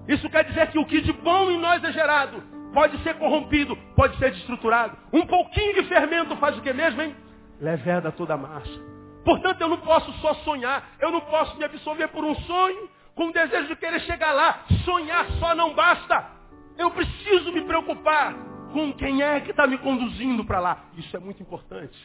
Isso 0.08 0.28
quer 0.28 0.44
dizer 0.44 0.70
que 0.70 0.78
o 0.78 0.84
que 0.84 1.00
de 1.00 1.12
bom 1.12 1.50
em 1.50 1.58
nós 1.58 1.82
é 1.82 1.92
gerado 1.92 2.42
pode 2.72 3.00
ser 3.02 3.14
corrompido, 3.14 3.76
pode 3.94 4.16
ser 4.18 4.32
destruturado. 4.32 4.96
Um 5.12 5.26
pouquinho 5.26 5.74
de 5.74 5.88
fermento 5.88 6.36
faz 6.36 6.58
o 6.58 6.60
que 6.60 6.72
mesmo, 6.72 7.00
hein? 7.00 7.14
Leveda 7.60 8.10
toda 8.12 8.34
a 8.34 8.36
massa. 8.36 8.94
Portanto, 9.24 9.60
eu 9.60 9.68
não 9.68 9.78
posso 9.78 10.12
só 10.14 10.34
sonhar, 10.34 10.90
eu 11.00 11.10
não 11.10 11.20
posso 11.22 11.56
me 11.56 11.64
absorver 11.64 12.08
por 12.08 12.24
um 12.24 12.34
sonho 12.34 12.90
com 13.14 13.28
o 13.28 13.32
desejo 13.32 13.68
de 13.68 13.76
querer 13.76 14.00
chegar 14.00 14.32
lá. 14.32 14.64
Sonhar 14.84 15.26
só 15.38 15.54
não 15.54 15.72
basta. 15.72 16.30
Eu 16.76 16.90
preciso 16.90 17.52
me 17.52 17.62
preocupar 17.62 18.34
com 18.72 18.92
quem 18.92 19.22
é 19.22 19.40
que 19.40 19.52
está 19.52 19.66
me 19.66 19.78
conduzindo 19.78 20.44
para 20.44 20.58
lá. 20.58 20.84
Isso 20.96 21.16
é 21.16 21.20
muito 21.20 21.40
importante. 21.40 21.96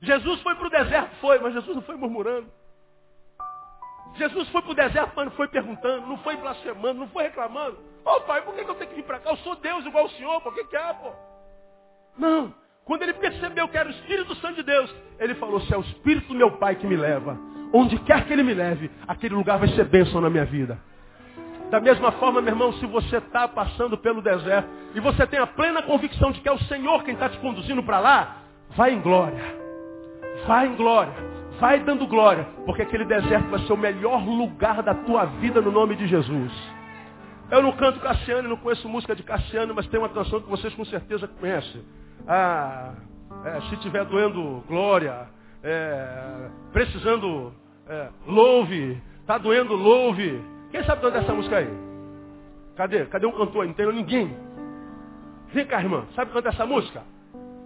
Jesus 0.00 0.40
foi 0.42 0.54
para 0.54 0.66
o 0.66 0.70
deserto, 0.70 1.16
foi, 1.16 1.38
mas 1.40 1.54
Jesus 1.54 1.74
não 1.74 1.82
foi 1.82 1.96
murmurando. 1.96 2.46
Jesus 4.16 4.48
foi 4.50 4.62
para 4.62 4.70
o 4.70 4.74
deserto, 4.74 5.12
mas 5.16 5.24
não 5.26 5.32
foi 5.32 5.48
perguntando, 5.48 6.06
não 6.06 6.18
foi 6.18 6.36
blasfemando, 6.36 7.00
não 7.00 7.08
foi 7.08 7.24
reclamando. 7.24 7.78
Ô 8.04 8.10
oh, 8.16 8.20
pai, 8.22 8.42
por 8.42 8.54
que, 8.54 8.60
eu 8.60 8.74
tenho 8.74 8.90
que 8.90 8.96
vir 8.96 9.04
para 9.04 9.18
cá? 9.18 9.30
Eu 9.30 9.36
sou 9.38 9.56
Deus 9.56 9.84
igual 9.84 10.04
o 10.04 10.10
Senhor, 10.10 10.40
por 10.40 10.54
que, 10.54 10.64
que 10.64 10.76
é, 10.76 10.92
pô? 10.92 11.10
Não. 12.16 12.54
Quando 12.84 13.02
ele 13.02 13.14
percebeu 13.14 13.66
que 13.68 13.76
era 13.76 13.88
o 13.88 13.92
Espírito 13.92 14.34
Santo 14.36 14.56
de 14.56 14.62
Deus, 14.62 14.94
ele 15.18 15.34
falou, 15.36 15.60
se 15.62 15.74
é 15.74 15.76
o 15.76 15.80
Espírito 15.80 16.28
do 16.28 16.34
meu 16.34 16.52
Pai 16.58 16.76
que 16.76 16.86
me 16.86 16.96
leva, 16.96 17.38
onde 17.72 17.98
quer 18.00 18.24
que 18.26 18.32
ele 18.32 18.42
me 18.42 18.54
leve, 18.54 18.90
aquele 19.08 19.34
lugar 19.34 19.58
vai 19.58 19.68
ser 19.68 19.84
bênção 19.84 20.20
na 20.20 20.30
minha 20.30 20.44
vida. 20.44 20.78
Da 21.70 21.80
mesma 21.80 22.12
forma, 22.12 22.40
meu 22.40 22.52
irmão, 22.52 22.72
se 22.74 22.86
você 22.86 23.16
está 23.16 23.48
passando 23.48 23.96
pelo 23.98 24.22
deserto 24.22 24.68
e 24.94 25.00
você 25.00 25.26
tem 25.26 25.40
a 25.40 25.46
plena 25.46 25.82
convicção 25.82 26.30
de 26.30 26.40
que 26.40 26.48
é 26.48 26.52
o 26.52 26.58
Senhor 26.64 27.02
quem 27.02 27.14
está 27.14 27.28
te 27.28 27.38
conduzindo 27.38 27.82
para 27.82 27.98
lá, 27.98 28.36
vai 28.76 28.92
em 28.92 29.00
glória. 29.00 29.42
Vai 30.46 30.66
em 30.66 30.76
glória. 30.76 31.33
Vai 31.58 31.80
dando 31.80 32.06
glória, 32.06 32.46
porque 32.66 32.82
aquele 32.82 33.04
deserto 33.04 33.48
vai 33.48 33.60
ser 33.60 33.72
o 33.72 33.76
melhor 33.76 34.24
lugar 34.24 34.82
da 34.82 34.94
tua 34.94 35.24
vida 35.24 35.60
no 35.60 35.70
nome 35.70 35.94
de 35.94 36.06
Jesus. 36.06 36.52
Eu 37.50 37.62
não 37.62 37.72
canto 37.72 38.00
Cassiano, 38.00 38.48
não 38.48 38.56
conheço 38.56 38.88
música 38.88 39.14
de 39.14 39.22
Cassiano, 39.22 39.74
mas 39.74 39.86
tem 39.86 40.00
uma 40.00 40.08
canção 40.08 40.40
que 40.40 40.48
vocês 40.48 40.74
com 40.74 40.84
certeza 40.84 41.28
conhecem. 41.28 41.82
Ah, 42.26 42.94
é, 43.44 43.60
se 43.62 43.76
tiver 43.76 44.04
doendo, 44.04 44.64
glória. 44.66 45.28
É, 45.62 46.48
precisando, 46.72 47.52
é, 47.88 48.08
louve. 48.26 49.00
Está 49.20 49.38
doendo, 49.38 49.74
louve. 49.74 50.42
Quem 50.70 50.82
sabe 50.84 51.02
de 51.02 51.06
onde 51.06 51.16
é 51.18 51.20
essa 51.20 51.32
música 51.32 51.58
aí? 51.58 51.68
Cadê? 52.76 53.06
Cadê 53.06 53.26
um 53.26 53.32
cantor? 53.32 53.66
Não 53.66 53.74
tem 53.74 53.92
ninguém. 53.92 54.36
Vem 55.52 55.66
cá, 55.66 55.80
irmã. 55.80 56.04
Sabe 56.16 56.32
quando 56.32 56.46
é 56.46 56.48
essa 56.48 56.66
música? 56.66 57.02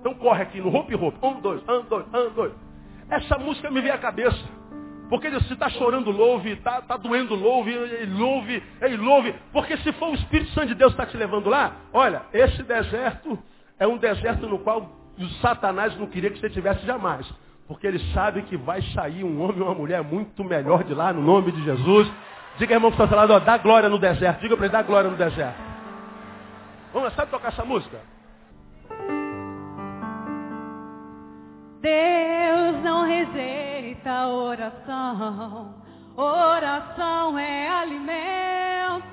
Então 0.01 0.14
corre 0.14 0.43
aqui 0.43 0.61
no 0.61 0.74
Hope 0.74 0.95
Hope. 0.95 1.18
Um, 1.22 1.41
dois, 1.41 1.62
um, 1.68 1.82
dois, 1.89 2.07
um, 2.12 2.30
dois. 2.34 2.53
Essa 3.11 3.38
música 3.38 3.70
me 3.70 3.80
veio 3.80 3.94
à 3.94 3.98
cabeça. 3.98 4.38
Porque 5.09 5.30
se 5.40 5.52
está 5.54 5.70
chorando, 5.70 6.11
louve, 6.11 6.50
está 6.52 6.82
tá 6.82 6.96
doendo, 6.96 7.34
louve, 7.34 7.74
louve, 8.06 8.62
louve. 8.98 9.34
Porque 9.52 9.76
se 9.78 9.90
for 9.92 10.11
o 10.11 10.14
Espírito 10.14 10.50
Santo 10.52 10.68
de 10.68 10.74
Deus 10.74 10.94
que 10.94 11.00
está 11.00 11.11
te 11.11 11.16
levando 11.16 11.48
lá, 11.48 11.76
olha, 11.92 12.22
esse 12.32 12.62
deserto 12.62 13.38
é 13.78 13.86
um 13.86 13.96
deserto 13.96 14.46
no 14.46 14.59
qual 14.59 14.92
Satanás 15.40 15.96
não 15.98 16.06
queria 16.06 16.30
que 16.30 16.38
você 16.38 16.50
tivesse 16.50 16.84
jamais. 16.84 17.26
Porque 17.66 17.86
ele 17.86 17.98
sabe 18.12 18.42
que 18.42 18.56
vai 18.56 18.82
sair 18.94 19.24
um 19.24 19.42
homem 19.42 19.61
ou 19.61 19.68
uma 19.68 19.74
mulher 19.74 20.02
muito 20.02 20.44
melhor 20.44 20.84
de 20.84 20.94
lá, 20.94 21.12
no 21.12 21.22
nome 21.22 21.52
de 21.52 21.64
Jesus. 21.64 22.11
Diga, 22.59 22.74
irmão, 22.74 22.90
que 22.90 23.00
está 23.00 23.09
falando, 23.09 23.42
dá 23.44 23.56
glória 23.56 23.88
no 23.88 23.98
deserto. 23.98 24.40
Diga 24.40 24.56
para 24.56 24.66
ele, 24.66 24.72
dá 24.72 24.82
glória 24.82 25.11
no 25.11 25.16
deserto. 25.16 25.56
Vamos 26.92 27.09
lá, 27.09 27.14
sabe 27.14 27.30
tocar 27.30 27.48
essa 27.48 27.64
música? 27.64 27.98
Deus 31.80 32.82
não 32.82 33.06
rejeita 33.06 34.26
oração. 34.28 35.74
Oração 36.16 37.38
é 37.38 37.68
alimento. 37.68 39.12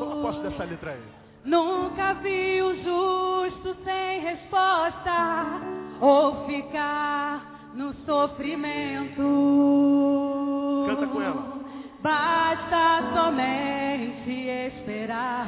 Toma 0.00 0.22
posse 0.22 0.40
dessa 0.40 0.64
letra 0.64 0.90
aí. 0.90 1.02
Nunca 1.44 2.14
vi 2.14 2.62
o 2.62 2.74
justo 2.82 3.76
sem 3.84 4.20
resposta 4.20 5.60
ou 6.00 6.46
ficar 6.46 7.70
no 7.74 7.94
sofrimento. 8.04 9.22
Canta 10.86 11.06
com 11.06 11.22
ela. 11.22 11.52
Basta 12.00 13.02
somente 13.14 14.48
esperar 14.48 15.46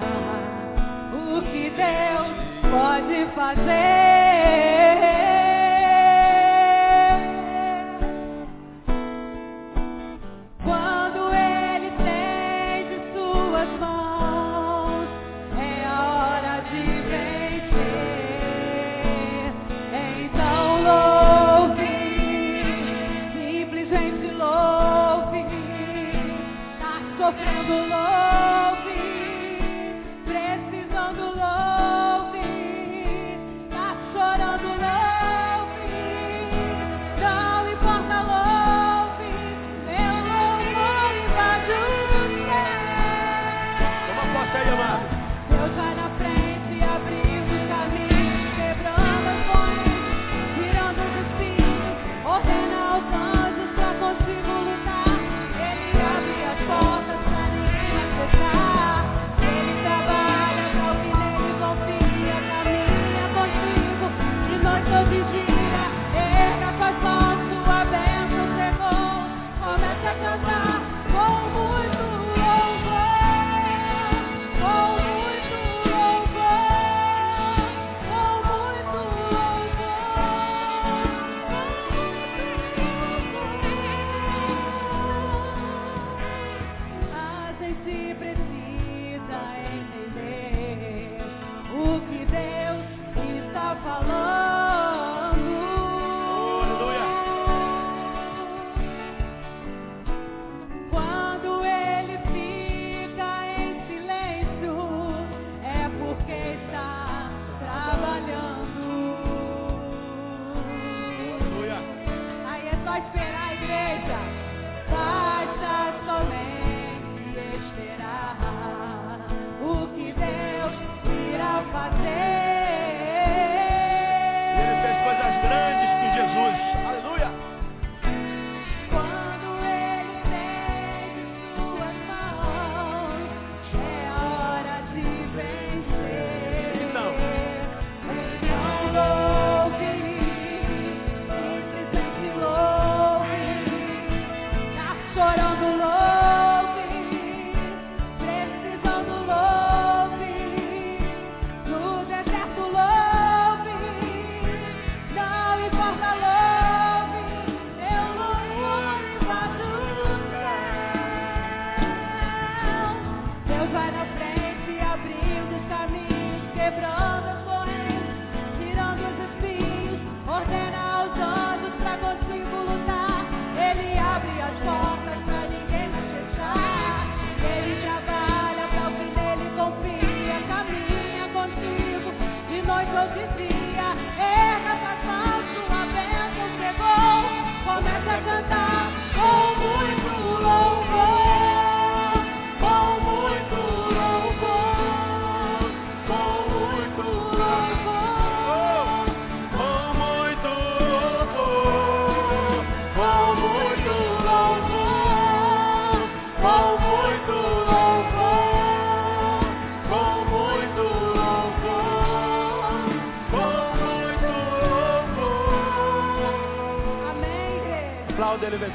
o 1.13 1.43
que 1.43 1.71
Deus 1.71 2.45
pode 2.71 3.27
fazer. 3.35 5.14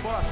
Forte. 0.01 0.29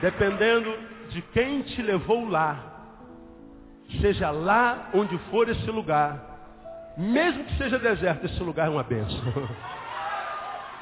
Dependendo 0.00 0.76
de 1.08 1.22
quem 1.22 1.62
te 1.62 1.80
levou 1.82 2.28
lá, 2.28 2.76
seja 4.00 4.30
lá 4.30 4.90
onde 4.92 5.16
for 5.30 5.48
esse 5.48 5.70
lugar, 5.70 6.94
mesmo 6.96 7.44
que 7.44 7.56
seja 7.56 7.78
deserto, 7.78 8.26
esse 8.26 8.42
lugar 8.42 8.66
é 8.66 8.70
uma 8.70 8.82
benção. 8.82 9.22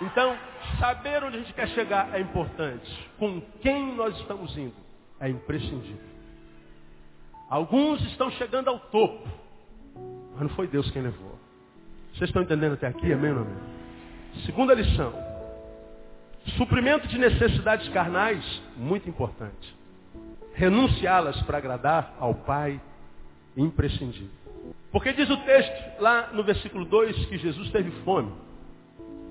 Então, 0.02 0.36
saber 0.80 1.22
onde 1.22 1.36
a 1.36 1.38
gente 1.38 1.52
quer 1.52 1.68
chegar 1.68 2.12
é 2.12 2.20
importante. 2.20 3.10
Com 3.16 3.40
quem 3.62 3.94
nós 3.94 4.14
estamos 4.18 4.54
indo 4.58 4.74
é 5.20 5.28
imprescindível. 5.28 6.14
Alguns 7.48 8.02
estão 8.08 8.30
chegando 8.32 8.68
ao 8.68 8.78
topo, 8.78 9.28
mas 10.32 10.42
não 10.42 10.48
foi 10.50 10.66
Deus 10.66 10.90
quem 10.90 11.00
levou. 11.00 11.33
Vocês 12.14 12.30
estão 12.30 12.42
entendendo 12.42 12.74
até 12.74 12.86
aqui, 12.86 13.12
amém 13.12 13.32
amém? 13.32 13.56
Segunda 14.46 14.72
lição. 14.72 15.12
Suprimento 16.56 17.08
de 17.08 17.18
necessidades 17.18 17.88
carnais, 17.88 18.62
muito 18.76 19.08
importante. 19.08 19.74
Renunciá-las 20.54 21.40
para 21.42 21.58
agradar 21.58 22.14
ao 22.20 22.32
Pai, 22.34 22.80
imprescindível. 23.56 24.30
Porque 24.92 25.12
diz 25.12 25.28
o 25.28 25.36
texto, 25.38 26.00
lá 26.00 26.30
no 26.32 26.44
versículo 26.44 26.84
2, 26.84 27.26
que 27.26 27.36
Jesus 27.36 27.70
teve 27.70 27.90
fome. 28.04 28.32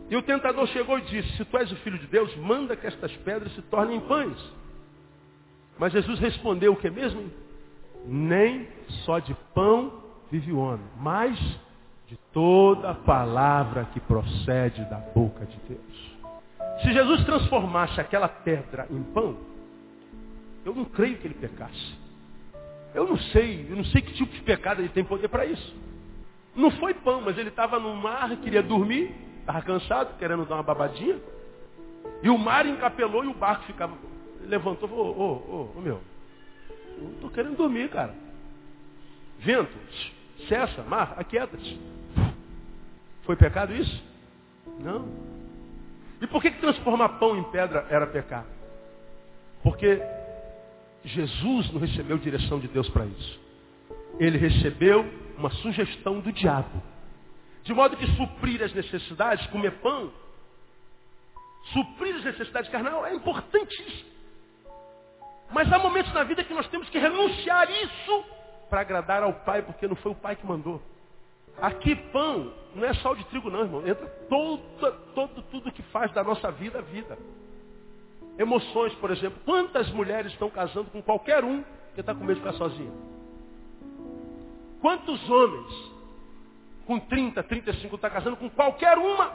E 0.10 0.18
o 0.18 0.22
tentador 0.22 0.68
chegou 0.68 1.00
e 1.00 1.04
disse, 1.04 1.38
se 1.38 1.46
tu 1.46 1.58
és 1.58 1.72
o 1.72 1.78
Filho 1.78 1.98
de 1.98 2.08
Deus, 2.08 2.36
manda 2.36 2.76
que 2.76 2.86
estas 2.86 3.16
pedras 3.18 3.54
se 3.56 3.62
tornem 3.64 4.02
pães. 4.02 4.38
Mas 5.80 5.94
Jesus 5.94 6.20
respondeu 6.20 6.74
o 6.74 6.76
que 6.76 6.90
mesmo? 6.90 7.32
Nem 8.06 8.68
só 9.06 9.20
de 9.20 9.34
pão 9.56 10.04
vive 10.30 10.52
o 10.52 10.58
homem, 10.58 10.86
mas 10.98 11.40
de 12.14 12.20
toda 12.32 12.94
palavra 12.94 13.86
que 13.92 14.00
procede 14.00 14.86
da 14.86 14.98
boca 14.98 15.48
de 15.48 15.58
Deus. 15.68 16.14
Se 16.84 16.94
Jesus 16.94 17.26
transformasse 17.26 18.00
aquela 18.00 18.28
pedra 18.28 18.86
em 18.92 19.02
pão, 19.02 19.36
eu 20.64 20.76
não 20.76 20.86
creio 20.86 21.18
que 21.18 21.26
ele 21.26 21.34
pecasse. 21.34 21.96
Eu 22.94 23.08
não 23.08 23.18
sei, 23.18 23.66
eu 23.68 23.76
não 23.76 23.86
sei 23.86 24.04
que 24.04 24.14
tipo 24.14 24.32
de 24.32 24.42
pecado 24.42 24.80
ele 24.80 24.90
tem 24.90 25.04
poder 25.04 25.28
para 25.28 25.44
isso. 25.44 25.76
Não 26.56 26.70
foi 26.70 26.94
pão, 26.94 27.20
mas 27.20 27.36
ele 27.36 27.50
estava 27.50 27.80
no 27.80 27.96
mar, 27.96 28.30
queria 28.38 28.62
dormir, 28.62 29.12
estava 29.40 29.64
cansado, 29.64 30.16
querendo 30.20 30.46
dar 30.46 30.58
uma 30.58 30.64
babadinha. 30.64 31.20
E 32.22 32.30
o 32.30 32.38
mar 32.38 32.64
encapelou 32.68 33.24
e 33.24 33.28
o 33.28 33.34
barco 33.34 33.64
ficava. 33.64 33.98
Levantou 34.46 34.88
ô, 34.88 35.02
ô, 35.02 35.78
ô, 35.78 35.82
meu, 35.82 36.00
eu 37.00 37.10
estou 37.16 37.32
querendo 37.32 37.58
dormir, 37.58 37.90
cara. 37.90 38.14
Vento, 39.40 39.72
cessa, 40.48 40.84
mar, 40.84 41.16
aquieta-te. 41.18 42.03
Foi 43.24 43.36
pecado 43.36 43.74
isso? 43.74 44.04
Não. 44.80 45.08
E 46.22 46.28
por 46.28 46.42
que, 46.42 46.52
transformar 46.52 47.10
pão 47.20 47.38
em 47.38 47.44
pedra 47.52 47.86
era 47.90 48.08
pecado? 48.08 48.48
Porque 49.62 50.02
Jesus 51.04 51.72
não 51.72 51.80
recebeu 51.80 52.18
direção 52.18 52.60
de 52.60 52.68
Deus 52.68 52.90
para 52.90 53.06
isso. 53.06 53.40
Ele 54.20 54.38
recebeu 54.38 55.06
uma 55.38 55.50
sugestão 55.50 56.20
do 56.20 56.32
diabo. 56.32 56.82
De 57.64 57.74
modo 57.74 57.98
que 57.98 58.08
suprir 58.16 58.62
as 58.62 58.74
necessidades, 58.74 59.46
comer 59.48 59.72
pão, 59.80 60.12
suprir 61.72 62.16
as 62.16 62.24
necessidades 62.26 62.70
carnal 62.70 63.06
é 63.06 63.14
importantíssimo. 63.14 64.12
Mas 65.52 65.72
há 65.72 65.80
momentos 65.80 66.12
na 66.14 66.24
vida 66.24 66.44
que 66.44 66.54
nós 66.54 66.68
temos 66.68 66.90
que 66.90 66.98
renunciar 66.98 67.70
isso 67.72 68.26
para 68.70 68.82
agradar 68.82 69.24
ao 69.24 69.34
Pai, 69.46 69.62
porque 69.62 69.88
não 69.88 69.96
foi 69.96 70.12
o 70.12 70.16
Pai 70.16 70.36
que 70.36 70.46
mandou. 70.46 70.82
Aqui 71.62 71.96
pão 71.96 72.52
não 72.76 72.86
é 72.86 72.94
sal 72.96 73.16
de 73.16 73.24
trigo 73.26 73.50
não, 73.50 73.62
irmão. 73.62 73.88
Entra 73.88 74.08
todo, 74.30 74.62
todo 75.14 75.42
tudo 75.44 75.72
que 75.72 75.84
faz 75.84 76.12
da 76.14 76.24
nossa 76.24 76.52
vida 76.52 76.82
vida. 76.82 77.18
Emoções, 78.38 78.94
por 78.96 79.12
exemplo. 79.12 79.40
Quantas 79.46 79.90
mulheres 79.92 80.32
estão 80.32 80.50
casando 80.50 80.90
com 80.90 81.02
qualquer 81.02 81.44
um 81.44 81.64
que 81.94 82.02
está 82.02 82.14
com 82.14 82.22
medo 82.22 82.36
de 82.36 82.40
ficar 82.40 82.54
sozinho? 82.54 82.94
Quantos 84.82 85.30
homens 85.30 85.92
com 86.86 87.00
30, 87.00 87.42
35 87.44 87.96
está 87.96 88.10
casando 88.10 88.36
com 88.36 88.50
qualquer 88.50 88.98
uma? 88.98 89.32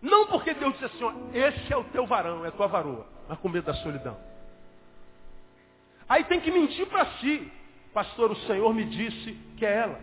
Não 0.00 0.26
porque 0.26 0.54
Deus 0.54 0.72
disse 0.74 0.84
assim, 0.84 1.04
ó, 1.04 1.12
esse 1.34 1.72
é 1.72 1.76
o 1.76 1.84
teu 1.84 2.06
varão, 2.06 2.44
é 2.44 2.48
a 2.48 2.52
tua 2.52 2.66
varoa, 2.66 3.06
mas 3.28 3.38
com 3.38 3.48
medo 3.48 3.66
da 3.66 3.74
solidão. 3.74 4.16
Aí 6.08 6.24
tem 6.24 6.40
que 6.40 6.50
mentir 6.50 6.86
para 6.86 7.04
si. 7.18 7.50
Pastor, 7.92 8.30
o 8.30 8.36
Senhor 8.46 8.72
me 8.72 8.84
disse 8.84 9.32
que 9.56 9.66
é 9.66 9.78
ela. 9.78 10.00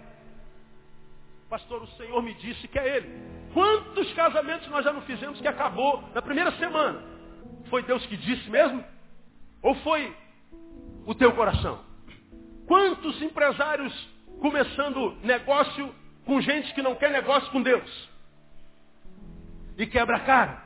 Pastor, 1.53 1.83
o 1.83 1.87
Senhor 1.89 2.19
me 2.23 2.33
disse 2.33 2.67
que 2.67 2.79
é 2.79 2.95
ele. 2.97 3.21
Quantos 3.53 4.11
casamentos 4.13 4.67
nós 4.69 4.83
já 4.83 4.91
não 4.91 5.03
fizemos 5.03 5.39
que 5.39 5.47
acabou 5.47 6.03
na 6.11 6.19
primeira 6.19 6.51
semana? 6.53 6.99
Foi 7.69 7.83
Deus 7.83 8.03
que 8.07 8.17
disse 8.17 8.49
mesmo? 8.49 8.83
Ou 9.61 9.75
foi 9.75 10.17
o 11.05 11.13
teu 11.13 11.31
coração? 11.33 11.79
Quantos 12.65 13.21
empresários 13.21 13.93
começando 14.41 15.15
negócio 15.21 15.93
com 16.25 16.41
gente 16.41 16.73
que 16.73 16.81
não 16.81 16.95
quer 16.95 17.11
negócio 17.11 17.51
com 17.51 17.61
Deus? 17.61 18.09
E 19.77 19.85
quebra 19.85 20.17
a 20.17 20.21
cara. 20.21 20.63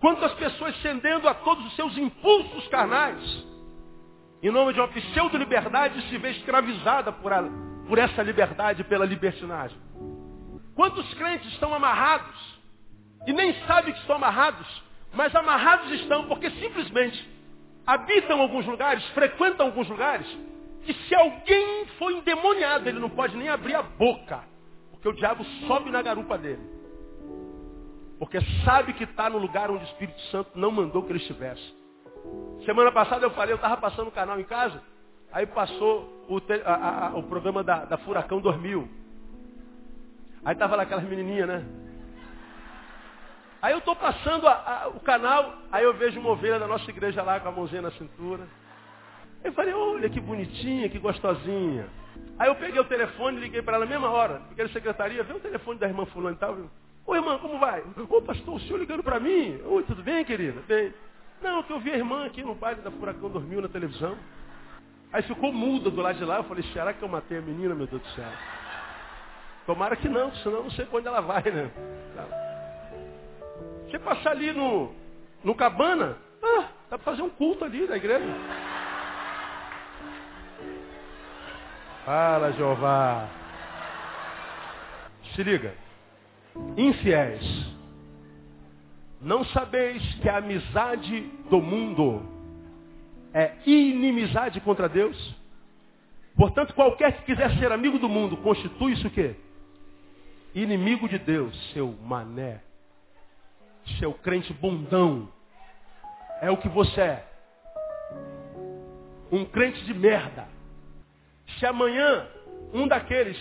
Quantas 0.00 0.34
pessoas 0.34 0.78
cedendo 0.82 1.26
a 1.26 1.32
todos 1.32 1.64
os 1.64 1.76
seus 1.76 1.96
impulsos 1.96 2.68
carnais, 2.68 3.24
em 4.42 4.50
nome 4.50 4.74
de 4.74 4.80
uma 4.80 4.88
pseudo-liberdade, 4.88 6.10
se 6.10 6.18
vê 6.18 6.32
escravizada 6.32 7.10
por, 7.10 7.32
a, 7.32 7.42
por 7.88 7.96
essa 7.96 8.22
liberdade, 8.22 8.84
pela 8.84 9.06
libertinagem. 9.06 9.82
Quantos 10.74 11.12
crentes 11.14 11.52
estão 11.52 11.72
amarrados 11.74 12.54
e 13.26 13.32
nem 13.32 13.54
sabem 13.66 13.92
que 13.92 14.00
estão 14.00 14.16
amarrados, 14.16 14.66
mas 15.12 15.34
amarrados 15.34 15.90
estão 15.92 16.26
porque 16.26 16.50
simplesmente 16.50 17.34
habitam 17.86 18.40
alguns 18.40 18.66
lugares, 18.66 19.04
frequentam 19.08 19.66
alguns 19.66 19.88
lugares, 19.88 20.26
que 20.84 20.92
se 20.92 21.14
alguém 21.14 21.86
for 21.98 22.10
endemoniado, 22.10 22.88
ele 22.88 22.98
não 22.98 23.10
pode 23.10 23.36
nem 23.36 23.48
abrir 23.48 23.74
a 23.74 23.82
boca, 23.82 24.40
porque 24.90 25.08
o 25.08 25.12
diabo 25.12 25.44
sobe 25.66 25.90
na 25.90 26.02
garupa 26.02 26.36
dele. 26.36 26.62
Porque 28.18 28.38
sabe 28.64 28.92
que 28.94 29.04
está 29.04 29.28
no 29.28 29.38
lugar 29.38 29.70
onde 29.70 29.84
o 29.84 29.88
Espírito 29.88 30.20
Santo 30.30 30.50
não 30.54 30.70
mandou 30.70 31.02
que 31.02 31.10
ele 31.10 31.18
estivesse. 31.18 31.74
Semana 32.64 32.90
passada 32.92 33.24
eu 33.24 33.30
falei, 33.30 33.52
eu 33.52 33.56
estava 33.56 33.76
passando 33.76 34.08
o 34.08 34.12
canal 34.12 34.38
em 34.38 34.44
casa, 34.44 34.82
aí 35.32 35.46
passou 35.46 36.26
o, 36.28 36.40
a, 36.64 37.08
a, 37.08 37.16
o 37.16 37.22
programa 37.24 37.62
da, 37.62 37.84
da 37.84 37.98
Furacão 37.98 38.40
2000. 38.40 39.03
Aí 40.44 40.52
estava 40.52 40.76
lá 40.76 40.82
aquelas 40.82 41.04
menininhas, 41.04 41.48
né? 41.48 41.64
Aí 43.62 43.72
eu 43.72 43.78
estou 43.78 43.96
passando 43.96 44.46
a, 44.46 44.90
o 44.94 45.00
canal, 45.00 45.54
aí 45.72 45.82
eu 45.84 45.94
vejo 45.94 46.20
uma 46.20 46.30
ovelha 46.30 46.58
da 46.58 46.66
nossa 46.66 46.90
igreja 46.90 47.22
lá 47.22 47.40
com 47.40 47.48
a 47.48 47.52
mãozinha 47.52 47.80
na 47.80 47.90
cintura. 47.92 48.46
Eu 49.42 49.52
falei, 49.54 49.72
olha 49.72 50.10
que 50.10 50.20
bonitinha, 50.20 50.88
que 50.88 50.98
gostosinha. 50.98 51.86
Aí 52.38 52.48
eu 52.48 52.54
peguei 52.56 52.78
o 52.78 52.84
telefone 52.84 53.40
liguei 53.40 53.62
para 53.62 53.76
ela 53.76 53.86
na 53.86 53.90
mesma 53.90 54.10
hora. 54.10 54.42
Fiquei 54.50 54.64
na 54.64 54.70
secretaria, 54.70 55.22
vê 55.22 55.32
o 55.32 55.40
telefone 55.40 55.78
da 55.78 55.86
irmã 55.86 56.04
fulano 56.06 56.36
e 56.36 56.38
tal. 56.38 56.58
Ô 57.06 57.14
irmã, 57.14 57.38
como 57.38 57.58
vai? 57.58 57.82
Ô 58.08 58.20
pastor, 58.20 58.56
o 58.56 58.60
senhor 58.60 58.78
ligando 58.78 59.02
para 59.02 59.18
mim? 59.18 59.58
Oi, 59.64 59.82
tudo 59.84 60.02
bem, 60.02 60.24
querida? 60.24 60.60
Bem. 60.68 60.92
Não, 61.42 61.62
que 61.62 61.72
eu 61.72 61.80
vi 61.80 61.90
a 61.90 61.96
irmã 61.96 62.26
aqui 62.26 62.42
no 62.42 62.54
baile 62.54 62.80
da 62.82 62.90
Furacão 62.90 63.30
dormiu 63.30 63.62
na 63.62 63.68
televisão. 63.68 64.16
Aí 65.12 65.22
ficou 65.22 65.52
muda 65.52 65.90
do 65.90 66.02
lado 66.02 66.18
de 66.18 66.24
lá. 66.24 66.36
Eu 66.36 66.44
falei, 66.44 66.64
será 66.72 66.92
que 66.92 67.02
eu 67.02 67.08
matei 67.08 67.38
a 67.38 67.42
menina, 67.42 67.74
meu 67.74 67.86
Deus 67.86 68.02
do 68.02 68.08
céu? 68.08 68.30
Tomara 69.66 69.96
que 69.96 70.08
não, 70.08 70.32
senão 70.36 70.64
não 70.64 70.70
sei 70.70 70.84
para 70.84 70.98
onde 70.98 71.08
ela 71.08 71.20
vai, 71.20 71.42
né? 71.42 71.70
Você 73.94 73.98
passar 73.98 74.32
ali 74.32 74.52
no, 74.52 74.92
no 75.42 75.54
cabana, 75.54 76.16
ah, 76.42 76.68
dá 76.90 76.98
para 76.98 77.12
fazer 77.12 77.22
um 77.22 77.30
culto 77.30 77.64
ali 77.64 77.86
na 77.86 77.96
igreja. 77.96 78.26
Fala, 82.04 82.52
Jeová. 82.52 83.28
Se 85.34 85.42
liga. 85.42 85.74
Infiéis. 86.76 87.74
Não 89.20 89.44
sabeis 89.46 90.02
que 90.16 90.28
a 90.28 90.36
amizade 90.36 91.20
do 91.48 91.62
mundo 91.62 92.22
é 93.32 93.52
inimizade 93.64 94.60
contra 94.60 94.88
Deus? 94.88 95.34
Portanto, 96.36 96.74
qualquer 96.74 97.12
que 97.12 97.22
quiser 97.24 97.50
ser 97.58 97.72
amigo 97.72 97.98
do 97.98 98.08
mundo, 98.08 98.36
constitui 98.38 98.92
isso 98.92 99.08
o 99.08 99.10
quê? 99.10 99.34
Inimigo 100.54 101.08
de 101.08 101.18
Deus, 101.18 101.54
seu 101.72 101.92
mané. 102.02 102.60
Seu 103.98 104.14
crente 104.14 104.52
bundão. 104.52 105.28
É 106.40 106.50
o 106.50 106.56
que 106.56 106.68
você 106.68 107.00
é. 107.00 107.28
Um 109.32 109.44
crente 109.44 109.84
de 109.84 109.92
merda. 109.92 110.46
Se 111.58 111.66
amanhã 111.66 112.26
um 112.72 112.86
daqueles 112.86 113.36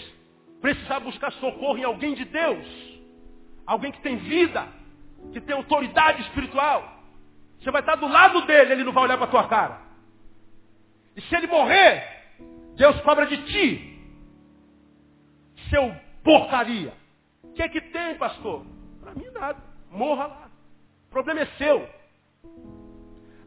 precisar 0.59 0.99
buscar 1.01 1.31
socorro 1.33 1.77
em 1.77 1.83
alguém 1.83 2.15
de 2.15 2.25
Deus, 2.25 2.65
alguém 3.65 3.91
que 3.91 4.01
tem 4.01 4.17
vida, 4.17 4.67
que 5.31 5.41
tem 5.41 5.55
autoridade 5.55 6.21
espiritual, 6.23 7.03
você 7.59 7.69
vai 7.69 7.81
estar 7.81 7.95
do 7.95 8.07
lado 8.07 8.41
dele, 8.45 8.73
ele 8.73 8.83
não 8.83 8.91
vai 8.91 9.03
olhar 9.03 9.17
para 9.17 9.27
a 9.27 9.29
tua 9.29 9.47
cara. 9.47 9.81
E 11.15 11.21
se 11.21 11.35
ele 11.35 11.47
morrer, 11.47 12.03
Deus 12.75 12.99
cobra 13.01 13.27
de 13.27 13.37
ti. 13.45 13.99
Seu 15.69 15.95
porcaria. 16.23 17.02
O 17.43 17.53
que 17.53 17.61
é 17.61 17.69
que 17.69 17.81
tem, 17.81 18.15
pastor? 18.15 18.65
Para 19.01 19.13
mim 19.13 19.29
nada. 19.31 19.61
Morra 19.91 20.27
lá. 20.27 20.49
O 21.07 21.11
problema 21.11 21.41
é 21.41 21.45
seu. 21.57 21.87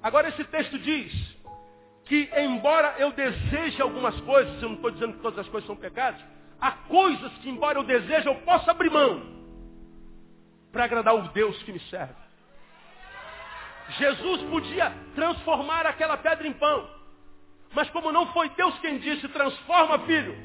Agora 0.02 0.28
esse 0.28 0.44
texto 0.44 0.78
diz 0.78 1.36
que 2.04 2.30
embora 2.36 2.94
eu 2.98 3.12
deseje 3.12 3.82
algumas 3.82 4.18
coisas, 4.20 4.62
eu 4.62 4.68
não 4.68 4.76
estou 4.76 4.90
dizendo 4.90 5.14
que 5.14 5.22
todas 5.22 5.40
as 5.40 5.48
coisas 5.48 5.66
são 5.66 5.74
pecados, 5.74 6.24
há 6.60 6.70
coisas 6.70 7.32
que 7.38 7.48
embora 7.48 7.78
eu 7.78 7.82
deseje, 7.82 8.28
eu 8.28 8.36
posso 8.36 8.70
abrir 8.70 8.90
mão 8.90 9.20
para 10.70 10.84
agradar 10.84 11.14
o 11.14 11.28
Deus 11.30 11.60
que 11.64 11.72
me 11.72 11.80
serve. 11.80 12.14
Jesus 13.98 14.42
podia 14.42 14.92
transformar 15.14 15.86
aquela 15.86 16.16
pedra 16.16 16.46
em 16.46 16.52
pão. 16.52 16.88
Mas 17.74 17.88
como 17.90 18.12
não 18.12 18.26
foi 18.32 18.48
Deus 18.50 18.78
quem 18.78 18.98
disse, 18.98 19.28
transforma, 19.28 19.98
filho, 20.00 20.36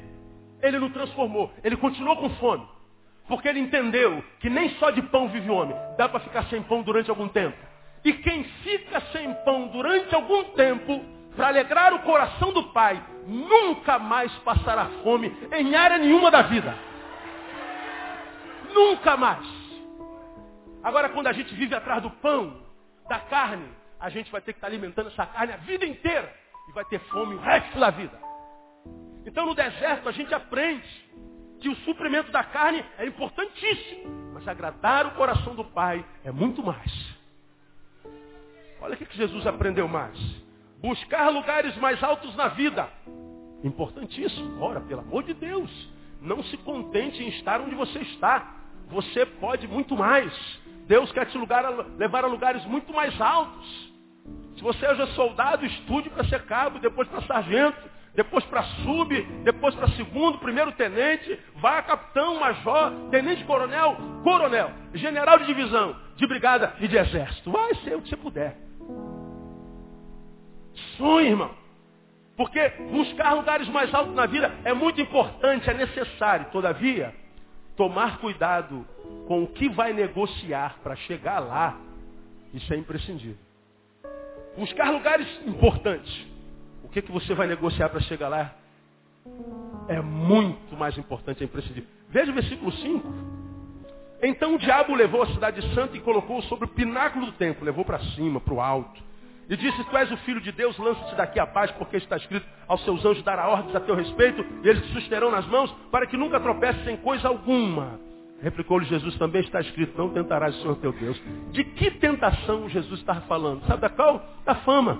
ele 0.60 0.78
não 0.78 0.90
transformou. 0.90 1.52
Ele 1.62 1.76
continuou 1.76 2.16
com 2.16 2.30
fome. 2.36 2.66
Porque 3.28 3.48
ele 3.48 3.60
entendeu 3.60 4.22
que 4.40 4.50
nem 4.50 4.70
só 4.76 4.90
de 4.90 5.02
pão 5.02 5.28
vive 5.28 5.48
o 5.48 5.54
homem. 5.54 5.76
Dá 5.96 6.08
para 6.08 6.20
ficar 6.20 6.44
sem 6.44 6.62
pão 6.62 6.82
durante 6.82 7.10
algum 7.10 7.28
tempo. 7.28 7.56
E 8.04 8.12
quem 8.14 8.44
fica 8.44 9.00
sem 9.12 9.32
pão 9.44 9.68
durante 9.68 10.14
algum 10.14 10.44
tempo, 10.54 11.04
para 11.36 11.48
alegrar 11.48 11.94
o 11.94 12.00
coração 12.00 12.52
do 12.52 12.64
Pai, 12.72 13.02
nunca 13.26 13.98
mais 13.98 14.32
passará 14.38 14.86
fome 15.02 15.34
em 15.52 15.74
área 15.74 15.98
nenhuma 15.98 16.30
da 16.30 16.42
vida. 16.42 16.76
Nunca 18.74 19.16
mais. 19.16 19.46
Agora, 20.82 21.08
quando 21.10 21.28
a 21.28 21.32
gente 21.32 21.54
vive 21.54 21.74
atrás 21.74 22.02
do 22.02 22.10
pão, 22.10 22.60
da 23.08 23.20
carne, 23.20 23.68
a 24.00 24.08
gente 24.08 24.32
vai 24.32 24.40
ter 24.40 24.52
que 24.52 24.58
estar 24.58 24.66
alimentando 24.66 25.08
essa 25.08 25.24
carne 25.24 25.52
a 25.52 25.58
vida 25.58 25.86
inteira 25.86 26.32
e 26.68 26.72
vai 26.72 26.84
ter 26.86 26.98
fome 26.98 27.36
o 27.36 27.38
resto 27.38 27.78
da 27.78 27.90
vida. 27.90 28.18
Então 29.24 29.46
no 29.46 29.54
deserto 29.54 30.08
a 30.08 30.12
gente 30.12 30.34
aprende 30.34 30.88
que 31.62 31.68
o 31.68 31.76
suprimento 31.76 32.32
da 32.32 32.42
carne 32.42 32.84
é 32.98 33.06
importantíssimo, 33.06 34.32
mas 34.34 34.46
agradar 34.48 35.06
o 35.06 35.12
coração 35.12 35.54
do 35.54 35.64
Pai 35.64 36.04
é 36.24 36.32
muito 36.32 36.60
mais. 36.60 37.16
Olha 38.80 38.94
o 38.94 38.96
que 38.96 39.16
Jesus 39.16 39.46
aprendeu 39.46 39.86
mais. 39.86 40.18
Buscar 40.80 41.28
lugares 41.28 41.76
mais 41.76 42.02
altos 42.02 42.34
na 42.34 42.48
vida. 42.48 42.88
Importantíssimo. 43.62 44.60
Ora, 44.60 44.80
pelo 44.80 45.02
amor 45.02 45.22
de 45.22 45.34
Deus, 45.34 45.70
não 46.20 46.42
se 46.42 46.56
contente 46.56 47.22
em 47.22 47.28
estar 47.28 47.60
onde 47.60 47.76
você 47.76 48.00
está. 48.00 48.56
Você 48.88 49.24
pode 49.24 49.68
muito 49.68 49.96
mais. 49.96 50.32
Deus 50.88 51.12
quer 51.12 51.26
te 51.26 51.38
lugar, 51.38 51.64
levar 51.96 52.24
a 52.24 52.26
lugares 52.26 52.64
muito 52.64 52.92
mais 52.92 53.18
altos. 53.20 53.92
Se 54.56 54.62
você 54.64 54.84
é 54.84 55.06
soldado, 55.14 55.64
estude 55.64 56.10
para 56.10 56.24
ser 56.24 56.42
cabo, 56.42 56.80
depois 56.80 57.06
para 57.06 57.22
sargento, 57.22 57.88
depois 58.14 58.44
para 58.44 58.62
sub, 58.62 59.22
depois 59.42 59.74
para 59.74 59.88
segundo, 59.92 60.38
primeiro 60.38 60.72
tenente, 60.72 61.38
vá 61.56 61.78
a 61.78 61.82
capitão, 61.82 62.38
major, 62.38 62.92
tenente 63.10 63.42
coronel, 63.44 63.96
coronel, 64.22 64.70
general 64.92 65.38
de 65.38 65.46
divisão, 65.46 65.96
de 66.16 66.26
brigada 66.26 66.74
e 66.80 66.88
de 66.88 66.96
exército. 66.96 67.50
Vai 67.50 67.74
ser 67.76 67.96
o 67.96 68.02
que 68.02 68.10
você 68.10 68.16
puder. 68.16 68.56
Sonhe, 70.98 71.28
irmão. 71.28 71.50
Porque 72.36 72.68
buscar 72.90 73.32
lugares 73.34 73.68
mais 73.68 73.92
altos 73.94 74.14
na 74.14 74.26
vida 74.26 74.52
é 74.64 74.74
muito 74.74 75.00
importante, 75.00 75.68
é 75.70 75.74
necessário. 75.74 76.46
Todavia, 76.50 77.14
tomar 77.76 78.18
cuidado 78.18 78.86
com 79.26 79.42
o 79.42 79.46
que 79.46 79.68
vai 79.70 79.92
negociar 79.92 80.76
para 80.82 80.96
chegar 80.96 81.38
lá, 81.38 81.78
isso 82.52 82.72
é 82.74 82.76
imprescindível. 82.76 83.38
Buscar 84.56 84.90
lugares 84.90 85.26
importantes. 85.46 86.31
Que, 86.92 87.02
que 87.02 87.10
você 87.10 87.34
vai 87.34 87.46
negociar 87.46 87.88
para 87.88 88.00
chegar 88.00 88.28
lá? 88.28 88.54
É 89.88 90.00
muito 90.00 90.76
mais 90.76 90.96
importante, 90.98 91.42
é 91.42 91.46
imprescindível. 91.46 91.88
Veja 92.08 92.30
o 92.30 92.34
versículo 92.34 92.70
5. 92.70 93.12
Então 94.22 94.54
o 94.54 94.58
diabo 94.58 94.94
levou 94.94 95.22
a 95.22 95.26
cidade 95.26 95.60
santa 95.74 95.96
e 95.96 96.00
colocou 96.00 96.40
sobre 96.42 96.66
o 96.66 96.68
pináculo 96.68 97.26
do 97.26 97.32
templo, 97.32 97.64
levou 97.64 97.84
para 97.84 97.98
cima, 97.98 98.40
para 98.40 98.54
o 98.54 98.60
alto. 98.60 99.02
E 99.48 99.56
disse, 99.56 99.84
tu 99.84 99.96
és 99.96 100.10
o 100.10 100.16
filho 100.18 100.40
de 100.40 100.52
Deus, 100.52 100.78
lança-te 100.78 101.16
daqui 101.16 101.40
a 101.40 101.46
paz, 101.46 101.70
porque 101.72 101.96
está 101.96 102.16
escrito, 102.16 102.46
aos 102.68 102.82
seus 102.84 103.04
anjos 103.04 103.24
dará 103.24 103.48
ordens 103.48 103.74
a 103.74 103.80
teu 103.80 103.94
respeito, 103.94 104.44
e 104.62 104.68
eles 104.68 104.84
te 104.86 104.92
susterão 104.92 105.30
nas 105.30 105.46
mãos, 105.46 105.70
para 105.90 106.06
que 106.06 106.16
nunca 106.16 106.38
tropeces 106.38 106.86
em 106.86 106.96
coisa 106.96 107.28
alguma. 107.28 107.98
Replicou-lhe 108.40 108.86
Jesus, 108.86 109.16
também 109.18 109.40
está 109.42 109.60
escrito, 109.60 109.98
não 109.98 110.10
tentarás 110.10 110.56
o 110.56 110.62
Senhor 110.62 110.76
teu 110.76 110.92
Deus. 110.92 111.20
De 111.50 111.64
que 111.64 111.90
tentação 111.90 112.68
Jesus 112.68 113.00
estava 113.00 113.20
falando? 113.22 113.66
Sabe 113.66 113.82
da 113.82 113.88
qual? 113.88 114.24
Da 114.44 114.54
fama. 114.56 114.98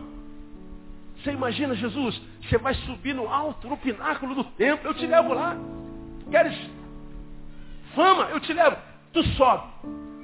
Você 1.22 1.32
imagina, 1.32 1.74
Jesus, 1.74 2.20
você 2.42 2.58
vai 2.58 2.74
subir 2.74 3.14
no 3.14 3.28
alto, 3.28 3.68
no 3.68 3.76
pináculo 3.76 4.34
do 4.34 4.44
templo, 4.44 4.88
eu 4.88 4.94
te 4.94 5.06
levo 5.06 5.32
lá. 5.32 5.56
Queres 6.30 6.56
fama? 7.94 8.24
Eu 8.30 8.40
te 8.40 8.52
levo. 8.52 8.76
Tu 9.12 9.22
sobe. 9.36 9.64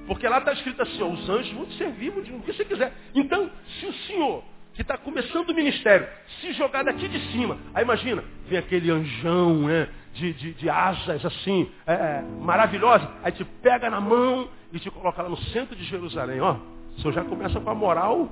Porque 0.07 0.26
lá 0.26 0.38
está 0.38 0.53
escrito 0.53 0.80
assim, 0.82 1.03
ó, 1.03 1.09
os 1.09 1.28
anjos 1.28 1.53
vão 1.53 1.66
te 1.66 1.76
servir, 1.76 2.11
vão 2.11 2.22
o 2.22 2.42
que 2.42 2.53
você 2.53 2.64
quiser. 2.64 2.92
Então, 3.14 3.51
se 3.78 3.86
o 3.86 3.92
Senhor, 3.92 4.42
que 4.74 4.82
está 4.82 4.96
começando 4.96 5.51
o 5.51 5.55
ministério, 5.55 6.09
se 6.40 6.53
jogar 6.55 6.82
daqui 6.82 7.07
de 7.07 7.20
cima, 7.30 7.59
aí 7.74 7.84
imagina, 7.84 8.24
vem 8.49 8.59
aquele 8.59 8.90
anjão, 8.90 9.66
né? 9.66 9.88
de, 10.18 10.32
de, 10.32 10.53
de 10.55 10.68
asas 10.68 11.24
assim, 11.24 11.70
é, 11.86 11.92
é, 11.92 12.24
maravilhosas. 12.40 13.09
Aí 13.22 13.32
te 13.32 13.44
pega 13.44 13.88
na 13.88 14.01
mão 14.01 14.49
e 14.72 14.78
te 14.78 14.90
coloca 14.90 15.22
lá 15.22 15.28
no 15.28 15.36
centro 15.36 15.76
de 15.76 15.84
Jerusalém. 15.84 16.40
Ó, 16.40 16.57
o 16.96 17.01
senhor 17.01 17.12
já 17.12 17.24
começa 17.24 17.61
com 17.61 17.70
a 17.70 17.74
moral 17.74 18.28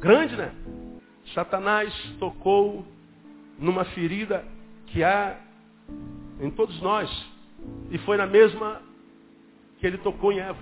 grande, 0.00 0.36
né? 0.36 0.52
Satanás 1.34 1.92
tocou 2.18 2.84
numa 3.58 3.84
ferida 3.86 4.44
que 4.86 5.04
há 5.04 5.38
em 6.40 6.50
todos 6.50 6.80
nós. 6.80 7.10
E 7.90 7.98
foi 7.98 8.16
na 8.16 8.26
mesma 8.26 8.80
que 9.78 9.86
ele 9.86 9.98
tocou 9.98 10.32
em 10.32 10.40
Eva. 10.40 10.58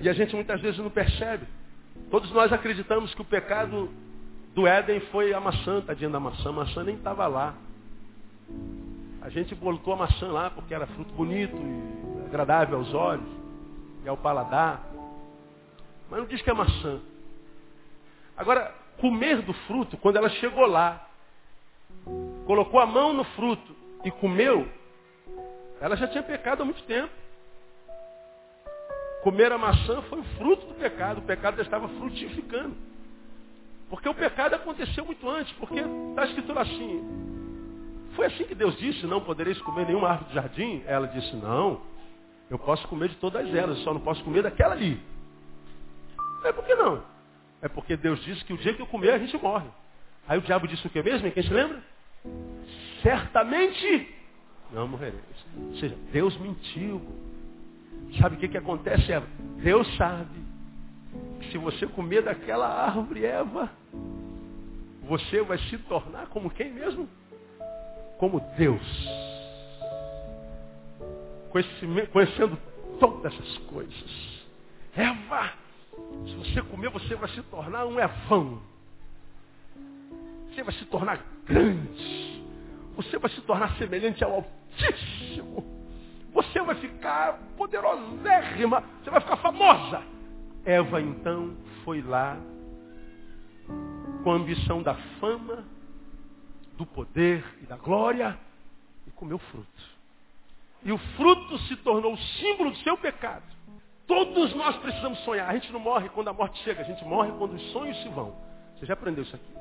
E 0.00 0.08
a 0.08 0.12
gente 0.12 0.34
muitas 0.34 0.60
vezes 0.60 0.78
não 0.78 0.90
percebe. 0.90 1.46
Todos 2.10 2.30
nós 2.32 2.52
acreditamos 2.52 3.14
que 3.14 3.22
o 3.22 3.24
pecado 3.24 3.90
do 4.54 4.66
Éden 4.66 5.00
foi 5.12 5.32
a 5.32 5.40
maçã, 5.40 5.80
tadinha 5.82 6.10
da 6.10 6.18
maçã. 6.18 6.48
A 6.48 6.52
maçã 6.52 6.82
nem 6.82 6.96
estava 6.96 7.26
lá. 7.26 7.54
A 9.20 9.28
gente 9.28 9.54
botou 9.54 9.92
a 9.92 9.96
maçã 9.96 10.28
lá 10.28 10.50
porque 10.50 10.72
era 10.72 10.86
fruto 10.86 11.12
bonito 11.14 11.54
e 11.56 12.26
agradável 12.26 12.78
aos 12.78 12.94
olhos 12.94 13.28
e 14.04 14.08
ao 14.08 14.16
paladar. 14.16 14.82
Mas 16.10 16.20
não 16.20 16.26
diz 16.26 16.40
que 16.40 16.50
é 16.50 16.54
maçã. 16.54 17.00
Agora, 18.36 18.72
comer 19.00 19.42
do 19.42 19.52
fruto, 19.52 19.96
quando 19.96 20.16
ela 20.16 20.28
chegou 20.28 20.66
lá, 20.66 21.08
colocou 22.46 22.80
a 22.80 22.86
mão 22.86 23.12
no 23.12 23.24
fruto 23.24 23.76
e 24.04 24.10
comeu, 24.10 24.68
ela 25.80 25.96
já 25.96 26.08
tinha 26.08 26.22
pecado 26.22 26.62
há 26.62 26.64
muito 26.64 26.82
tempo. 26.84 27.12
Comer 29.22 29.52
a 29.52 29.58
maçã 29.58 30.00
foi 30.02 30.20
o 30.20 30.24
fruto 30.36 30.66
do 30.66 30.74
pecado. 30.74 31.18
O 31.18 31.22
pecado 31.22 31.56
já 31.56 31.62
estava 31.62 31.88
frutificando. 31.88 32.76
Porque 33.90 34.08
o 34.08 34.14
pecado 34.14 34.54
aconteceu 34.54 35.04
muito 35.04 35.28
antes. 35.28 35.52
Porque 35.54 35.78
está 35.78 36.24
escrito 36.24 36.58
assim, 36.58 37.28
foi 38.14 38.26
assim 38.26 38.44
que 38.44 38.54
Deus 38.54 38.76
disse, 38.78 39.06
não 39.06 39.20
podereis 39.20 39.60
comer 39.62 39.86
nenhuma 39.86 40.10
árvore 40.10 40.30
do 40.30 40.34
jardim? 40.34 40.82
Ela 40.86 41.06
disse, 41.08 41.36
não, 41.36 41.80
eu 42.50 42.58
posso 42.58 42.86
comer 42.88 43.08
de 43.10 43.16
todas 43.16 43.54
elas, 43.54 43.78
só 43.80 43.92
não 43.92 44.00
posso 44.00 44.22
comer 44.24 44.42
daquela 44.42 44.74
ali. 44.74 45.00
É 46.44 46.52
por 46.52 46.64
que 46.64 46.74
não? 46.74 47.02
É 47.60 47.68
porque 47.68 47.96
Deus 47.96 48.22
disse 48.24 48.44
que 48.44 48.52
o 48.52 48.58
dia 48.58 48.74
que 48.74 48.82
eu 48.82 48.86
comer 48.86 49.12
a 49.12 49.18
gente 49.18 49.36
morre. 49.36 49.68
Aí 50.28 50.38
o 50.38 50.42
diabo 50.42 50.68
disse 50.68 50.86
o 50.86 50.90
que 50.90 51.02
mesmo? 51.02 51.30
Quem 51.30 51.42
se 51.42 51.52
lembra? 51.52 51.82
Certamente 53.02 54.14
não 54.72 54.86
morrereis. 54.86 55.46
Ou 55.56 55.76
seja, 55.76 55.96
Deus 56.12 56.36
mentiu. 56.38 57.00
Sabe 58.20 58.36
o 58.36 58.38
que, 58.38 58.48
que 58.48 58.58
acontece, 58.58 59.12
Eva? 59.12 59.26
Deus 59.62 59.86
sabe 59.96 60.38
que 61.40 61.50
se 61.50 61.58
você 61.58 61.86
comer 61.86 62.22
daquela 62.22 62.66
árvore, 62.66 63.24
Eva, 63.24 63.70
você 65.02 65.42
vai 65.42 65.58
se 65.58 65.78
tornar 65.78 66.26
como 66.26 66.50
quem 66.50 66.70
mesmo? 66.70 67.08
como 68.18 68.40
Deus. 68.58 69.08
Conhecendo 72.12 72.58
todas 73.00 73.32
essas 73.32 73.58
coisas. 73.58 74.48
Eva, 74.94 75.52
se 76.26 76.34
você 76.34 76.62
comer, 76.62 76.90
você 76.90 77.14
vai 77.14 77.28
se 77.30 77.42
tornar 77.42 77.86
um 77.86 77.98
Evão. 77.98 78.60
Você 80.48 80.62
vai 80.62 80.74
se 80.74 80.84
tornar 80.86 81.24
grande. 81.44 82.44
Você 82.96 83.18
vai 83.18 83.30
se 83.30 83.40
tornar 83.42 83.76
semelhante 83.76 84.24
ao 84.24 84.34
Altíssimo. 84.34 85.64
Você 86.32 86.60
vai 86.60 86.74
ficar 86.76 87.38
poderosérrima. 87.56 88.82
Você 89.02 89.10
vai 89.10 89.20
ficar 89.20 89.36
famosa. 89.36 90.02
Eva 90.64 91.00
então 91.00 91.56
foi 91.84 92.02
lá 92.02 92.36
com 94.22 94.32
a 94.32 94.34
ambição 94.34 94.82
da 94.82 94.94
fama, 95.20 95.64
do 96.76 96.84
poder 96.84 97.44
e 97.62 97.66
da 97.66 97.76
glória 97.76 98.38
e 99.06 99.10
comeu 99.12 99.38
fruto. 99.38 99.98
E 100.84 100.92
o 100.92 100.98
fruto 100.98 101.58
se 101.60 101.76
tornou 101.76 102.14
o 102.14 102.18
símbolo 102.18 102.70
do 102.70 102.76
seu 102.78 102.96
pecado. 102.96 103.57
Todos 104.08 104.54
nós 104.54 104.74
precisamos 104.78 105.18
sonhar. 105.20 105.50
A 105.50 105.52
gente 105.52 105.70
não 105.70 105.78
morre 105.78 106.08
quando 106.08 106.28
a 106.28 106.32
morte 106.32 106.58
chega, 106.64 106.80
a 106.80 106.84
gente 106.84 107.04
morre 107.04 107.30
quando 107.38 107.52
os 107.52 107.62
sonhos 107.72 108.02
se 108.02 108.08
vão. 108.08 108.34
Você 108.74 108.86
já 108.86 108.94
aprendeu 108.94 109.22
isso 109.22 109.36
aqui? 109.36 109.54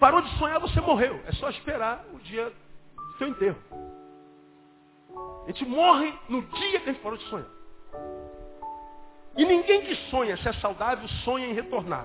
Parou 0.00 0.20
de 0.20 0.28
sonhar, 0.36 0.58
você 0.58 0.80
morreu. 0.80 1.22
É 1.24 1.32
só 1.32 1.48
esperar 1.50 2.04
o 2.12 2.18
dia 2.18 2.50
do 2.50 3.18
seu 3.18 3.28
enterro. 3.28 3.58
A 5.44 5.46
gente 5.46 5.64
morre 5.64 6.12
no 6.28 6.42
dia 6.42 6.80
que 6.80 6.90
a 6.90 6.92
gente 6.92 7.02
parou 7.02 7.16
de 7.16 7.24
sonhar. 7.24 7.48
E 9.36 9.44
ninguém 9.44 9.82
que 9.82 9.94
sonha 10.10 10.36
se 10.36 10.48
é 10.48 10.52
saudável 10.54 11.08
sonha 11.24 11.46
em 11.46 11.54
retornar. 11.54 12.04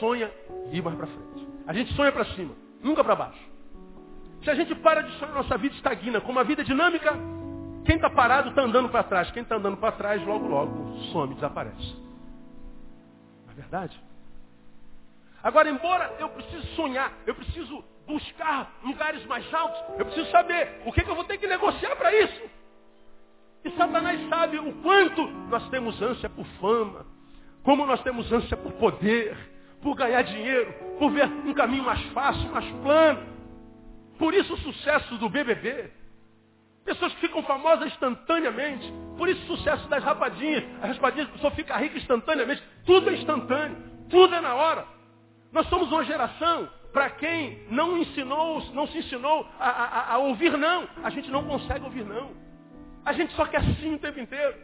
Sonha 0.00 0.28
em 0.66 0.76
ir 0.76 0.82
mais 0.82 0.96
para 0.96 1.06
frente. 1.06 1.48
A 1.68 1.72
gente 1.72 1.92
sonha 1.94 2.10
para 2.10 2.24
cima, 2.34 2.54
nunca 2.82 3.04
para 3.04 3.14
baixo. 3.14 3.38
Se 4.42 4.50
a 4.50 4.54
gente 4.56 4.74
para 4.74 5.02
de 5.02 5.12
sonhar, 5.18 5.34
nossa 5.36 5.56
vida 5.56 5.74
estagna. 5.76 6.20
Como 6.20 6.38
a 6.40 6.42
vida 6.42 6.62
é 6.62 6.64
dinâmica, 6.64 7.16
quem 7.86 7.96
está 7.96 8.10
parado 8.10 8.50
está 8.50 8.62
andando 8.62 8.88
para 8.88 9.04
trás. 9.04 9.30
Quem 9.30 9.42
está 9.42 9.56
andando 9.56 9.76
para 9.76 9.92
trás, 9.92 10.22
logo, 10.26 10.46
logo, 10.46 10.98
some, 11.12 11.34
desaparece. 11.34 11.96
Não 13.46 13.52
é 13.52 13.54
verdade? 13.54 13.98
Agora, 15.42 15.70
embora 15.70 16.16
eu 16.18 16.28
precise 16.30 16.66
sonhar, 16.74 17.12
eu 17.24 17.34
preciso 17.34 17.84
buscar 18.06 18.72
lugares 18.82 19.24
mais 19.26 19.52
altos, 19.54 19.80
eu 19.98 20.04
preciso 20.04 20.30
saber 20.30 20.82
o 20.84 20.92
que, 20.92 21.02
que 21.02 21.10
eu 21.10 21.14
vou 21.14 21.24
ter 21.24 21.38
que 21.38 21.46
negociar 21.46 21.94
para 21.96 22.12
isso. 22.14 22.42
E 23.64 23.70
Satanás 23.72 24.28
sabe 24.28 24.58
o 24.58 24.72
quanto 24.82 25.26
nós 25.48 25.68
temos 25.70 26.00
ânsia 26.02 26.28
por 26.28 26.44
fama, 26.60 27.06
como 27.62 27.86
nós 27.86 28.00
temos 28.02 28.32
ânsia 28.32 28.56
por 28.56 28.72
poder, 28.72 29.36
por 29.82 29.94
ganhar 29.94 30.22
dinheiro, 30.22 30.72
por 30.98 31.10
ver 31.10 31.26
um 31.26 31.54
caminho 31.54 31.84
mais 31.84 32.00
fácil, 32.12 32.50
mais 32.50 32.68
plano. 32.82 33.26
Por 34.18 34.34
isso 34.34 34.54
o 34.54 34.58
sucesso 34.58 35.16
do 35.18 35.28
BBB. 35.28 35.90
Pessoas 36.86 37.12
que 37.14 37.20
ficam 37.20 37.42
famosas 37.42 37.88
instantaneamente. 37.88 38.90
Por 39.18 39.28
isso 39.28 39.42
o 39.52 39.56
sucesso 39.56 39.86
das 39.88 40.02
rapadinhas. 40.02 40.64
As 40.80 40.96
rapadinhas, 40.96 41.28
a 41.28 41.32
pessoa 41.32 41.50
fica 41.50 41.76
rica 41.76 41.98
instantaneamente. 41.98 42.62
Tudo 42.86 43.10
é 43.10 43.14
instantâneo. 43.14 43.76
Tudo 44.08 44.34
é 44.34 44.40
na 44.40 44.54
hora. 44.54 44.86
Nós 45.52 45.68
somos 45.68 45.90
uma 45.90 46.04
geração 46.04 46.68
para 46.92 47.10
quem 47.10 47.66
não 47.68 47.98
ensinou, 47.98 48.62
não 48.72 48.86
se 48.86 48.98
ensinou 48.98 49.46
a, 49.58 49.68
a, 49.68 50.14
a 50.14 50.18
ouvir 50.18 50.56
não. 50.56 50.88
A 51.02 51.10
gente 51.10 51.30
não 51.30 51.44
consegue 51.44 51.84
ouvir 51.84 52.04
não. 52.04 52.30
A 53.04 53.12
gente 53.12 53.34
só 53.34 53.44
quer 53.46 53.62
sim 53.80 53.94
o 53.94 53.98
tempo 53.98 54.18
inteiro. 54.20 54.54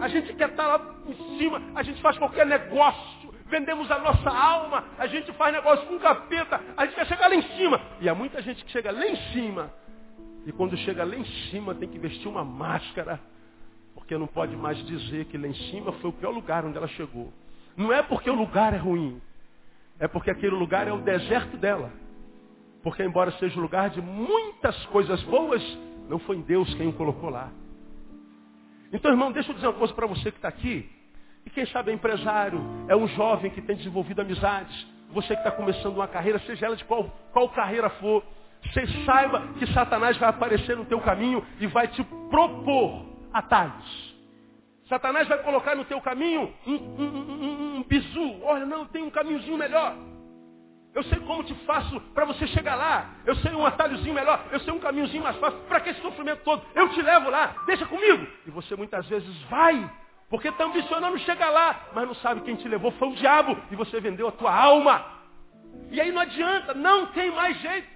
A 0.00 0.08
gente 0.08 0.34
quer 0.34 0.50
estar 0.50 0.66
lá 0.66 0.94
em 1.06 1.38
cima, 1.38 1.62
a 1.74 1.82
gente 1.82 2.00
faz 2.02 2.18
qualquer 2.18 2.44
negócio, 2.44 3.34
vendemos 3.46 3.90
a 3.90 3.98
nossa 3.98 4.28
alma, 4.28 4.84
a 4.98 5.06
gente 5.06 5.32
faz 5.32 5.54
negócio 5.54 5.86
com 5.86 5.98
capeta, 5.98 6.60
a 6.76 6.84
gente 6.84 6.94
quer 6.94 7.06
chegar 7.06 7.28
lá 7.28 7.34
em 7.34 7.42
cima. 7.56 7.80
E 8.00 8.08
há 8.08 8.14
muita 8.14 8.42
gente 8.42 8.64
que 8.64 8.70
chega 8.70 8.92
lá 8.92 9.06
em 9.06 9.16
cima, 9.32 9.72
e 10.46 10.52
quando 10.52 10.76
chega 10.78 11.04
lá 11.04 11.16
em 11.16 11.24
cima 11.50 11.74
tem 11.74 11.88
que 11.88 11.98
vestir 11.98 12.28
uma 12.28 12.44
máscara, 12.44 13.20
porque 13.94 14.16
não 14.16 14.28
pode 14.28 14.56
mais 14.56 14.78
dizer 14.86 15.24
que 15.24 15.36
lá 15.36 15.48
em 15.48 15.54
cima 15.70 15.90
foi 15.94 16.10
o 16.10 16.12
pior 16.12 16.30
lugar 16.30 16.64
onde 16.64 16.76
ela 16.76 16.86
chegou. 16.86 17.32
Não 17.76 17.92
é 17.92 18.00
porque 18.00 18.30
o 18.30 18.34
lugar 18.34 18.72
é 18.72 18.76
ruim, 18.76 19.20
é 19.98 20.06
porque 20.06 20.30
aquele 20.30 20.54
lugar 20.54 20.86
é 20.86 20.92
o 20.92 20.98
deserto 20.98 21.56
dela. 21.56 21.92
Porque 22.80 23.02
embora 23.02 23.32
seja 23.32 23.58
um 23.58 23.62
lugar 23.62 23.90
de 23.90 24.00
muitas 24.00 24.86
coisas 24.86 25.20
boas, 25.24 25.60
não 26.08 26.20
foi 26.20 26.40
Deus 26.42 26.72
quem 26.74 26.86
o 26.86 26.92
colocou 26.92 27.28
lá. 27.28 27.50
Então, 28.92 29.10
irmão, 29.10 29.32
deixa 29.32 29.50
eu 29.50 29.54
dizer 29.56 29.66
uma 29.66 29.74
coisa 29.74 29.92
para 29.92 30.06
você 30.06 30.30
que 30.30 30.38
está 30.38 30.46
aqui. 30.46 30.88
E 31.44 31.50
quem 31.50 31.66
sabe 31.66 31.90
é 31.90 31.94
empresário, 31.94 32.60
é 32.86 32.94
um 32.94 33.08
jovem 33.08 33.50
que 33.50 33.60
tem 33.60 33.76
desenvolvido 33.76 34.20
amizades. 34.20 34.86
Você 35.10 35.34
que 35.34 35.40
está 35.40 35.50
começando 35.50 35.96
uma 35.96 36.06
carreira, 36.06 36.38
seja 36.40 36.66
ela 36.66 36.76
de 36.76 36.84
qual, 36.84 37.10
qual 37.32 37.48
carreira 37.48 37.90
for. 37.90 38.22
Você 38.72 38.86
saiba 39.04 39.42
que 39.58 39.66
Satanás 39.72 40.16
vai 40.16 40.28
aparecer 40.28 40.76
no 40.76 40.84
teu 40.84 41.00
caminho 41.00 41.44
e 41.60 41.66
vai 41.66 41.88
te 41.88 42.02
propor 42.30 43.06
atalhos. 43.32 44.16
Satanás 44.88 45.26
vai 45.26 45.38
colocar 45.38 45.74
no 45.74 45.84
teu 45.84 46.00
caminho 46.00 46.52
um, 46.66 46.74
um, 46.74 47.04
um, 47.04 47.76
um 47.76 47.82
bizu. 47.82 48.40
Olha, 48.42 48.64
não, 48.64 48.86
tem 48.86 49.02
um 49.02 49.10
caminhozinho 49.10 49.58
melhor. 49.58 49.96
Eu 50.94 51.02
sei 51.04 51.18
como 51.20 51.44
te 51.44 51.54
faço 51.66 52.00
para 52.14 52.24
você 52.24 52.46
chegar 52.46 52.74
lá. 52.74 53.10
Eu 53.26 53.36
sei 53.36 53.52
um 53.52 53.66
atalhozinho 53.66 54.14
melhor. 54.14 54.42
Eu 54.50 54.60
sei 54.60 54.72
um 54.72 54.78
caminhozinho 54.78 55.22
mais 55.22 55.36
fácil. 55.36 55.58
Para 55.68 55.80
que 55.80 55.90
esse 55.90 56.00
sofrimento 56.00 56.42
todo? 56.42 56.62
Eu 56.74 56.88
te 56.88 57.02
levo 57.02 57.28
lá. 57.28 57.54
Deixa 57.66 57.84
comigo. 57.84 58.26
E 58.46 58.50
você 58.50 58.74
muitas 58.74 59.06
vezes 59.06 59.36
vai. 59.50 59.90
Porque 60.30 60.48
está 60.48 60.64
ambicionando 60.64 61.18
chegar 61.18 61.50
lá. 61.50 61.88
Mas 61.94 62.06
não 62.06 62.14
sabe 62.14 62.40
quem 62.42 62.56
te 62.56 62.66
levou 62.66 62.92
foi 62.92 63.08
o 63.08 63.14
diabo. 63.14 63.58
E 63.70 63.76
você 63.76 64.00
vendeu 64.00 64.28
a 64.28 64.32
tua 64.32 64.54
alma. 64.54 65.04
E 65.90 66.00
aí 66.00 66.10
não 66.10 66.22
adianta. 66.22 66.72
Não 66.72 67.08
tem 67.08 67.30
mais 67.30 67.60
jeito. 67.60 67.95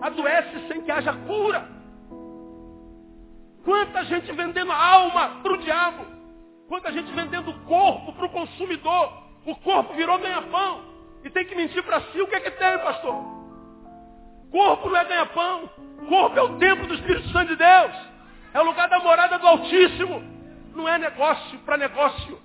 Adoece 0.00 0.68
sem 0.68 0.82
que 0.82 0.90
haja 0.90 1.12
cura. 1.12 1.68
Quanta 3.64 4.04
gente 4.04 4.30
vendendo 4.32 4.70
a 4.70 4.86
alma 4.94 5.40
para 5.42 5.52
o 5.52 5.58
diabo. 5.58 6.06
Quanta 6.68 6.92
gente 6.92 7.10
vendendo 7.12 7.50
o 7.50 7.60
corpo 7.60 8.12
para 8.12 8.26
o 8.26 8.30
consumidor. 8.30 9.12
O 9.44 9.54
corpo 9.56 9.94
virou 9.94 10.18
ganha-pão 10.18 10.82
e 11.24 11.30
tem 11.30 11.44
que 11.44 11.54
mentir 11.54 11.82
para 11.82 12.00
si, 12.02 12.20
o 12.20 12.26
que 12.28 12.36
é 12.36 12.40
que 12.40 12.50
tem, 12.52 12.78
pastor? 12.78 13.14
Corpo 14.50 14.88
não 14.88 14.96
é 14.96 15.04
ganha-pão. 15.04 15.70
Corpo 16.08 16.38
é 16.38 16.42
o 16.42 16.58
templo 16.58 16.86
do 16.86 16.94
Espírito 16.94 17.28
Santo 17.30 17.48
de 17.48 17.56
Deus. 17.56 17.92
É 18.54 18.60
o 18.60 18.64
lugar 18.64 18.88
da 18.88 19.00
morada 19.00 19.38
do 19.38 19.46
Altíssimo. 19.46 20.22
Não 20.74 20.88
é 20.88 20.98
negócio 20.98 21.58
para 21.60 21.76
negócio. 21.76 22.38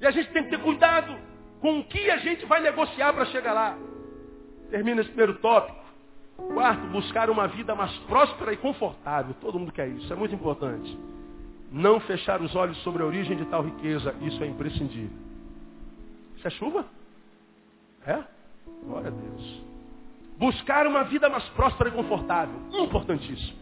E 0.00 0.06
a 0.06 0.10
gente 0.10 0.30
tem 0.32 0.44
que 0.44 0.50
ter 0.50 0.60
cuidado 0.60 1.16
com 1.60 1.78
o 1.78 1.84
que 1.84 2.10
a 2.10 2.16
gente 2.18 2.44
vai 2.46 2.60
negociar 2.60 3.12
para 3.12 3.26
chegar 3.26 3.52
lá. 3.52 3.76
Termina 4.70 5.00
esse 5.00 5.10
primeiro 5.10 5.34
tópico. 5.34 5.81
Quarto, 6.36 6.86
buscar 6.88 7.30
uma 7.30 7.48
vida 7.48 7.74
mais 7.74 7.92
próspera 8.00 8.52
e 8.52 8.56
confortável. 8.56 9.34
Todo 9.40 9.58
mundo 9.58 9.72
quer 9.72 9.88
isso, 9.88 10.12
é 10.12 10.16
muito 10.16 10.34
importante. 10.34 10.98
Não 11.70 12.00
fechar 12.00 12.40
os 12.42 12.54
olhos 12.54 12.76
sobre 12.82 13.02
a 13.02 13.06
origem 13.06 13.36
de 13.36 13.44
tal 13.46 13.62
riqueza, 13.62 14.14
isso 14.20 14.42
é 14.42 14.46
imprescindível. 14.46 15.16
Isso 16.36 16.46
é 16.46 16.50
chuva? 16.50 16.84
É? 18.06 18.22
Glória 18.84 19.08
a 19.08 19.10
Deus. 19.10 19.62
Buscar 20.38 20.86
uma 20.86 21.04
vida 21.04 21.28
mais 21.28 21.44
próspera 21.50 21.88
e 21.88 21.92
confortável. 21.92 22.54
Importantíssimo. 22.72 23.56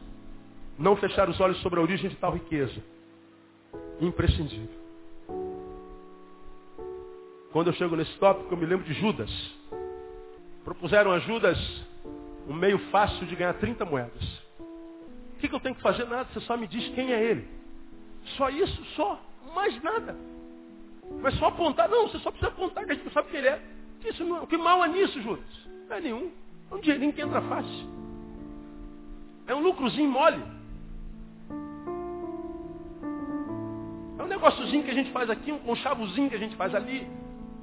Não 0.79 0.97
fechar 0.97 1.29
os 1.29 1.39
olhos 1.39 1.61
sobre 1.61 1.79
a 1.79 1.83
origem 1.83 2.09
de 2.09 2.17
tal 2.17 2.33
riqueza. 2.33 2.83
Imprescindível. 4.01 4.81
Quando 7.53 7.67
eu 7.67 7.73
chego 7.75 7.97
nesse 7.97 8.17
tópico, 8.19 8.53
eu 8.53 8.57
me 8.57 8.65
lembro 8.65 8.87
de 8.87 8.95
Judas. 8.95 9.31
Propuseram 10.65 11.13
a 11.13 11.19
Judas 11.19 11.59
um 12.51 12.55
meio 12.55 12.79
fácil 12.91 13.25
de 13.27 13.37
ganhar 13.37 13.55
30 13.55 13.85
moedas. 13.85 14.43
O 14.59 15.39
que, 15.39 15.49
que 15.49 15.55
eu 15.55 15.61
tenho 15.61 15.75
que 15.77 15.81
fazer? 15.81 16.05
Nada, 16.07 16.29
você 16.33 16.41
só 16.41 16.57
me 16.57 16.67
diz 16.67 16.89
quem 16.95 17.13
é 17.13 17.23
ele. 17.23 17.49
Só 18.37 18.51
isso, 18.51 18.85
só. 18.97 19.23
Mais 19.55 19.81
nada. 19.85 20.17
Mas 21.23 21.39
só 21.39 21.47
apontar, 21.47 21.89
não, 21.89 22.09
você 22.09 22.19
só 22.19 22.31
precisa 22.31 22.51
apontar 22.51 22.85
que 22.85 22.91
a 22.91 22.95
gente 22.95 23.05
não 23.05 23.13
sabe 23.13 23.31
quem 23.31 23.39
ele 23.39 23.49
é. 23.49 23.63
Isso 24.05 24.25
não, 24.25 24.47
que 24.47 24.57
mal 24.57 24.85
é 24.85 24.89
nisso, 24.89 25.23
Judas? 25.23 25.45
Não 25.89 25.97
é 25.97 26.01
nenhum. 26.01 26.33
É 26.71 26.75
um 26.75 26.81
dinheirinho 26.81 27.13
que 27.13 27.23
entra 27.23 27.41
fácil. 27.43 27.89
É 29.47 29.55
um 29.55 29.61
lucrozinho 29.61 30.11
mole. 30.11 30.43
É 34.19 34.23
um 34.25 34.27
negóciozinho 34.27 34.83
que 34.83 34.91
a 34.91 34.95
gente 34.95 35.13
faz 35.13 35.31
aqui, 35.31 35.53
um 35.53 35.59
conchavozinho 35.61 36.29
que 36.29 36.37
a 36.37 36.39
gente 36.39 36.57
faz 36.57 36.75
ali, 36.75 37.07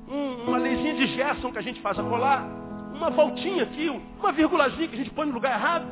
um, 0.07 0.47
uma 0.47 0.57
leizinha 0.57 0.95
de 0.95 1.07
Gerson 1.07 1.51
que 1.51 1.59
a 1.59 1.61
gente 1.61 1.81
faz 1.81 1.99
a 1.99 2.03
colar, 2.03 2.47
uma 2.93 3.09
voltinha 3.09 3.63
aqui, 3.63 3.89
uma 3.89 4.31
virgulazinha 4.31 4.88
que 4.88 4.95
a 4.95 4.97
gente 4.97 5.11
põe 5.11 5.25
no 5.27 5.33
lugar 5.33 5.59
errado. 5.59 5.85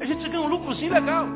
A 0.00 0.04
gente 0.04 0.28
ganha 0.28 0.40
um 0.40 0.48
lucrozinho 0.48 0.92
legal. 0.92 1.26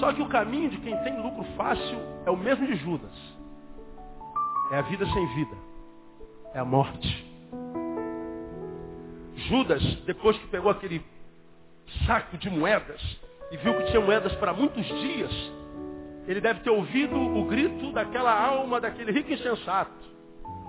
Só 0.00 0.12
que 0.12 0.22
o 0.22 0.28
caminho 0.28 0.68
de 0.68 0.78
quem 0.78 0.96
tem 0.98 1.20
lucro 1.22 1.44
fácil 1.56 1.98
é 2.26 2.30
o 2.30 2.36
mesmo 2.36 2.66
de 2.66 2.76
Judas. 2.76 3.12
É 4.72 4.78
a 4.78 4.82
vida 4.82 5.06
sem 5.06 5.26
vida 5.34 5.66
é 6.56 6.58
a 6.58 6.64
morte. 6.64 7.26
Judas, 9.48 9.82
depois 10.06 10.36
que 10.38 10.46
pegou 10.46 10.70
aquele 10.70 11.04
saco 12.06 12.38
de 12.38 12.48
moedas 12.48 13.00
e 13.52 13.58
viu 13.58 13.74
que 13.74 13.90
tinha 13.90 14.00
moedas 14.00 14.34
para 14.36 14.54
muitos 14.54 14.84
dias, 14.86 15.30
ele 16.26 16.40
deve 16.40 16.60
ter 16.60 16.70
ouvido 16.70 17.14
o 17.14 17.44
grito 17.44 17.92
daquela 17.92 18.32
alma, 18.32 18.80
daquele 18.80 19.12
rico 19.12 19.30
insensato. 19.30 19.92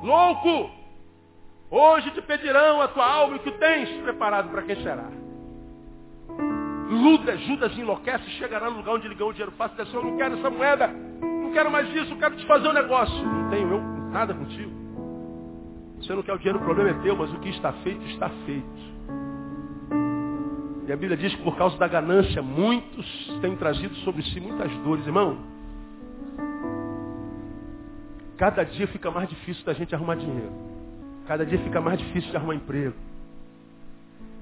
Louco! 0.03 0.70
Hoje 1.70 2.11
te 2.11 2.22
pedirão 2.22 2.82
a 2.82 2.88
tua 2.88 3.05
alma 3.05 3.36
e 3.36 3.38
o 3.38 3.41
que 3.41 3.51
tens 3.51 3.89
preparado 4.01 4.49
para 4.49 4.61
quem 4.61 4.82
será. 4.82 5.09
Luda, 6.89 7.38
Judas 7.38 7.78
enlouquece, 7.78 8.24
chegará 8.32 8.70
no 8.70 8.78
lugar 8.78 8.95
onde 8.95 9.09
ganhou 9.09 9.30
o 9.30 9.34
dinheiro 9.34 9.51
fácil 9.57 9.76
diz 9.76 9.88
assim, 9.88 9.97
eu 9.97 10.03
não 10.03 10.18
quero 10.18 10.38
essa 10.38 10.49
moeda, 10.49 10.88
não 10.88 11.51
quero 11.51 11.70
mais 11.70 11.93
isso, 11.93 12.13
eu 12.13 12.18
quero 12.18 12.38
te 12.38 12.45
fazer 12.45 12.70
um 12.70 12.74
negócio. 12.74 13.26
Não 13.26 13.49
tenho 13.49 13.70
eu 13.70 13.82
nada 14.11 14.34
contigo. 14.34 14.72
Você 15.97 16.13
não 16.13 16.24
quer 16.24 16.34
o 16.34 16.38
dinheiro, 16.38 16.59
o 16.59 16.61
problema 16.61 16.91
é 16.91 16.93
teu, 17.01 17.15
mas 17.18 17.32
o 17.34 17.39
que 17.39 17.49
está 17.49 17.74
feito, 17.74 18.05
está 18.07 18.30
feito. 18.45 18.97
E 20.88 20.91
a 20.91 20.95
Bíblia 20.95 21.18
diz 21.18 21.36
que 21.36 21.43
por 21.43 21.57
causa 21.57 21.78
da 21.78 21.88
ganância, 21.88 22.41
muitos 22.41 23.05
têm 23.41 23.57
trazido 23.57 23.93
sobre 23.97 24.24
si 24.24 24.39
muitas 24.39 24.72
dores. 24.78 25.05
Irmão, 25.05 25.38
cada 28.38 28.63
dia 28.63 28.88
fica 28.88 29.11
mais 29.11 29.28
difícil 29.28 29.65
da 29.65 29.74
gente 29.74 29.93
arrumar 29.93 30.15
dinheiro. 30.15 30.66
Cada 31.28 31.45
dia 31.45 31.59
fica 31.59 31.82
mais 31.82 31.99
difícil 31.99 32.32
de 32.32 32.38
arrumar 32.38 32.55
emprego. 32.55 32.95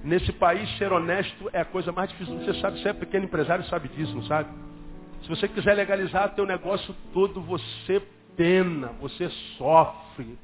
Nesse 0.04 0.32
país, 0.32 0.70
ser 0.78 0.94
honesto 0.94 1.50
é 1.52 1.62
a 1.62 1.66
coisa 1.66 1.92
mais 1.92 2.10
difícil. 2.12 2.38
Você 2.38 2.54
sabe, 2.62 2.80
você 2.80 2.90
é 2.90 2.94
pequeno 2.94 3.26
empresário, 3.26 3.66
sabe 3.66 3.88
disso, 3.90 4.14
não 4.14 4.24
sabe? 4.24 4.50
Se 5.24 5.30
você 5.30 5.48
quiser 5.48 5.74
legalizar 5.74 6.36
teu 6.36 6.46
negócio 6.46 6.96
todo, 7.12 7.42
você 7.42 8.00
pena, 8.38 8.92
você 9.02 9.28
sofre. 9.58 10.38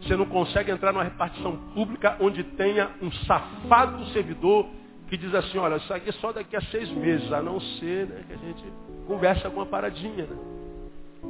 Você 0.00 0.16
não 0.16 0.24
consegue 0.24 0.70
entrar 0.70 0.92
numa 0.92 1.04
repartição 1.04 1.56
pública 1.74 2.16
onde 2.20 2.42
tenha 2.42 2.90
um 3.02 3.12
safado 3.12 4.06
servidor 4.06 4.66
que 5.08 5.16
diz 5.16 5.34
assim, 5.34 5.58
olha, 5.58 5.76
isso 5.76 5.92
aqui 5.92 6.08
é 6.08 6.12
só 6.12 6.32
daqui 6.32 6.56
a 6.56 6.60
seis 6.62 6.88
meses, 6.90 7.30
a 7.32 7.42
não 7.42 7.60
ser 7.60 8.06
né, 8.06 8.24
que 8.26 8.32
a 8.32 8.36
gente 8.36 8.64
converse 9.06 9.44
alguma 9.44 9.66
paradinha. 9.66 10.26
Né? 10.26 10.36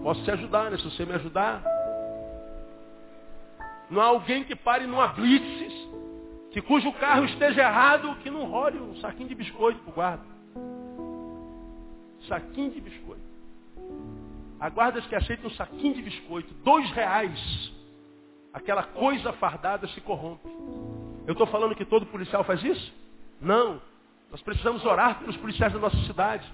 Posso 0.03 0.22
te 0.22 0.30
ajudar, 0.30 0.70
né? 0.70 0.76
Se 0.76 0.84
você 0.84 1.05
me 1.05 1.14
ajudar. 1.14 1.62
Não 3.91 4.01
há 4.01 4.07
alguém 4.07 4.45
que 4.45 4.55
pare 4.55 4.86
numa 4.86 5.09
blitz, 5.09 5.72
que 6.51 6.61
cujo 6.61 6.93
carro 6.95 7.24
esteja 7.24 7.62
errado, 7.62 8.16
que 8.22 8.30
não 8.30 8.45
role 8.47 8.78
um 8.78 8.97
saquinho 8.97 9.28
de 9.28 9.34
biscoito 9.34 9.80
para 9.80 9.91
o 9.91 9.95
guarda. 9.95 10.24
Saquinho 12.26 12.70
de 12.70 12.80
biscoito. 12.80 13.22
Há 14.61 14.68
guardas 14.68 15.07
que 15.07 15.14
aceitam 15.14 15.47
um 15.47 15.55
saquinho 15.55 15.95
de 15.95 16.03
biscoito, 16.03 16.53
dois 16.64 16.91
reais. 16.91 17.72
Aquela 18.53 18.82
coisa 18.82 19.32
fardada 19.34 19.86
se 19.89 20.01
corrompe. 20.01 20.49
Eu 21.26 21.32
estou 21.32 21.47
falando 21.47 21.74
que 21.74 21.84
todo 21.84 22.07
policial 22.07 22.43
faz 22.45 22.62
isso? 22.62 22.93
Não. 23.41 23.80
Nós 24.30 24.43
precisamos 24.43 24.84
orar 24.84 25.20
pelos 25.20 25.36
policiais 25.36 25.72
da 25.72 25.78
nossa 25.78 25.97
cidade. 25.99 26.51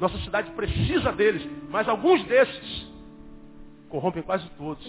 Nossa 0.00 0.18
cidade 0.18 0.50
precisa 0.52 1.12
deles. 1.12 1.46
Mas 1.68 1.88
alguns 1.88 2.24
desses 2.24 2.86
corrompem 3.88 4.22
quase 4.22 4.48
todos. 4.50 4.86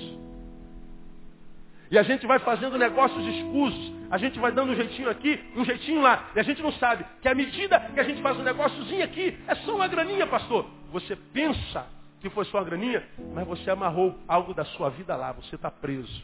E 1.93 1.97
a 1.99 2.01
gente 2.01 2.25
vai 2.25 2.39
fazendo 2.39 2.75
negócios 2.75 3.23
escusos. 3.23 3.93
A 4.09 4.17
gente 4.17 4.39
vai 4.39 4.51
dando 4.51 4.71
um 4.71 4.75
jeitinho 4.75 5.11
aqui, 5.11 5.39
um 5.55 5.63
jeitinho 5.63 6.01
lá. 6.01 6.31
E 6.35 6.39
a 6.39 6.43
gente 6.43 6.59
não 6.59 6.71
sabe 6.73 7.05
que 7.21 7.29
à 7.29 7.35
medida 7.35 7.79
que 7.93 7.99
a 7.99 8.03
gente 8.03 8.19
faz 8.19 8.35
um 8.39 8.41
negóciozinho 8.41 9.03
aqui, 9.03 9.37
é 9.47 9.53
só 9.57 9.75
uma 9.75 9.87
graninha, 9.87 10.25
pastor. 10.25 10.65
Você 10.91 11.15
pensa 11.15 11.85
que 12.19 12.31
foi 12.31 12.45
só 12.45 12.57
uma 12.57 12.63
graninha, 12.63 13.03
mas 13.35 13.45
você 13.45 13.69
amarrou 13.69 14.17
algo 14.27 14.55
da 14.55 14.65
sua 14.65 14.89
vida 14.89 15.15
lá. 15.15 15.33
Você 15.33 15.53
está 15.53 15.69
preso. 15.69 16.23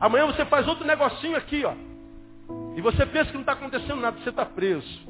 Amanhã 0.00 0.24
você 0.24 0.46
faz 0.46 0.66
outro 0.66 0.86
negocinho 0.86 1.36
aqui, 1.36 1.62
ó. 1.66 1.74
E 2.74 2.80
você 2.80 3.04
pensa 3.04 3.26
que 3.26 3.34
não 3.34 3.42
está 3.42 3.52
acontecendo 3.52 4.00
nada, 4.00 4.18
você 4.18 4.30
está 4.30 4.46
preso. 4.46 5.06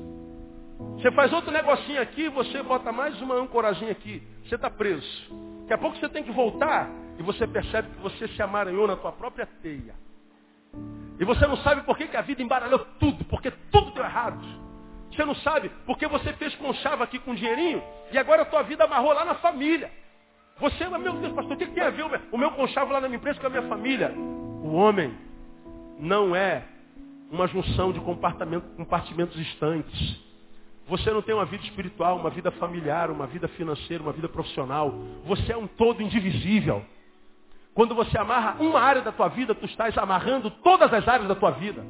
Você 0.97 1.13
faz 1.13 1.33
outro 1.33 1.53
negocinho 1.53 2.03
aqui, 2.03 2.29
você 2.29 2.61
bota 2.61 2.91
mais 2.91 3.21
uma 3.23 3.37
ancorazinha 3.37 3.93
aqui, 3.93 4.21
você 4.45 4.57
está 4.57 4.69
preso. 4.69 5.07
Daqui 5.61 5.75
a 5.75 5.79
pouco 5.79 5.97
você 5.97 6.09
tem 6.09 6.25
que 6.25 6.33
voltar 6.33 6.91
e 7.19 7.23
você 7.23 7.47
percebe 7.47 7.89
que 7.91 8.03
você 8.03 8.29
se 8.29 8.43
amaranhou 8.43 8.87
na 8.87 8.97
tua 8.97 9.13
própria 9.13 9.47
teia. 9.63 9.95
E 11.19 11.25
você 11.25 11.47
não 11.47 11.57
sabe 11.59 11.83
por 11.83 11.97
que, 11.97 12.09
que 12.09 12.17
a 12.17 12.23
vida 12.23 12.43
embaralhou 12.43 12.81
tudo, 12.99 13.25
porque 13.25 13.51
tudo 13.71 13.93
deu 13.93 14.05
errado. 14.05 14.45
Você 15.11 15.25
não 15.25 15.35
sabe 15.37 15.71
porque 15.87 16.09
você 16.09 16.33
fez 16.33 16.55
conchava 16.57 17.05
aqui 17.05 17.19
com 17.21 17.35
dinheirinho 17.35 17.83
e 18.11 18.19
agora 18.19 18.43
a 18.43 18.45
tua 18.45 18.63
vida 18.63 18.85
amarrou 18.85 19.13
lá 19.13 19.25
na 19.25 19.37
família. 19.37 19.91
Você, 20.59 20.89
meu 20.89 21.13
Deus, 21.15 21.33
pastor, 21.33 21.55
o 21.55 21.57
que, 21.57 21.67
tem 21.67 21.83
a 21.83 21.91
ver 21.91 22.05
o 22.33 22.39
meu 22.39 22.51
conchavo 22.53 22.93
lá 22.93 23.01
na 23.01 23.09
minha 23.09 23.19
empresa 23.19 23.41
com 23.41 23.47
a 23.47 23.51
minha 23.51 23.63
família? 23.69 24.13
O 24.13 24.75
homem 24.75 25.17
não 25.99 26.35
é 26.35 26.65
uma 27.31 27.47
junção 27.47 27.93
de 27.93 28.01
compartimentos 28.01 29.37
estanques. 29.39 30.25
Você 30.87 31.11
não 31.11 31.23
tem 31.23 31.35
uma 31.35 31.45
vida 31.45 31.65
espiritual, 31.65 32.17
uma 32.17 32.31
vida 32.31 32.51
familiar, 32.53 33.11
uma 33.11 33.27
vida 33.27 33.49
financeira, 33.49 34.03
uma 34.03 34.13
vida 34.13 34.29
profissional. 34.29 34.95
Você 35.25 35.53
é 35.53 35.57
um 35.57 35.67
todo 35.67 36.03
indivisível. 36.03 36.85
Quando 37.75 37.95
você 37.95 38.17
amarra 38.17 38.57
uma 38.61 38.81
área 38.81 39.03
da 39.03 39.11
tua 39.11 39.29
vida, 39.29 39.55
tu 39.55 39.67
estás 39.67 39.97
amarrando 39.99 40.49
todas 40.49 40.93
as 40.93 41.07
áreas 41.09 41.29
da 41.29 41.35
tua 41.35 41.51
vida. 41.51 41.85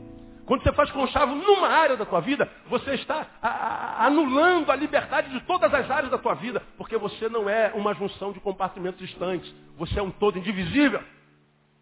Quando 0.46 0.62
você 0.62 0.72
faz 0.72 0.90
conchavo 0.90 1.34
numa 1.34 1.68
área 1.68 1.96
da 1.96 2.04
tua 2.04 2.20
vida, 2.20 2.50
você 2.68 2.94
está 2.94 3.26
a, 3.40 3.48
a, 3.48 4.06
anulando 4.06 4.70
a 4.70 4.76
liberdade 4.76 5.30
de 5.30 5.40
todas 5.40 5.72
as 5.72 5.90
áreas 5.90 6.10
da 6.10 6.18
tua 6.18 6.34
vida, 6.34 6.62
porque 6.76 6.96
você 6.98 7.28
não 7.28 7.48
é 7.48 7.72
uma 7.74 7.94
junção 7.94 8.32
de 8.32 8.40
compartimentos 8.40 8.98
distantes. 8.98 9.54
Você 9.76 9.98
é 9.98 10.02
um 10.02 10.10
todo 10.10 10.38
indivisível. 10.38 11.02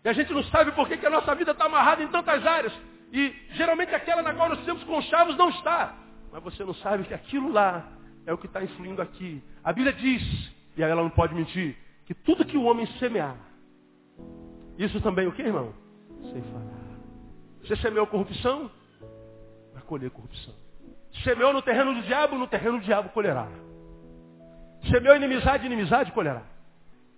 E 0.05 0.09
a 0.09 0.13
gente 0.13 0.33
não 0.33 0.43
sabe 0.45 0.73
por 0.73 0.89
que, 0.89 0.97
que 0.97 1.07
a 1.07 1.11
nossa 1.11 1.35
vida 1.35 1.53
está 1.53 1.67
amarrada 1.67 2.03
em 2.03 2.09
tantas 2.09 2.45
áreas. 2.45 2.73
E 3.13 3.33
geralmente 3.53 3.95
aquela 3.95 4.23
na 4.23 4.33
qual 4.35 4.49
nós 4.49 4.65
temos 4.65 4.83
conchavos 4.85 5.37
não 5.37 5.49
está. 5.51 5.95
Mas 6.33 6.43
você 6.43 6.65
não 6.65 6.75
sabe 6.75 7.05
que 7.05 7.15
aquilo 7.15 7.53
lá 7.53 7.85
é 8.27 8.33
o 8.33 8.39
que 8.39 8.47
está 8.47 8.63
influindo 8.63 9.03
aqui. 9.03 9.43
A 9.63 9.73
Bíblia 9.73 9.93
diz, 9.93 10.23
e 10.77 10.83
ela 10.83 11.03
não 11.03 11.11
pode 11.11 11.35
mentir, 11.35 11.77
que 12.07 12.15
tudo 12.15 12.45
que 12.45 12.57
o 12.57 12.65
homem 12.65 12.87
semear, 12.99 13.37
isso 14.83 15.01
também 15.01 15.27
o 15.27 15.33
que, 15.33 15.43
irmão? 15.43 15.73
Sei 16.33 16.43
falar. 16.43 16.65
Você 17.63 17.77
semeou 17.77 18.07
corrupção? 18.07 18.71
Vai 19.73 19.83
colher 19.83 20.11
corrupção. 20.11 20.55
Semeou 21.25 21.53
no 21.53 21.63
terreno 21.63 21.95
do 21.95 22.03
diabo, 22.03 22.37
no 22.37 22.47
terreno 22.47 22.79
do 22.79 22.85
diabo 22.85 23.11
colherá. 23.11 23.49
Semeou 24.91 25.17
inimizade, 25.17 25.67
inimizade 25.67 26.13
colherá. 26.13 26.43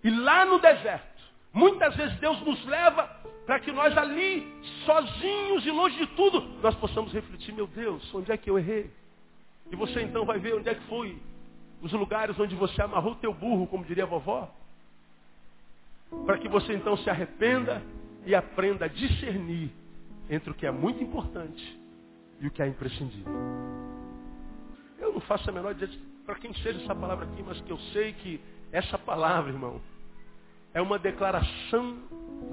E 0.02 0.10
lá 0.10 0.44
no 0.44 0.58
deserto, 0.58 1.14
Muitas 1.54 1.94
vezes 1.94 2.18
Deus 2.18 2.40
nos 2.40 2.66
leva 2.66 3.08
para 3.46 3.60
que 3.60 3.70
nós 3.70 3.96
ali, 3.96 4.44
sozinhos 4.84 5.64
e 5.64 5.70
longe 5.70 5.96
de 5.96 6.06
tudo, 6.08 6.40
nós 6.60 6.74
possamos 6.74 7.12
refletir, 7.12 7.54
meu 7.54 7.68
Deus, 7.68 8.12
onde 8.12 8.32
é 8.32 8.36
que 8.36 8.50
eu 8.50 8.58
errei? 8.58 8.90
E 9.70 9.76
você 9.76 10.02
então 10.02 10.24
vai 10.24 10.40
ver 10.40 10.56
onde 10.56 10.68
é 10.68 10.74
que 10.74 10.84
foi 10.88 11.16
os 11.80 11.92
lugares 11.92 12.36
onde 12.40 12.56
você 12.56 12.82
amarrou 12.82 13.14
teu 13.14 13.32
burro, 13.32 13.68
como 13.68 13.84
diria 13.84 14.02
a 14.02 14.06
vovó. 14.06 14.52
Para 16.26 16.38
que 16.38 16.48
você 16.48 16.74
então 16.74 16.96
se 16.96 17.10
arrependa 17.10 17.82
e 18.24 18.34
aprenda 18.34 18.86
a 18.86 18.88
discernir 18.88 19.70
entre 20.28 20.50
o 20.50 20.54
que 20.54 20.66
é 20.66 20.70
muito 20.70 21.02
importante 21.02 21.80
e 22.40 22.46
o 22.46 22.50
que 22.50 22.62
é 22.62 22.66
imprescindível. 22.66 23.32
Eu 24.98 25.12
não 25.12 25.20
faço 25.20 25.48
a 25.48 25.52
menor 25.52 25.72
ideia 25.72 25.92
para 26.24 26.36
quem 26.36 26.54
seja 26.54 26.82
essa 26.82 26.94
palavra 26.94 27.26
aqui, 27.26 27.42
mas 27.42 27.60
que 27.60 27.70
eu 27.70 27.78
sei 27.92 28.12
que 28.12 28.40
essa 28.72 28.98
palavra, 28.98 29.52
irmão, 29.52 29.80
é 30.72 30.80
uma 30.80 30.98
declaração 30.98 31.98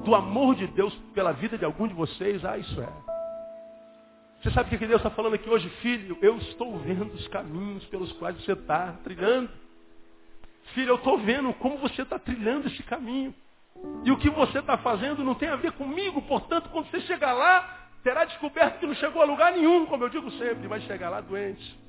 do 0.03 0.14
amor 0.14 0.55
de 0.55 0.68
Deus 0.68 0.93
pela 1.14 1.32
vida 1.32 1.57
de 1.57 1.66
algum 1.66 1.88
de 1.88 1.93
vocês? 1.93 2.43
Ah, 2.45 2.57
isso 2.57 2.80
é. 2.82 2.89
Você 4.41 4.51
sabe 4.51 4.76
o 4.76 4.80
que 4.80 4.88
Deus 4.88 4.99
está 4.99 5.09
falando 5.12 5.36
aqui 5.36 5.49
hoje, 5.49 5.70
filho? 5.82 6.18
Eu 6.22 6.38
estou 6.38 6.78
vendo 6.80 7.14
os 7.14 7.28
caminhos 7.28 7.86
pelos 7.86 8.12
quais 8.14 8.36
você 8.43 8.53
está 8.53 8.93
trilhando. 9.03 9.49
Filho, 10.74 10.89
eu 10.89 10.95
estou 10.95 11.18
vendo 11.20 11.53
como 11.55 11.78
você 11.78 12.01
está 12.01 12.18
trilhando 12.18 12.68
esse 12.68 12.82
caminho. 12.84 13.34
E 14.04 14.12
o 14.12 14.18
que 14.18 14.30
você 14.30 14.60
está 14.60 14.78
fazendo 14.78 15.24
não 15.24 15.36
tem 15.36 15.50
a 15.50 15.56
ver 15.56 15.72
comigo, 15.74 16.22
portanto, 16.24 16.70
quando 16.70 16.90
você 16.90 17.02
chegar 17.02 17.34
lá, 17.34 17.90
terá 18.04 18.26
descoberto 18.26 18.80
que 18.80 18.88
não 18.88 18.96
chegou 18.96 19.22
a 19.22 19.26
lugar 19.26 19.52
nenhum, 19.52 19.86
como 19.86 20.04
eu 20.04 20.10
digo 20.10 20.32
sempre, 20.32 20.68
vai 20.68 20.82
chegar 20.82 21.10
lá 21.10 21.22
doente. 21.22 21.80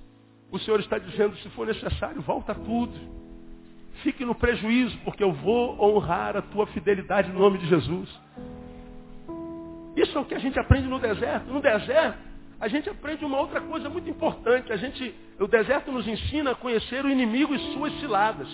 O 0.50 0.58
Senhor 0.58 0.78
está 0.80 0.98
dizendo, 0.98 1.34
se 1.38 1.48
for 1.50 1.66
necessário, 1.66 2.20
volta 2.20 2.54
tudo. 2.54 2.92
Fique 4.02 4.24
no 4.24 4.34
prejuízo, 4.34 4.98
porque 5.04 5.24
eu 5.24 5.32
vou 5.32 5.82
honrar 5.82 6.36
a 6.36 6.42
tua 6.42 6.66
fidelidade 6.66 7.30
no 7.30 7.38
nome 7.38 7.58
de 7.58 7.66
Jesus. 7.66 8.08
Isso 9.96 10.16
é 10.16 10.20
o 10.20 10.24
que 10.24 10.34
a 10.34 10.38
gente 10.38 10.58
aprende 10.58 10.88
no 10.88 10.98
deserto. 10.98 11.46
No 11.50 11.60
deserto, 11.60 12.18
a 12.60 12.68
gente 12.68 12.88
aprende 12.88 13.24
uma 13.24 13.38
outra 13.38 13.60
coisa 13.60 13.88
muito 13.88 14.08
importante. 14.08 14.72
A 14.72 14.76
gente, 14.76 15.14
o 15.38 15.46
deserto 15.46 15.90
nos 15.90 16.06
ensina 16.06 16.52
a 16.52 16.54
conhecer 16.54 17.04
o 17.04 17.10
inimigo 17.10 17.54
e 17.54 17.72
suas 17.72 17.92
ciladas. 18.00 18.48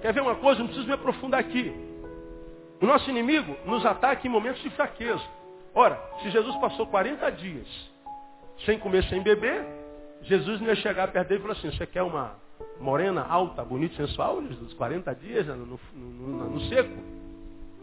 Quer 0.00 0.12
ver 0.12 0.22
uma 0.22 0.36
coisa? 0.36 0.60
Não 0.60 0.66
preciso 0.66 0.86
me 0.86 0.94
aprofundar 0.94 1.40
aqui. 1.40 1.91
O 2.82 2.86
nosso 2.86 3.08
inimigo 3.08 3.56
nos 3.64 3.86
ataca 3.86 4.26
em 4.26 4.30
momentos 4.30 4.60
de 4.60 4.68
fraqueza. 4.70 5.22
Ora, 5.72 6.02
se 6.20 6.30
Jesus 6.30 6.56
passou 6.56 6.84
40 6.88 7.30
dias 7.30 7.68
sem 8.66 8.76
comer, 8.76 9.04
sem 9.04 9.22
beber, 9.22 9.64
Jesus 10.22 10.60
não 10.60 10.66
ia 10.66 10.74
chegar 10.74 11.06
perto 11.12 11.28
dele 11.28 11.38
e 11.38 11.42
falar 11.42 11.54
assim, 11.54 11.70
você 11.70 11.86
quer 11.86 12.02
uma 12.02 12.34
morena, 12.80 13.24
alta, 13.24 13.64
bonita, 13.64 13.94
sensual, 13.96 14.42
dos 14.42 14.74
40 14.74 15.14
dias 15.14 15.46
no, 15.46 15.56
no, 15.64 15.80
no, 15.94 16.50
no 16.50 16.60
seco? 16.62 16.92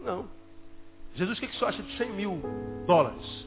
Não. 0.04 0.26
Jesus, 1.14 1.38
o 1.38 1.40
que, 1.40 1.48
que 1.48 1.58
você 1.58 1.64
acha 1.64 1.82
de 1.82 1.96
100 1.96 2.10
mil 2.10 2.42
dólares? 2.86 3.46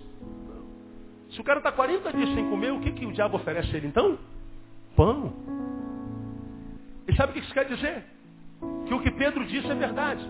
Se 1.31 1.39
o 1.39 1.43
cara 1.43 1.59
está 1.59 1.71
40 1.71 2.13
dias 2.13 2.33
sem 2.33 2.49
comer, 2.49 2.71
o 2.71 2.79
que, 2.81 2.91
que 2.91 3.05
o 3.05 3.13
diabo 3.13 3.37
oferece 3.37 3.71
a 3.73 3.77
ele 3.77 3.87
então? 3.87 4.17
Pão. 4.95 5.31
E 7.07 7.15
sabe 7.15 7.31
o 7.31 7.33
que 7.33 7.41
isso 7.41 7.53
quer 7.53 7.65
dizer? 7.65 8.03
Que 8.87 8.93
o 8.93 9.01
que 9.01 9.11
Pedro 9.11 9.45
disse 9.45 9.69
é 9.71 9.75
verdade. 9.75 10.27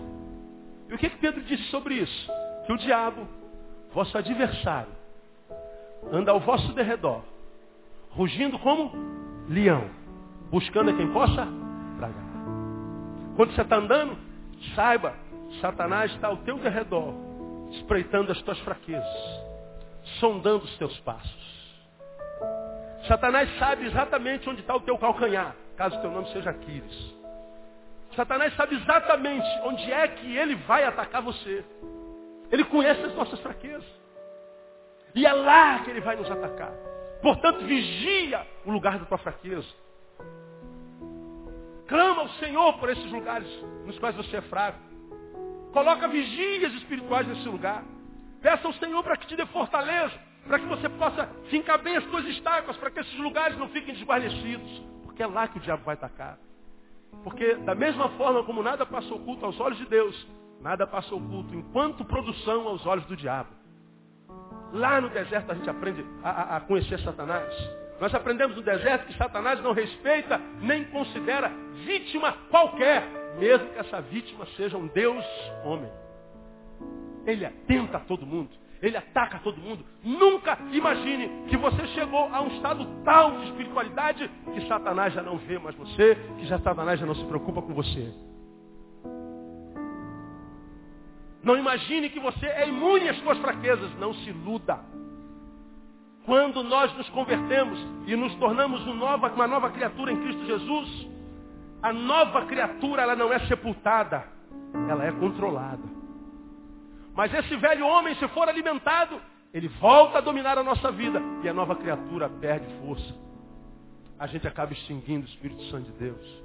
O 0.94 0.98
que, 0.98 1.10
que 1.10 1.18
Pedro 1.18 1.42
disse 1.42 1.64
sobre 1.64 1.96
isso? 1.96 2.32
que 2.64 2.72
o 2.72 2.78
diabo, 2.78 3.28
vosso 3.92 4.16
adversário, 4.16 4.92
anda 6.10 6.32
ao 6.32 6.40
vosso 6.40 6.72
derredor, 6.72 7.22
rugindo 8.10 8.58
como 8.58 8.92
leão, 9.48 9.88
buscando 10.50 10.90
a 10.90 10.94
quem 10.94 11.10
possa 11.12 11.46
tragar. 11.98 12.24
Quando 13.36 13.54
você 13.54 13.62
está 13.62 13.76
andando, 13.76 14.16
saiba, 14.74 15.14
Satanás 15.60 16.12
está 16.12 16.28
ao 16.28 16.38
teu 16.38 16.58
derredor, 16.58 17.14
espreitando 17.72 18.32
as 18.32 18.40
tuas 18.42 18.58
fraquezas, 18.60 19.42
sondando 20.20 20.64
os 20.64 20.78
teus 20.78 20.98
passos. 21.00 21.54
Satanás 23.06 23.50
sabe 23.58 23.84
exatamente 23.86 24.48
onde 24.48 24.60
está 24.60 24.74
o 24.74 24.80
teu 24.80 24.96
calcanhar, 24.96 25.54
caso 25.76 26.00
teu 26.00 26.10
nome 26.10 26.28
seja 26.32 26.50
Aquiles. 26.50 27.14
Satanás 28.14 28.54
sabe 28.56 28.76
exatamente 28.76 29.46
onde 29.62 29.90
é 29.92 30.08
que 30.08 30.36
ele 30.36 30.54
vai 30.56 30.84
atacar 30.84 31.22
você. 31.22 31.64
Ele 32.50 32.64
conhece 32.64 33.02
as 33.02 33.14
nossas 33.14 33.40
fraquezas. 33.40 33.84
E 35.14 35.26
é 35.26 35.32
lá 35.32 35.80
que 35.80 35.90
ele 35.90 36.00
vai 36.00 36.16
nos 36.16 36.30
atacar. 36.30 36.72
Portanto, 37.22 37.64
vigia 37.64 38.46
o 38.64 38.70
lugar 38.70 38.98
da 38.98 39.04
tua 39.06 39.18
fraqueza. 39.18 39.66
Clama 41.86 42.22
ao 42.22 42.28
Senhor 42.30 42.78
por 42.78 42.90
esses 42.90 43.10
lugares 43.10 43.48
nos 43.84 43.98
quais 43.98 44.16
você 44.16 44.36
é 44.36 44.42
fraco. 44.42 44.78
Coloca 45.72 46.08
vigias 46.08 46.72
espirituais 46.74 47.26
nesse 47.26 47.48
lugar. 47.48 47.84
Peça 48.40 48.66
ao 48.66 48.74
Senhor 48.74 49.02
para 49.02 49.16
que 49.16 49.26
te 49.26 49.36
dê 49.36 49.46
fortaleza, 49.46 50.14
para 50.46 50.58
que 50.58 50.66
você 50.66 50.88
possa 50.88 51.26
fincar 51.48 51.78
bem 51.82 51.96
as 51.96 52.04
tuas 52.04 52.24
estátuas, 52.26 52.76
para 52.76 52.90
que 52.90 53.00
esses 53.00 53.18
lugares 53.18 53.56
não 53.58 53.68
fiquem 53.68 53.94
desguarnecidos. 53.94 54.82
Porque 55.02 55.22
é 55.22 55.26
lá 55.26 55.48
que 55.48 55.58
o 55.58 55.60
diabo 55.60 55.82
vai 55.84 55.94
atacar. 55.94 56.38
Porque 57.22 57.54
da 57.56 57.74
mesma 57.74 58.08
forma 58.10 58.42
como 58.44 58.62
nada 58.62 58.84
passa 58.84 59.14
oculto 59.14 59.44
aos 59.46 59.58
olhos 59.60 59.78
de 59.78 59.86
Deus, 59.86 60.26
nada 60.60 60.86
passa 60.86 61.14
oculto 61.14 61.54
enquanto 61.54 62.04
produção 62.04 62.68
aos 62.68 62.84
olhos 62.86 63.06
do 63.06 63.16
diabo. 63.16 63.50
Lá 64.72 65.00
no 65.00 65.08
deserto 65.08 65.52
a 65.52 65.54
gente 65.54 65.70
aprende 65.70 66.04
a, 66.22 66.56
a 66.56 66.60
conhecer 66.60 66.98
Satanás. 67.00 67.54
Nós 68.00 68.12
aprendemos 68.14 68.56
no 68.56 68.62
deserto 68.62 69.06
que 69.06 69.16
Satanás 69.16 69.62
não 69.62 69.72
respeita 69.72 70.38
nem 70.60 70.84
considera 70.84 71.50
vítima 71.86 72.32
qualquer, 72.50 73.08
mesmo 73.38 73.68
que 73.68 73.78
essa 73.78 74.00
vítima 74.00 74.46
seja 74.56 74.76
um 74.76 74.88
Deus 74.88 75.24
homem. 75.64 75.90
Ele 77.24 77.46
atenta 77.46 77.98
a 77.98 78.00
todo 78.00 78.26
mundo. 78.26 78.50
Ele 78.84 78.98
ataca 78.98 79.38
todo 79.38 79.58
mundo. 79.58 79.82
Nunca 80.04 80.58
imagine 80.70 81.46
que 81.48 81.56
você 81.56 81.86
chegou 81.88 82.28
a 82.30 82.42
um 82.42 82.48
estado 82.48 82.86
tal 83.02 83.38
de 83.38 83.46
espiritualidade 83.46 84.30
que 84.52 84.68
Satanás 84.68 85.14
já 85.14 85.22
não 85.22 85.38
vê 85.38 85.58
mais 85.58 85.74
você, 85.74 86.14
que 86.38 86.44
já 86.44 86.58
Satanás 86.58 87.00
já 87.00 87.06
não 87.06 87.14
se 87.14 87.24
preocupa 87.24 87.62
com 87.62 87.72
você. 87.72 88.12
Não 91.42 91.56
imagine 91.56 92.10
que 92.10 92.20
você 92.20 92.44
é 92.44 92.68
imune 92.68 93.08
às 93.08 93.16
suas 93.20 93.38
fraquezas. 93.38 93.90
Não 93.98 94.12
se 94.12 94.28
iluda. 94.28 94.78
Quando 96.26 96.62
nós 96.62 96.94
nos 96.94 97.08
convertemos 97.08 97.78
e 98.06 98.14
nos 98.14 98.34
tornamos 98.34 98.86
uma 98.86 99.46
nova, 99.46 99.70
criatura 99.70 100.12
em 100.12 100.20
Cristo 100.20 100.44
Jesus, 100.44 101.08
a 101.82 101.90
nova 101.90 102.44
criatura 102.44 103.00
ela 103.00 103.16
não 103.16 103.32
é 103.32 103.38
sepultada, 103.46 104.24
ela 104.90 105.06
é 105.06 105.12
controlada. 105.12 106.03
Mas 107.14 107.32
esse 107.32 107.56
velho 107.56 107.86
homem, 107.86 108.14
se 108.16 108.26
for 108.28 108.48
alimentado, 108.48 109.20
ele 109.52 109.68
volta 109.80 110.18
a 110.18 110.20
dominar 110.20 110.58
a 110.58 110.62
nossa 110.62 110.90
vida 110.90 111.22
e 111.42 111.48
a 111.48 111.54
nova 111.54 111.76
criatura 111.76 112.28
perde 112.28 112.66
força. 112.80 113.14
A 114.18 114.26
gente 114.26 114.46
acaba 114.46 114.72
extinguindo 114.72 115.26
o 115.26 115.28
Espírito 115.28 115.62
Santo 115.64 115.92
de 115.92 115.98
Deus. 115.98 116.42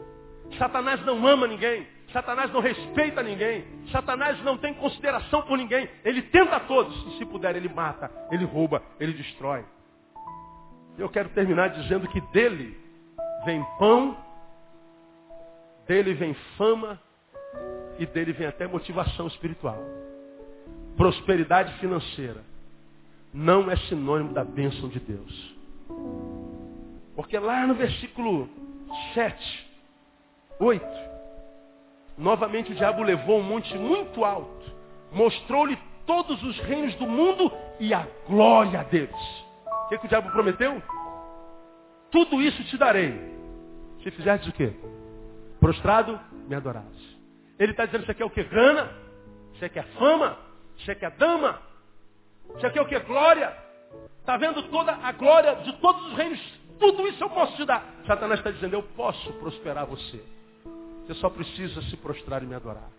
Satanás 0.57 1.03
não 1.05 1.25
ama 1.27 1.47
ninguém. 1.47 1.87
Satanás 2.11 2.51
não 2.51 2.59
respeita 2.59 3.21
ninguém. 3.21 3.65
Satanás 3.91 4.41
não 4.43 4.57
tem 4.57 4.73
consideração 4.73 5.41
por 5.43 5.57
ninguém. 5.57 5.89
Ele 6.03 6.21
tenta 6.23 6.59
todos. 6.61 6.95
E 7.07 7.17
se 7.17 7.25
puder, 7.25 7.55
ele 7.55 7.69
mata, 7.69 8.11
ele 8.31 8.45
rouba, 8.45 8.81
ele 8.99 9.13
destrói. 9.13 9.65
Eu 10.97 11.09
quero 11.09 11.29
terminar 11.29 11.69
dizendo 11.69 12.07
que 12.07 12.19
dele 12.31 12.77
vem 13.45 13.63
pão, 13.77 14.17
dele 15.87 16.13
vem 16.13 16.33
fama 16.57 16.99
e 17.97 18.05
dele 18.05 18.33
vem 18.33 18.47
até 18.47 18.67
motivação 18.67 19.27
espiritual. 19.27 19.77
Prosperidade 20.99 21.73
financeira 21.75 22.41
não 23.33 23.71
é 23.71 23.77
sinônimo 23.77 24.33
da 24.33 24.43
bênção 24.43 24.89
de 24.89 24.99
Deus. 24.99 25.55
Porque 27.15 27.39
lá 27.39 27.65
no 27.65 27.73
versículo 27.73 28.49
7, 29.13 29.69
8, 30.59 30.85
novamente 32.17 32.73
o 32.73 32.75
diabo 32.75 33.01
levou 33.01 33.39
um 33.39 33.43
monte 33.43 33.73
muito 33.77 34.25
alto, 34.25 34.73
mostrou-lhe 35.13 35.79
todos 36.05 36.43
os 36.43 36.59
reinos 36.59 36.93
do 36.95 37.07
mundo 37.07 37.49
e 37.79 37.93
a 37.93 38.05
glória 38.27 38.83
deles. 38.83 39.45
O 39.85 39.87
que, 39.87 39.99
que 39.99 40.05
o 40.05 40.09
diabo 40.09 40.29
prometeu? 40.31 40.83
Tudo 42.11 42.41
isso 42.41 42.61
te 42.65 42.77
darei. 42.77 43.13
Se 44.03 44.11
fizeres 44.11 44.45
o 44.45 44.51
quê? 44.51 44.73
Prostrado, 45.61 46.19
me 46.45 46.55
adorarás. 46.55 47.17
Ele 47.57 47.71
está 47.71 47.85
dizendo, 47.85 48.05
você 48.05 48.13
quer 48.13 48.25
o 48.25 48.29
quê? 48.29 48.43
Grana? 48.43 48.91
Você 49.53 49.69
quer 49.69 49.85
fama? 49.97 50.48
Você 50.79 50.95
quer 50.95 51.11
dama? 51.11 51.61
Você 52.53 52.69
quer 52.69 52.81
o 52.81 52.85
quê? 52.85 52.99
Glória? 52.99 53.55
Está 54.19 54.37
vendo 54.37 54.63
toda 54.63 54.93
a 54.93 55.11
glória 55.11 55.55
de 55.57 55.73
todos 55.79 56.05
os 56.07 56.13
reinos? 56.13 56.39
Tudo 56.79 57.07
isso 57.07 57.23
eu 57.23 57.29
posso 57.29 57.55
te 57.55 57.65
dar. 57.65 57.83
Satanás 58.07 58.39
está 58.39 58.51
dizendo, 58.51 58.73
eu 58.73 58.83
posso 58.83 59.33
prosperar 59.33 59.85
você. 59.85 60.23
Você 61.05 61.13
só 61.15 61.29
precisa 61.29 61.81
se 61.83 61.97
prostrar 61.97 62.43
e 62.43 62.45
me 62.45 62.55
adorar. 62.55 62.89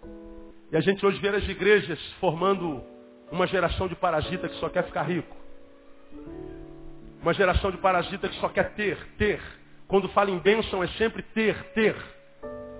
E 0.70 0.76
a 0.76 0.80
gente 0.80 1.04
hoje 1.04 1.18
vê 1.20 1.28
as 1.28 1.48
igrejas 1.48 1.98
formando 2.20 2.82
uma 3.30 3.46
geração 3.46 3.88
de 3.88 3.94
parasita 3.94 4.48
que 4.48 4.56
só 4.56 4.68
quer 4.68 4.84
ficar 4.84 5.02
rico. 5.02 5.36
Uma 7.22 7.32
geração 7.32 7.70
de 7.70 7.78
parasita 7.78 8.28
que 8.28 8.38
só 8.40 8.48
quer 8.48 8.74
ter, 8.74 8.98
ter. 9.16 9.40
Quando 9.86 10.08
fala 10.10 10.30
em 10.30 10.38
bênção 10.38 10.82
é 10.82 10.88
sempre 10.88 11.22
ter, 11.22 11.72
ter. 11.72 11.96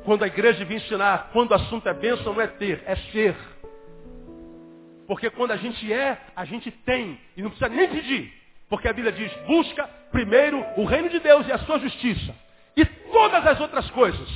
Quando 0.05 0.25
a 0.25 0.27
igreja 0.27 0.65
vem 0.65 0.79
ensinar, 0.79 1.31
quando 1.33 1.51
o 1.51 1.55
assunto 1.55 1.89
é 1.89 1.95
bênção, 1.95 2.33
não 2.33 2.41
é 2.41 2.47
ter, 2.47 2.83
é 2.87 2.97
ser. 2.97 3.37
Porque 5.11 5.29
quando 5.29 5.51
a 5.51 5.57
gente 5.57 5.93
é, 5.93 6.17
a 6.37 6.45
gente 6.45 6.71
tem. 6.71 7.19
E 7.37 7.43
não 7.43 7.51
precisa 7.51 7.69
nem 7.69 7.89
pedir. 7.89 8.33
Porque 8.69 8.87
a 8.87 8.93
Bíblia 8.93 9.11
diz, 9.11 9.33
busca 9.45 9.85
primeiro 10.13 10.65
o 10.77 10.85
reino 10.85 11.09
de 11.09 11.19
Deus 11.19 11.49
e 11.49 11.53
a 11.53 11.59
sua 11.59 11.81
justiça. 11.81 12.33
E 12.77 12.85
todas 12.85 13.45
as 13.45 13.59
outras 13.59 13.91
coisas 13.91 14.29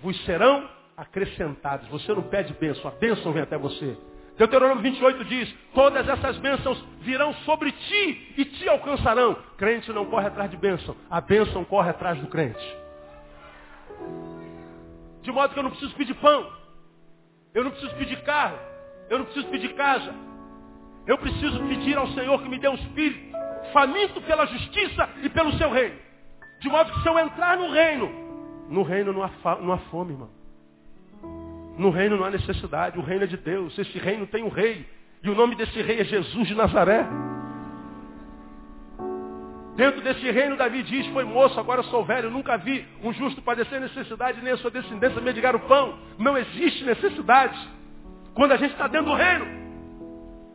vos 0.00 0.16
serão 0.24 0.70
acrescentadas. 0.96 1.88
Você 1.88 2.14
não 2.14 2.22
pede 2.22 2.54
bênção, 2.54 2.88
a 2.88 2.94
bênção 2.94 3.32
vem 3.32 3.42
até 3.42 3.58
você. 3.58 3.98
Deuteronômio 4.38 4.84
28 4.84 5.24
diz, 5.24 5.52
todas 5.74 6.08
essas 6.08 6.38
bênçãos 6.38 6.80
virão 7.00 7.34
sobre 7.44 7.72
ti 7.72 8.34
e 8.38 8.44
te 8.44 8.68
alcançarão. 8.68 9.34
Crente 9.58 9.92
não 9.92 10.06
corre 10.06 10.28
atrás 10.28 10.48
de 10.48 10.56
bênção, 10.56 10.94
a 11.10 11.20
bênção 11.20 11.64
corre 11.64 11.90
atrás 11.90 12.20
do 12.20 12.28
crente. 12.28 12.76
De 15.22 15.32
modo 15.32 15.52
que 15.52 15.58
eu 15.58 15.64
não 15.64 15.70
preciso 15.70 15.92
pedir 15.96 16.14
pão, 16.14 16.52
eu 17.52 17.64
não 17.64 17.72
preciso 17.72 17.96
pedir 17.96 18.22
carro, 18.22 18.73
eu 19.10 19.18
não 19.18 19.24
preciso 19.26 19.48
pedir 19.48 19.74
casa. 19.74 20.14
Eu 21.06 21.18
preciso 21.18 21.62
pedir 21.64 21.96
ao 21.96 22.08
Senhor 22.08 22.42
que 22.42 22.48
me 22.48 22.58
dê 22.58 22.68
um 22.68 22.74
espírito 22.74 23.34
faminto 23.72 24.20
pela 24.22 24.46
justiça 24.46 25.08
e 25.22 25.28
pelo 25.28 25.52
seu 25.58 25.70
reino. 25.70 25.96
De 26.60 26.68
modo 26.68 26.92
que 26.92 27.02
se 27.02 27.08
eu 27.08 27.18
entrar 27.18 27.56
no 27.58 27.70
reino, 27.70 28.10
no 28.68 28.82
reino 28.82 29.12
não 29.12 29.22
há, 29.22 29.30
não 29.60 29.72
há 29.72 29.78
fome, 29.90 30.12
irmão. 30.12 30.30
No 31.76 31.90
reino 31.90 32.16
não 32.16 32.24
há 32.24 32.30
necessidade, 32.30 32.98
o 32.98 33.02
reino 33.02 33.24
é 33.24 33.26
de 33.26 33.36
Deus. 33.36 33.76
Esse 33.78 33.98
reino 33.98 34.26
tem 34.26 34.42
um 34.44 34.48
rei. 34.48 34.86
E 35.22 35.28
o 35.28 35.34
nome 35.34 35.54
desse 35.56 35.80
rei 35.82 36.00
é 36.00 36.04
Jesus 36.04 36.46
de 36.46 36.54
Nazaré. 36.54 37.06
Dentro 39.76 40.00
desse 40.02 40.30
reino, 40.30 40.56
Davi 40.56 40.84
diz, 40.84 41.04
foi 41.08 41.24
moço, 41.24 41.58
agora 41.58 41.82
sou 41.84 42.04
velho, 42.04 42.30
nunca 42.30 42.56
vi 42.56 42.86
um 43.02 43.12
justo 43.12 43.42
padecer 43.42 43.80
necessidade, 43.80 44.40
nem 44.40 44.52
a 44.52 44.56
sua 44.58 44.70
descendência 44.70 45.20
mendigar 45.20 45.56
o 45.56 45.60
pão. 45.60 45.98
Não 46.16 46.38
existe 46.38 46.84
necessidade. 46.84 47.58
Quando 48.34 48.52
a 48.52 48.56
gente 48.56 48.72
está 48.72 48.88
dentro 48.88 49.10
do 49.10 49.14
reino, 49.14 49.46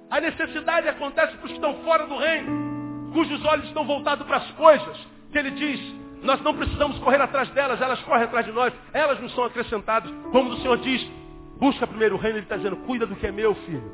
a 0.10 0.20
necessidade 0.20 0.88
acontece 0.88 1.36
para 1.38 1.46
os 1.46 1.52
que 1.52 1.58
estão 1.58 1.76
fora 1.84 2.06
do 2.06 2.18
reino, 2.18 3.12
cujos 3.14 3.44
olhos 3.46 3.66
estão 3.68 3.86
voltados 3.86 4.26
para 4.28 4.38
as 4.38 4.52
coisas, 4.52 4.98
que 5.32 5.38
ele 5.38 5.52
diz, 5.52 5.80
nós 6.22 6.42
não 6.42 6.54
precisamos 6.54 7.00
correr 7.00 7.22
atrás 7.22 7.50
delas, 7.52 7.82
elas 7.82 8.02
correm 8.02 8.24
atrás 8.24 8.46
de 8.46 8.52
nós, 8.52 8.74
elas 8.92 9.20
nos 9.22 9.34
são 9.34 9.46
acrescentadas. 9.46 10.12
Como 10.32 10.52
o 10.52 10.58
Senhor 10.58 10.78
diz, 10.80 11.10
busca 11.58 11.88
primeiro 11.88 12.16
o 12.16 12.18
reino, 12.18 12.38
Ele 12.38 12.46
está 12.46 12.58
dizendo, 12.58 12.76
cuida 12.78 13.06
do 13.06 13.16
que 13.16 13.28
é 13.28 13.32
meu, 13.32 13.56
filho. 13.56 13.92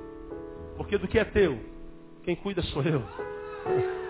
Porque 0.78 0.98
do 0.98 1.08
que 1.08 1.20
é 1.20 1.26
teu, 1.26 1.60
quem 2.24 2.36
cuida 2.36 2.64
sou 2.64 2.82
eu. 2.82 3.04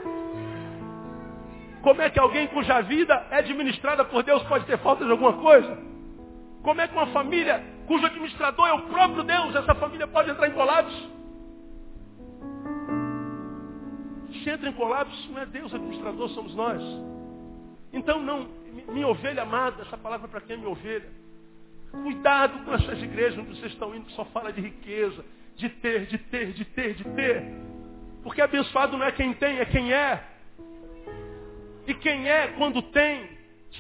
Como 1.84 2.02
é 2.02 2.10
que 2.10 2.20
alguém 2.20 2.48
cuja 2.48 2.82
vida 2.82 3.28
é 3.30 3.40
administrada 3.40 4.04
por 4.06 4.24
Deus 4.24 4.42
pode 4.44 4.66
ter 4.66 4.78
falta 4.80 5.06
de 5.06 5.12
alguma 5.12 5.34
coisa? 5.34 5.78
Como 6.64 6.82
é 6.82 6.88
que 6.88 6.96
uma 6.96 7.08
família 7.08 7.62
cujo 7.88 8.06
administrador 8.06 8.68
é 8.68 8.74
o 8.74 8.82
próprio 8.84 9.24
Deus, 9.24 9.56
essa 9.56 9.76
família 9.76 10.08
pode 10.08 10.30
entrar 10.30 10.48
em 10.48 10.54
colapso? 10.54 11.12
Se 14.44 14.50
entra 14.50 14.70
em 14.70 14.74
colapso, 14.74 15.32
não 15.32 15.42
é 15.42 15.46
Deus 15.46 15.74
administrador, 15.74 16.30
somos 16.30 16.54
nós. 16.54 16.82
Então 17.94 18.22
não, 18.22 18.48
minha 18.90 19.08
ovelha 19.08 19.44
amada, 19.44 19.82
essa 19.84 19.98
palavra 19.98 20.28
para 20.28 20.42
quem 20.42 20.56
é 20.56 20.58
minha 20.58 20.70
ovelha. 20.70 21.10
Cuidado 21.92 22.66
com 22.66 22.74
essas 22.74 23.02
igrejas 23.02 23.40
onde 23.40 23.58
vocês 23.58 23.72
estão 23.72 23.96
indo 23.96 24.06
que 24.06 24.14
só 24.14 24.26
fala 24.26 24.52
de 24.52 24.62
riqueza, 24.62 25.24
de 25.56 25.70
ter, 25.70 26.06
de 26.08 26.18
ter, 26.18 26.52
de 26.52 26.66
ter, 26.66 26.94
de 26.96 27.04
ter. 27.04 27.44
Porque 28.22 28.42
abençoado 28.42 28.98
não 28.98 29.06
é 29.06 29.12
quem 29.12 29.34
tem, 29.34 29.60
é 29.60 29.66
quem 29.66 29.94
é. 29.94 30.24
E 31.88 31.94
quem 31.94 32.28
é, 32.28 32.48
quando 32.58 32.82
tem, 32.82 33.30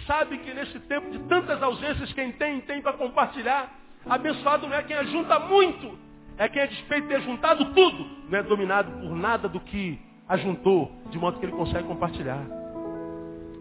sabe 0.06 0.38
que 0.38 0.53
nesse 0.53 0.80
tempo 0.82 1.10
de 1.12 1.20
tantas 1.28 1.62
ausências, 1.62 2.14
quem 2.14 2.32
tem, 2.34 2.62
tem 2.62 2.82
para 2.82 2.93
compartilhar. 2.93 3.74
Abençoado 4.10 4.68
não 4.68 4.76
é 4.76 4.84
quem 4.84 4.95
ajunta 4.95 5.39
muito, 5.39 5.97
é 6.38 6.47
quem, 6.47 6.62
a 6.62 6.66
despeito 6.68 7.08
de 7.08 7.14
ter 7.16 7.22
juntado 7.22 7.66
tudo, 7.74 8.06
não 8.30 8.38
é 8.38 8.43
dominado 8.43 8.91
por 8.91 9.16
nada 9.16 9.49
do 9.49 9.60
que 9.60 9.99
ajuntou, 10.28 10.91
de 11.10 11.18
modo 11.18 11.39
que 11.39 11.45
ele 11.45 11.53
consegue 11.53 11.88
compartilhar. 11.88 12.41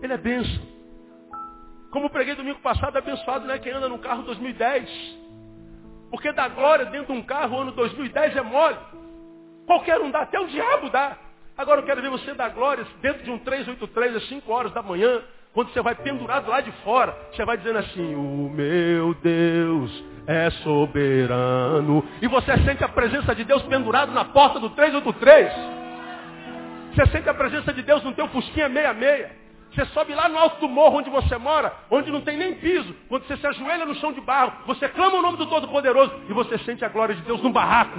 Ele 0.02 0.12
é 0.12 0.18
benção. 0.18 0.62
Como 1.90 2.10
preguei 2.10 2.34
domingo 2.34 2.58
passado, 2.58 2.96
abençoado 2.96 3.46
não 3.46 3.54
é 3.54 3.58
quem 3.58 3.72
anda 3.72 3.88
no 3.88 3.98
carro 3.98 4.22
2010. 4.24 4.88
Porque 6.10 6.32
dar 6.32 6.48
glória 6.50 6.86
dentro 6.86 7.12
de 7.12 7.20
um 7.20 7.22
carro 7.22 7.58
ano 7.58 7.72
2010 7.72 8.36
é 8.36 8.42
mole. 8.42 8.76
Qualquer 9.66 10.00
um 10.00 10.10
dá, 10.10 10.20
até 10.20 10.38
o 10.38 10.46
diabo 10.46 10.90
dá. 10.90 11.16
Agora 11.56 11.80
eu 11.80 11.86
quero 11.86 12.02
ver 12.02 12.10
você 12.10 12.34
dar 12.34 12.50
glória 12.50 12.86
dentro 13.00 13.22
de 13.22 13.30
um 13.30 13.38
383 13.38 14.16
às 14.16 14.28
5 14.28 14.52
horas 14.52 14.72
da 14.72 14.82
manhã, 14.82 15.22
quando 15.52 15.72
você 15.72 15.80
vai 15.80 15.94
pendurado 15.94 16.50
lá 16.50 16.60
de 16.60 16.72
fora, 16.82 17.16
você 17.32 17.44
vai 17.44 17.56
dizendo 17.56 17.78
assim, 17.78 18.14
o 18.14 18.50
meu 18.50 19.14
Deus 19.14 20.13
é 20.26 20.50
soberano. 20.50 22.04
E 22.20 22.28
você 22.28 22.56
sente 22.58 22.82
a 22.82 22.88
presença 22.88 23.34
de 23.34 23.44
Deus 23.44 23.62
pendurado 23.64 24.12
na 24.12 24.24
porta 24.24 24.58
do 24.58 24.70
383. 24.70 25.52
Você 26.94 27.06
sente 27.06 27.28
a 27.28 27.34
presença 27.34 27.72
de 27.72 27.82
Deus 27.82 28.02
no 28.02 28.12
teu 28.12 28.28
fusquinha 28.28 28.68
meia-meia. 28.68 29.44
Você 29.74 29.84
sobe 29.86 30.14
lá 30.14 30.28
no 30.28 30.38
alto 30.38 30.60
do 30.60 30.68
morro 30.68 30.98
onde 30.98 31.10
você 31.10 31.36
mora, 31.36 31.72
onde 31.90 32.10
não 32.10 32.20
tem 32.20 32.36
nem 32.36 32.54
piso. 32.54 32.94
Quando 33.08 33.26
você 33.26 33.36
se 33.36 33.46
ajoelha 33.46 33.84
no 33.84 33.94
chão 33.96 34.12
de 34.12 34.20
barro, 34.20 34.52
você 34.66 34.88
clama 34.88 35.18
o 35.18 35.22
nome 35.22 35.36
do 35.36 35.46
Todo-Poderoso 35.46 36.12
e 36.28 36.32
você 36.32 36.56
sente 36.58 36.84
a 36.84 36.88
glória 36.88 37.14
de 37.14 37.22
Deus 37.22 37.42
no 37.42 37.50
barraco. 37.50 37.98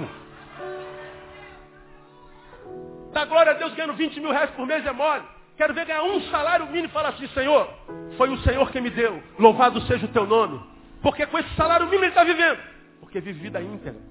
Dá 3.12 3.26
glória 3.26 3.52
a 3.52 3.54
Deus 3.54 3.74
ganhando 3.74 3.94
20 3.94 4.20
mil 4.20 4.30
reais 4.30 4.50
por 4.50 4.66
mês 4.66 4.84
é 4.86 4.92
mole. 4.92 5.22
Quero 5.56 5.74
ver 5.74 5.86
ganhar 5.86 6.02
um 6.02 6.20
salário 6.30 6.66
mínimo 6.66 6.88
e 6.88 6.92
falar 6.92 7.10
assim, 7.10 7.26
Senhor, 7.28 7.68
foi 8.16 8.30
o 8.30 8.38
Senhor 8.38 8.70
que 8.70 8.80
me 8.80 8.90
deu. 8.90 9.22
Louvado 9.38 9.80
seja 9.82 10.06
o 10.06 10.10
teu 10.10 10.26
nome. 10.26 10.60
Porque 11.06 11.24
com 11.24 11.38
esse 11.38 11.54
salário 11.54 11.86
mínimo 11.86 12.02
ele 12.02 12.10
está 12.10 12.24
vivendo. 12.24 12.58
Porque 12.98 13.20
vive 13.20 13.38
vida 13.38 13.62
íntegra. 13.62 14.02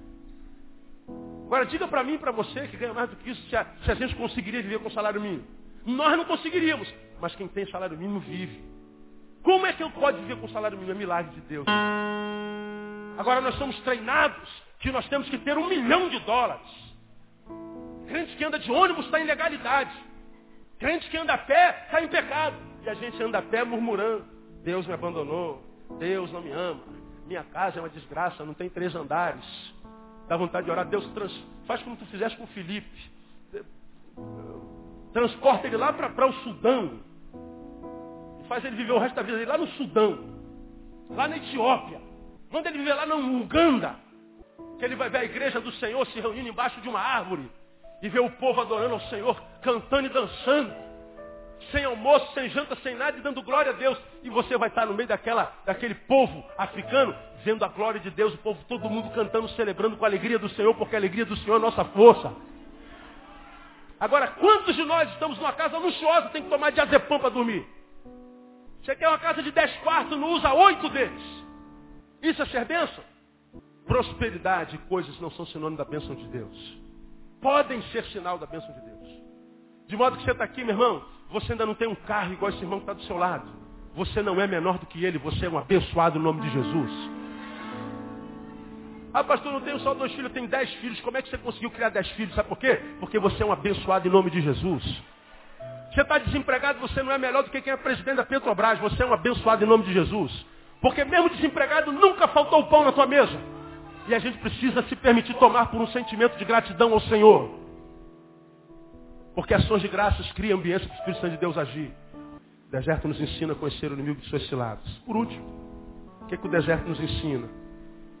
Agora 1.44 1.66
diga 1.66 1.86
para 1.86 2.02
mim 2.02 2.14
e 2.14 2.18
para 2.18 2.32
você 2.32 2.66
que 2.68 2.76
ganha 2.78 2.94
mais 2.94 3.10
do 3.10 3.16
que 3.16 3.28
isso, 3.28 3.50
se 3.50 3.54
a, 3.54 3.66
se 3.84 3.90
a 3.90 3.94
gente 3.94 4.16
conseguiria 4.16 4.62
viver 4.62 4.78
com 4.78 4.88
salário 4.88 5.20
mínimo. 5.20 5.44
Nós 5.84 6.16
não 6.16 6.24
conseguiríamos. 6.24 6.90
Mas 7.20 7.34
quem 7.34 7.48
tem 7.48 7.70
salário 7.70 7.98
mínimo 7.98 8.20
vive. 8.20 8.64
Como 9.42 9.66
é 9.66 9.74
que 9.74 9.82
eu 9.82 9.90
pode 9.90 10.22
viver 10.22 10.40
com 10.40 10.48
salário 10.48 10.78
mínimo? 10.78 10.96
É 10.96 10.98
milagre 10.98 11.34
de 11.34 11.42
Deus. 11.42 11.66
Agora 13.18 13.42
nós 13.42 13.56
somos 13.56 13.78
treinados 13.80 14.48
que 14.80 14.90
nós 14.90 15.06
temos 15.08 15.28
que 15.28 15.36
ter 15.36 15.58
um 15.58 15.68
milhão 15.68 16.08
de 16.08 16.18
dólares. 16.20 16.66
Crente 18.06 18.34
que 18.36 18.44
anda 18.44 18.58
de 18.58 18.72
ônibus 18.72 19.04
está 19.04 19.20
em 19.20 19.24
legalidade. 19.24 19.92
Crente 20.78 21.10
que 21.10 21.16
anda 21.18 21.34
a 21.34 21.38
pé 21.38 21.82
está 21.84 22.00
em 22.00 22.08
pecado. 22.08 22.56
E 22.84 22.88
a 22.88 22.94
gente 22.94 23.22
anda 23.22 23.36
a 23.36 23.42
pé 23.42 23.64
murmurando. 23.64 24.24
Deus 24.64 24.86
me 24.86 24.94
abandonou. 24.94 25.65
Deus 25.98 26.30
não 26.32 26.42
me 26.42 26.50
ama. 26.50 26.80
Minha 27.26 27.44
casa 27.44 27.78
é 27.78 27.82
uma 27.82 27.88
desgraça, 27.88 28.44
não 28.44 28.54
tem 28.54 28.68
três 28.68 28.94
andares. 28.94 29.44
Dá 30.28 30.36
vontade 30.36 30.66
de 30.66 30.70
orar. 30.70 30.86
Deus 30.86 31.06
trans... 31.08 31.32
faz 31.66 31.82
como 31.82 31.96
tu 31.96 32.06
fizeste 32.06 32.36
com 32.36 32.44
o 32.44 32.48
Felipe. 32.48 33.10
Transporta 35.12 35.66
ele 35.66 35.76
lá 35.76 35.92
para 35.92 36.26
o 36.26 36.32
Sudão. 36.34 37.00
E 38.40 38.48
faz 38.48 38.64
ele 38.64 38.76
viver 38.76 38.92
o 38.92 38.98
resto 38.98 39.14
da 39.14 39.22
vida 39.22 39.38
dele 39.38 39.50
lá 39.50 39.58
no 39.58 39.66
Sudão. 39.68 40.36
Lá 41.10 41.28
na 41.28 41.36
Etiópia. 41.36 42.00
Manda 42.50 42.68
ele 42.68 42.78
viver 42.78 42.94
lá 42.94 43.06
no 43.06 43.40
Uganda. 43.40 43.96
Que 44.78 44.84
ele 44.84 44.94
vai 44.94 45.08
ver 45.08 45.18
a 45.18 45.24
igreja 45.24 45.60
do 45.60 45.72
Senhor 45.72 46.06
se 46.08 46.20
reunindo 46.20 46.48
embaixo 46.48 46.80
de 46.80 46.88
uma 46.88 47.00
árvore 47.00 47.50
e 48.02 48.08
ver 48.08 48.20
o 48.20 48.30
povo 48.30 48.60
adorando 48.60 48.94
ao 48.94 49.00
Senhor, 49.02 49.40
cantando 49.62 50.06
e 50.06 50.10
dançando, 50.10 50.72
sem 51.70 51.84
almoço, 51.84 52.32
sem 52.34 52.48
janta, 52.50 52.76
sem 52.76 52.94
nada, 52.94 53.18
e 53.18 53.20
dando 53.20 53.42
glória 53.42 53.72
a 53.72 53.74
Deus. 53.74 53.98
E 54.22 54.30
você 54.30 54.56
vai 54.56 54.68
estar 54.68 54.86
no 54.86 54.94
meio 54.94 55.08
daquela, 55.08 55.52
daquele 55.64 55.94
povo 55.94 56.44
africano, 56.56 57.14
vendo 57.44 57.64
a 57.64 57.68
glória 57.68 58.00
de 58.00 58.10
Deus, 58.10 58.34
o 58.34 58.38
povo, 58.38 58.62
todo 58.68 58.88
mundo 58.88 59.10
cantando, 59.14 59.48
celebrando 59.50 59.96
com 59.96 60.04
a 60.04 60.08
alegria 60.08 60.38
do 60.38 60.48
Senhor, 60.50 60.74
porque 60.74 60.94
a 60.94 60.98
alegria 60.98 61.24
do 61.24 61.36
Senhor 61.38 61.56
é 61.56 61.58
nossa 61.58 61.84
força. 61.86 62.32
Agora, 63.98 64.28
quantos 64.28 64.76
de 64.76 64.84
nós 64.84 65.10
estamos 65.12 65.38
numa 65.38 65.52
casa 65.52 65.78
luxuosa, 65.78 66.28
tem 66.28 66.42
que 66.42 66.50
tomar 66.50 66.70
diazepam 66.70 67.18
para 67.18 67.30
dormir? 67.30 67.66
Você 68.82 68.94
quer 68.94 69.08
uma 69.08 69.18
casa 69.18 69.42
de 69.42 69.50
dez 69.50 69.74
quartos, 69.78 70.18
não 70.18 70.30
usa 70.30 70.52
oito 70.52 70.88
deles. 70.90 71.22
Isso 72.22 72.42
é 72.42 72.46
ser 72.46 72.64
bênção? 72.64 73.02
Prosperidade 73.86 74.76
e 74.76 74.78
coisas 74.88 75.18
não 75.20 75.30
são 75.30 75.46
sinônimo 75.46 75.78
da 75.78 75.84
bênção 75.84 76.14
de 76.14 76.26
Deus 76.28 76.86
podem 77.40 77.80
ser 77.92 78.04
sinal 78.06 78.38
da 78.38 78.46
bênção 78.46 78.72
de 78.72 78.80
Deus. 78.80 79.08
De 79.86 79.96
modo 79.96 80.16
que 80.16 80.24
você 80.24 80.32
está 80.32 80.42
aqui, 80.42 80.64
meu 80.64 80.74
irmão, 80.74 81.04
você 81.30 81.52
ainda 81.52 81.66
não 81.66 81.74
tem 81.74 81.88
um 81.88 81.94
carro 81.94 82.32
igual 82.32 82.50
esse 82.50 82.62
irmão 82.62 82.78
que 82.78 82.84
está 82.84 82.92
do 82.92 83.02
seu 83.02 83.16
lado. 83.16 83.46
Você 83.94 84.22
não 84.22 84.40
é 84.40 84.46
menor 84.46 84.78
do 84.78 84.86
que 84.86 85.04
ele, 85.04 85.18
você 85.18 85.46
é 85.46 85.50
um 85.50 85.58
abençoado 85.58 86.18
no 86.18 86.24
nome 86.24 86.42
de 86.42 86.50
Jesus. 86.50 86.90
Ah, 89.12 89.24
pastor, 89.24 89.50
não 89.50 89.62
tenho 89.62 89.80
só 89.80 89.94
dois 89.94 90.12
filhos, 90.12 90.30
tenho 90.32 90.46
dez 90.46 90.70
filhos. 90.74 91.00
Como 91.00 91.16
é 91.16 91.22
que 91.22 91.30
você 91.30 91.38
conseguiu 91.38 91.70
criar 91.70 91.88
dez 91.88 92.06
filhos? 92.10 92.34
Sabe 92.34 92.48
por 92.48 92.58
quê? 92.58 92.78
Porque 93.00 93.18
você 93.18 93.42
é 93.42 93.46
um 93.46 93.52
abençoado 93.52 94.06
em 94.06 94.10
nome 94.10 94.30
de 94.30 94.42
Jesus. 94.42 94.84
Você 95.90 96.02
está 96.02 96.18
desempregado, 96.18 96.78
você 96.78 97.02
não 97.02 97.10
é 97.10 97.16
melhor 97.16 97.42
do 97.42 97.48
que 97.48 97.62
quem 97.62 97.72
é 97.72 97.76
presidente 97.78 98.16
da 98.16 98.26
Petrobras. 98.26 98.78
Você 98.80 99.02
é 99.02 99.06
um 99.06 99.14
abençoado 99.14 99.64
em 99.64 99.66
nome 99.66 99.84
de 99.84 99.94
Jesus. 99.94 100.44
Porque 100.82 101.02
mesmo 101.06 101.30
desempregado, 101.30 101.90
nunca 101.90 102.28
faltou 102.28 102.66
pão 102.66 102.84
na 102.84 102.92
tua 102.92 103.06
mesa. 103.06 103.38
E 104.06 104.14
a 104.14 104.18
gente 104.18 104.36
precisa 104.36 104.82
se 104.82 104.94
permitir 104.94 105.32
tomar 105.34 105.70
por 105.70 105.80
um 105.80 105.86
sentimento 105.88 106.36
de 106.36 106.44
gratidão 106.44 106.92
ao 106.92 107.00
Senhor. 107.00 107.65
Porque 109.36 109.52
ações 109.52 109.82
de 109.82 109.88
graças 109.88 110.32
criam 110.32 110.58
ambiente 110.58 110.86
para 110.86 110.94
o 110.94 110.98
Espírito 110.98 111.20
Santo 111.20 111.32
de 111.32 111.36
Deus 111.36 111.58
agir. 111.58 111.92
O 112.68 112.70
deserto 112.70 113.06
nos 113.06 113.20
ensina 113.20 113.52
a 113.52 113.56
conhecer 113.56 113.90
o 113.92 113.94
inimigo 113.94 114.18
de 114.18 114.26
suas 114.28 114.48
ciladas. 114.48 114.88
Por 115.04 115.14
último, 115.14 115.46
o 116.22 116.26
que, 116.26 116.38
que 116.38 116.46
o 116.46 116.50
deserto 116.50 116.88
nos 116.88 116.98
ensina? 116.98 117.46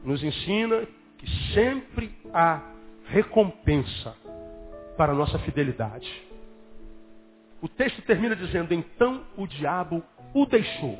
Nos 0.04 0.22
ensina 0.22 0.86
que 1.16 1.26
sempre 1.54 2.14
há 2.34 2.60
recompensa 3.06 4.14
para 4.98 5.12
a 5.12 5.14
nossa 5.14 5.38
fidelidade. 5.38 6.06
O 7.62 7.68
texto 7.68 8.02
termina 8.02 8.36
dizendo, 8.36 8.74
então 8.74 9.24
o 9.38 9.46
diabo 9.46 10.04
o 10.34 10.44
deixou. 10.44 10.98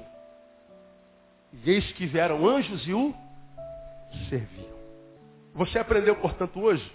E 1.53 1.71
eis 1.71 1.93
que 1.93 2.07
vieram 2.07 2.49
anjos 2.49 2.89
e 2.89 2.95
o 2.95 3.15
serviam. 4.31 4.77
Você 5.55 5.79
aprendeu, 5.79 6.17
portanto, 6.17 6.59
hoje 6.59 6.91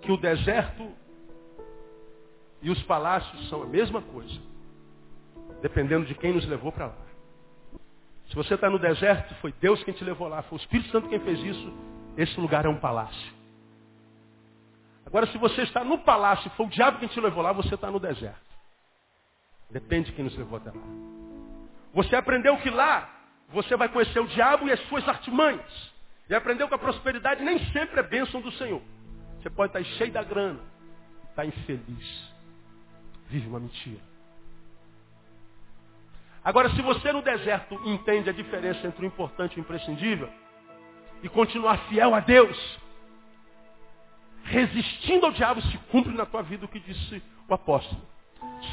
que 0.00 0.12
o 0.12 0.16
deserto 0.16 1.01
e 2.62 2.70
os 2.70 2.82
palácios 2.84 3.48
são 3.48 3.62
a 3.62 3.66
mesma 3.66 4.00
coisa, 4.00 4.40
dependendo 5.60 6.06
de 6.06 6.14
quem 6.14 6.32
nos 6.32 6.46
levou 6.46 6.72
para 6.72 6.86
lá. 6.86 6.96
Se 8.28 8.34
você 8.34 8.54
está 8.54 8.70
no 8.70 8.78
deserto, 8.78 9.34
foi 9.36 9.52
Deus 9.60 9.82
quem 9.84 9.92
te 9.92 10.04
levou 10.04 10.28
lá, 10.28 10.42
foi 10.42 10.58
o 10.58 10.60
Espírito 10.60 10.90
Santo 10.90 11.08
quem 11.08 11.20
fez 11.20 11.40
isso, 11.40 11.72
esse 12.16 12.40
lugar 12.40 12.64
é 12.64 12.68
um 12.68 12.78
palácio. 12.78 13.32
Agora, 15.04 15.26
se 15.26 15.36
você 15.36 15.62
está 15.62 15.84
no 15.84 15.98
palácio 15.98 16.50
foi 16.56 16.66
o 16.66 16.68
diabo 16.70 16.98
quem 16.98 17.08
te 17.08 17.20
levou 17.20 17.42
lá, 17.42 17.52
você 17.52 17.74
está 17.74 17.90
no 17.90 18.00
deserto. 18.00 18.40
Depende 19.70 20.10
de 20.10 20.12
quem 20.12 20.24
nos 20.24 20.36
levou 20.36 20.58
até 20.58 20.70
lá. 20.70 20.82
Você 21.92 22.16
aprendeu 22.16 22.56
que 22.58 22.70
lá 22.70 23.10
você 23.48 23.76
vai 23.76 23.88
conhecer 23.88 24.20
o 24.20 24.26
diabo 24.26 24.68
e 24.68 24.72
as 24.72 24.80
suas 24.88 25.06
artimanhas. 25.06 25.92
E 26.28 26.34
aprendeu 26.34 26.68
que 26.68 26.74
a 26.74 26.78
prosperidade 26.78 27.42
nem 27.42 27.58
sempre 27.72 28.00
é 28.00 28.02
bênção 28.02 28.40
do 28.40 28.50
Senhor. 28.52 28.80
Você 29.40 29.50
pode 29.50 29.76
estar 29.76 29.84
cheio 29.96 30.12
da 30.12 30.22
grana, 30.22 30.60
está 31.28 31.44
infeliz. 31.44 32.32
Vive 33.32 33.48
uma 33.48 33.60
mentira. 33.60 33.98
Agora, 36.44 36.68
se 36.68 36.82
você 36.82 37.10
no 37.12 37.22
deserto 37.22 37.80
entende 37.86 38.28
a 38.28 38.32
diferença 38.32 38.86
entre 38.86 39.02
o 39.02 39.08
importante 39.08 39.56
e 39.56 39.58
o 39.58 39.62
imprescindível, 39.62 40.28
e 41.22 41.30
continuar 41.30 41.78
fiel 41.88 42.14
a 42.14 42.20
Deus, 42.20 42.78
resistindo 44.44 45.24
ao 45.24 45.32
diabo, 45.32 45.62
se 45.62 45.78
cumpre 45.90 46.12
na 46.12 46.26
tua 46.26 46.42
vida 46.42 46.66
o 46.66 46.68
que 46.68 46.78
disse 46.78 47.22
o 47.48 47.54
apóstolo. 47.54 48.02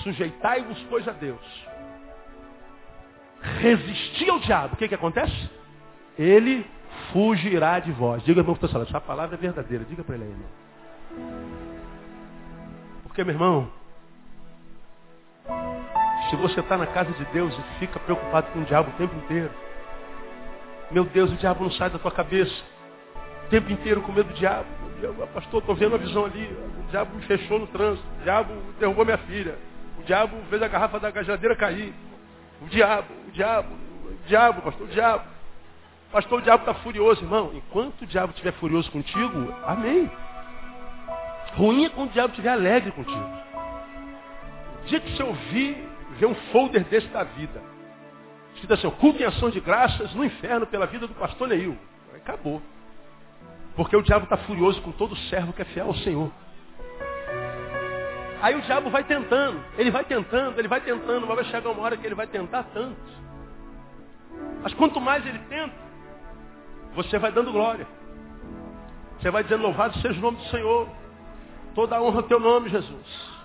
Sujeitai-vos, 0.03 0.77
pois, 0.89 1.07
a 1.07 1.13
Deus. 1.13 1.39
Resistir 3.61 4.29
ao 4.29 4.39
diabo, 4.39 4.73
o 4.73 4.77
que, 4.77 4.89
que 4.89 4.95
acontece? 4.95 5.49
Ele 6.17 6.69
fugirá 7.13 7.79
de 7.79 7.93
vós. 7.93 8.21
Diga, 8.25 8.41
irmão, 8.41 8.57
essa 8.61 8.99
palavra 8.99 9.37
é 9.37 9.39
verdadeira. 9.39 9.85
Diga 9.85 10.03
para 10.03 10.15
ele 10.15 10.25
aí, 10.25 10.31
irmão. 10.31 10.49
Porque, 13.03 13.23
meu 13.23 13.33
irmão, 13.33 13.78
se 16.29 16.35
você 16.35 16.59
está 16.59 16.77
na 16.77 16.87
casa 16.87 17.11
de 17.11 17.25
Deus 17.25 17.53
e 17.57 17.79
fica 17.79 17.99
preocupado 17.99 18.47
com 18.51 18.59
o 18.59 18.65
diabo 18.65 18.89
o 18.89 18.93
tempo 18.93 19.15
inteiro, 19.15 19.51
meu 20.91 21.05
Deus, 21.05 21.31
o 21.31 21.35
diabo 21.35 21.63
não 21.63 21.71
sai 21.71 21.89
da 21.89 21.99
tua 21.99 22.11
cabeça. 22.11 22.53
O 23.45 23.49
tempo 23.49 23.71
inteiro 23.71 24.01
com 24.01 24.11
medo 24.11 24.29
do 24.29 24.35
diabo. 24.35 24.67
Pastor, 25.33 25.59
estou 25.59 25.75
vendo 25.75 25.95
a 25.95 25.97
visão 25.97 26.25
ali. 26.25 26.45
O 26.45 26.89
diabo 26.89 27.15
me 27.15 27.21
fechou 27.23 27.59
no 27.59 27.67
trânsito. 27.67 28.05
O 28.19 28.23
diabo 28.23 28.53
derrubou 28.79 29.05
minha 29.05 29.17
filha. 29.19 29.57
O 29.99 30.03
diabo 30.03 30.35
fez 30.49 30.61
a 30.61 30.67
garrafa 30.67 30.99
da 30.99 31.11
geladeira 31.23 31.55
cair. 31.55 31.93
O 32.61 32.65
diabo, 32.65 33.07
o 33.27 33.31
diabo, 33.31 33.69
o 33.73 34.27
diabo, 34.27 34.61
pastor, 34.61 34.87
o 34.87 34.89
diabo. 34.89 35.23
Pastor, 36.11 36.39
o 36.39 36.41
diabo 36.41 36.63
está 36.63 36.73
furioso, 36.81 37.23
irmão. 37.23 37.51
Enquanto 37.53 38.01
o 38.01 38.07
diabo 38.07 38.31
estiver 38.31 38.53
furioso 38.53 38.89
contigo, 38.91 39.53
amém. 39.65 40.09
Ruim 41.55 41.85
é 41.85 41.89
quando 41.89 42.09
o 42.09 42.13
diabo 42.13 42.29
estiver 42.29 42.51
alegre 42.51 42.91
contigo. 42.91 43.29
O 44.81 44.87
dia 44.87 44.99
que 44.99 45.15
você 45.15 45.23
ouvir, 45.23 45.87
ver 46.19 46.25
um 46.25 46.35
folder 46.51 46.83
desse 46.83 47.07
da 47.07 47.23
vida. 47.23 47.61
Escrito 48.53 48.73
assim, 48.73 48.89
culto 48.97 49.21
em 49.21 49.25
ação 49.25 49.49
de 49.49 49.59
graças 49.59 50.13
no 50.13 50.23
inferno 50.23 50.67
pela 50.67 50.85
vida 50.85 51.07
do 51.07 51.13
pastor 51.15 51.47
Neil. 51.47 51.77
Acabou. 52.13 52.61
Porque 53.75 53.95
o 53.95 54.01
diabo 54.01 54.25
está 54.25 54.35
furioso 54.37 54.81
com 54.81 54.91
todo 54.91 55.15
servo 55.15 55.53
que 55.53 55.61
é 55.61 55.65
fiel 55.65 55.87
ao 55.87 55.95
Senhor. 55.95 56.29
Aí 58.41 58.55
o 58.55 58.61
diabo 58.61 58.89
vai 58.89 59.03
tentando, 59.03 59.63
ele 59.77 59.91
vai 59.91 60.03
tentando, 60.03 60.59
ele 60.59 60.67
vai 60.67 60.81
tentando, 60.81 61.25
mas 61.25 61.35
vai 61.35 61.45
chegar 61.45 61.69
uma 61.69 61.81
hora 61.81 61.97
que 61.97 62.05
ele 62.05 62.15
vai 62.15 62.27
tentar 62.27 62.63
tanto. 62.63 62.99
Mas 64.61 64.73
quanto 64.73 64.99
mais 64.99 65.25
ele 65.25 65.39
tenta, 65.49 65.75
você 66.95 67.17
vai 67.17 67.31
dando 67.31 67.51
glória. 67.51 67.87
Você 69.19 69.29
vai 69.29 69.43
dizendo, 69.43 69.63
louvado 69.63 69.97
seja 69.99 70.17
o 70.17 70.21
nome 70.21 70.37
do 70.37 70.45
Senhor. 70.45 70.89
Toda 71.75 71.97
a 71.97 72.01
honra 72.01 72.17
ao 72.17 72.23
teu 72.23 72.39
nome, 72.39 72.69
Jesus. 72.69 73.38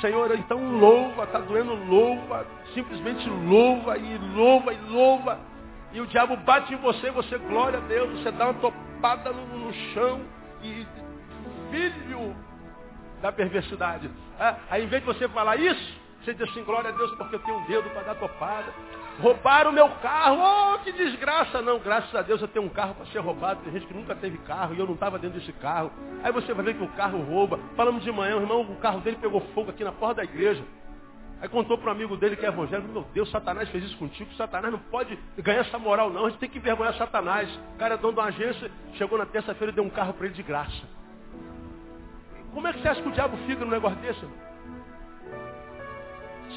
Senhor, 0.00 0.34
então 0.34 0.78
louva, 0.78 1.24
está 1.24 1.38
doendo, 1.38 1.74
louva, 1.74 2.46
simplesmente 2.72 3.28
louva 3.28 3.98
e 3.98 4.18
louva 4.34 4.72
e 4.72 4.80
louva. 4.88 5.38
E 5.92 6.00
o 6.00 6.06
diabo 6.06 6.36
bate 6.36 6.72
em 6.72 6.76
você, 6.76 7.10
você 7.10 7.36
glória 7.38 7.78
a 7.78 7.82
Deus, 7.82 8.10
você 8.18 8.30
dá 8.30 8.46
uma 8.46 8.54
topada 8.54 9.32
no, 9.32 9.46
no 9.58 9.72
chão 9.92 10.20
e 10.62 10.86
filho 11.70 12.34
da 13.20 13.30
perversidade. 13.30 14.10
Ah, 14.38 14.56
aí 14.70 14.84
em 14.84 14.86
vez 14.86 15.02
de 15.02 15.06
você 15.06 15.28
falar 15.28 15.56
isso, 15.56 16.00
você 16.22 16.34
diz 16.34 16.48
assim, 16.48 16.62
glória 16.64 16.90
a 16.90 16.92
Deus, 16.92 17.10
porque 17.16 17.34
eu 17.34 17.40
tenho 17.40 17.58
um 17.58 17.66
dedo 17.66 17.90
para 17.90 18.02
dar 18.02 18.14
topada. 18.14 18.72
Roubaram 19.20 19.70
o 19.70 19.74
meu 19.74 19.88
carro, 19.96 20.38
oh, 20.40 20.78
que 20.78 20.92
desgraça. 20.92 21.60
Não, 21.60 21.78
graças 21.78 22.14
a 22.14 22.22
Deus 22.22 22.40
eu 22.40 22.48
tenho 22.48 22.64
um 22.64 22.70
carro 22.70 22.94
para 22.94 23.06
ser 23.06 23.18
roubado. 23.18 23.60
Tem 23.62 23.72
gente 23.72 23.86
que 23.86 23.94
nunca 23.94 24.14
teve 24.14 24.38
carro 24.38 24.74
e 24.74 24.78
eu 24.78 24.86
não 24.86 24.94
estava 24.94 25.18
dentro 25.18 25.38
desse 25.38 25.52
carro. 25.52 25.92
Aí 26.22 26.32
você 26.32 26.54
vai 26.54 26.64
ver 26.64 26.74
que 26.74 26.82
o 26.82 26.88
carro 26.88 27.22
rouba. 27.22 27.58
Falamos 27.76 28.02
de 28.02 28.10
manhã, 28.10 28.36
o 28.36 28.40
irmão, 28.40 28.62
o 28.62 28.76
carro 28.76 29.00
dele 29.00 29.18
pegou 29.20 29.40
fogo 29.54 29.70
aqui 29.70 29.84
na 29.84 29.92
porta 29.92 30.16
da 30.16 30.24
igreja. 30.24 30.64
Aí 31.40 31.48
contou 31.48 31.78
para 31.78 31.88
um 31.88 31.92
amigo 31.92 32.16
dele 32.16 32.36
que 32.36 32.44
é 32.44 32.48
evangélico, 32.48 32.92
meu 32.92 33.06
Deus, 33.14 33.30
Satanás 33.30 33.66
fez 33.70 33.84
isso 33.84 33.96
contigo, 33.96 34.30
Satanás 34.34 34.70
não 34.70 34.78
pode 34.78 35.18
ganhar 35.38 35.60
essa 35.60 35.78
moral 35.78 36.10
não, 36.10 36.26
a 36.26 36.28
gente 36.28 36.38
tem 36.38 36.50
que 36.50 36.58
envergonhar 36.58 36.94
Satanás. 36.94 37.48
O 37.74 37.78
cara 37.78 37.94
é 37.94 37.96
dono 37.96 38.12
de 38.12 38.20
uma 38.20 38.26
agência, 38.26 38.70
chegou 38.94 39.16
na 39.16 39.24
terça-feira 39.24 39.72
e 39.72 39.74
deu 39.74 39.82
um 39.82 39.88
carro 39.88 40.12
para 40.12 40.26
ele 40.26 40.34
de 40.34 40.42
graça. 40.42 40.82
Como 42.52 42.66
é 42.66 42.72
que 42.72 42.82
você 42.82 42.88
acha 42.88 43.00
que 43.00 43.08
o 43.08 43.12
diabo 43.12 43.38
fica 43.46 43.64
no 43.64 43.70
negócio 43.70 43.98
desse? 44.00 44.20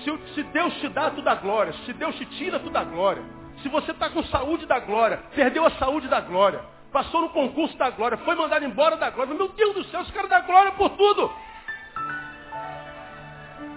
Se, 0.03 0.33
se 0.33 0.43
Deus 0.43 0.73
te 0.75 0.89
dá, 0.89 1.09
tu 1.09 1.21
dá 1.21 1.35
glória. 1.35 1.73
Se 1.85 1.93
Deus 1.93 2.15
te 2.15 2.25
tira, 2.25 2.59
tu 2.59 2.69
dá 2.69 2.83
glória. 2.83 3.23
Se 3.61 3.69
você 3.69 3.91
está 3.91 4.09
com 4.09 4.23
saúde, 4.23 4.65
da 4.65 4.79
glória. 4.79 5.21
Perdeu 5.35 5.65
a 5.65 5.71
saúde 5.71 6.07
da 6.07 6.19
glória. 6.19 6.61
Passou 6.91 7.21
no 7.21 7.29
concurso 7.29 7.77
da 7.77 7.89
glória. 7.89 8.17
Foi 8.17 8.35
mandado 8.35 8.65
embora 8.65 8.97
da 8.97 9.09
glória. 9.09 9.33
Meu 9.33 9.47
Deus 9.49 9.73
do 9.73 9.83
céu, 9.85 10.01
esse 10.01 10.11
cara 10.11 10.27
dá 10.27 10.41
glória 10.41 10.71
por 10.73 10.89
tudo. 10.91 11.31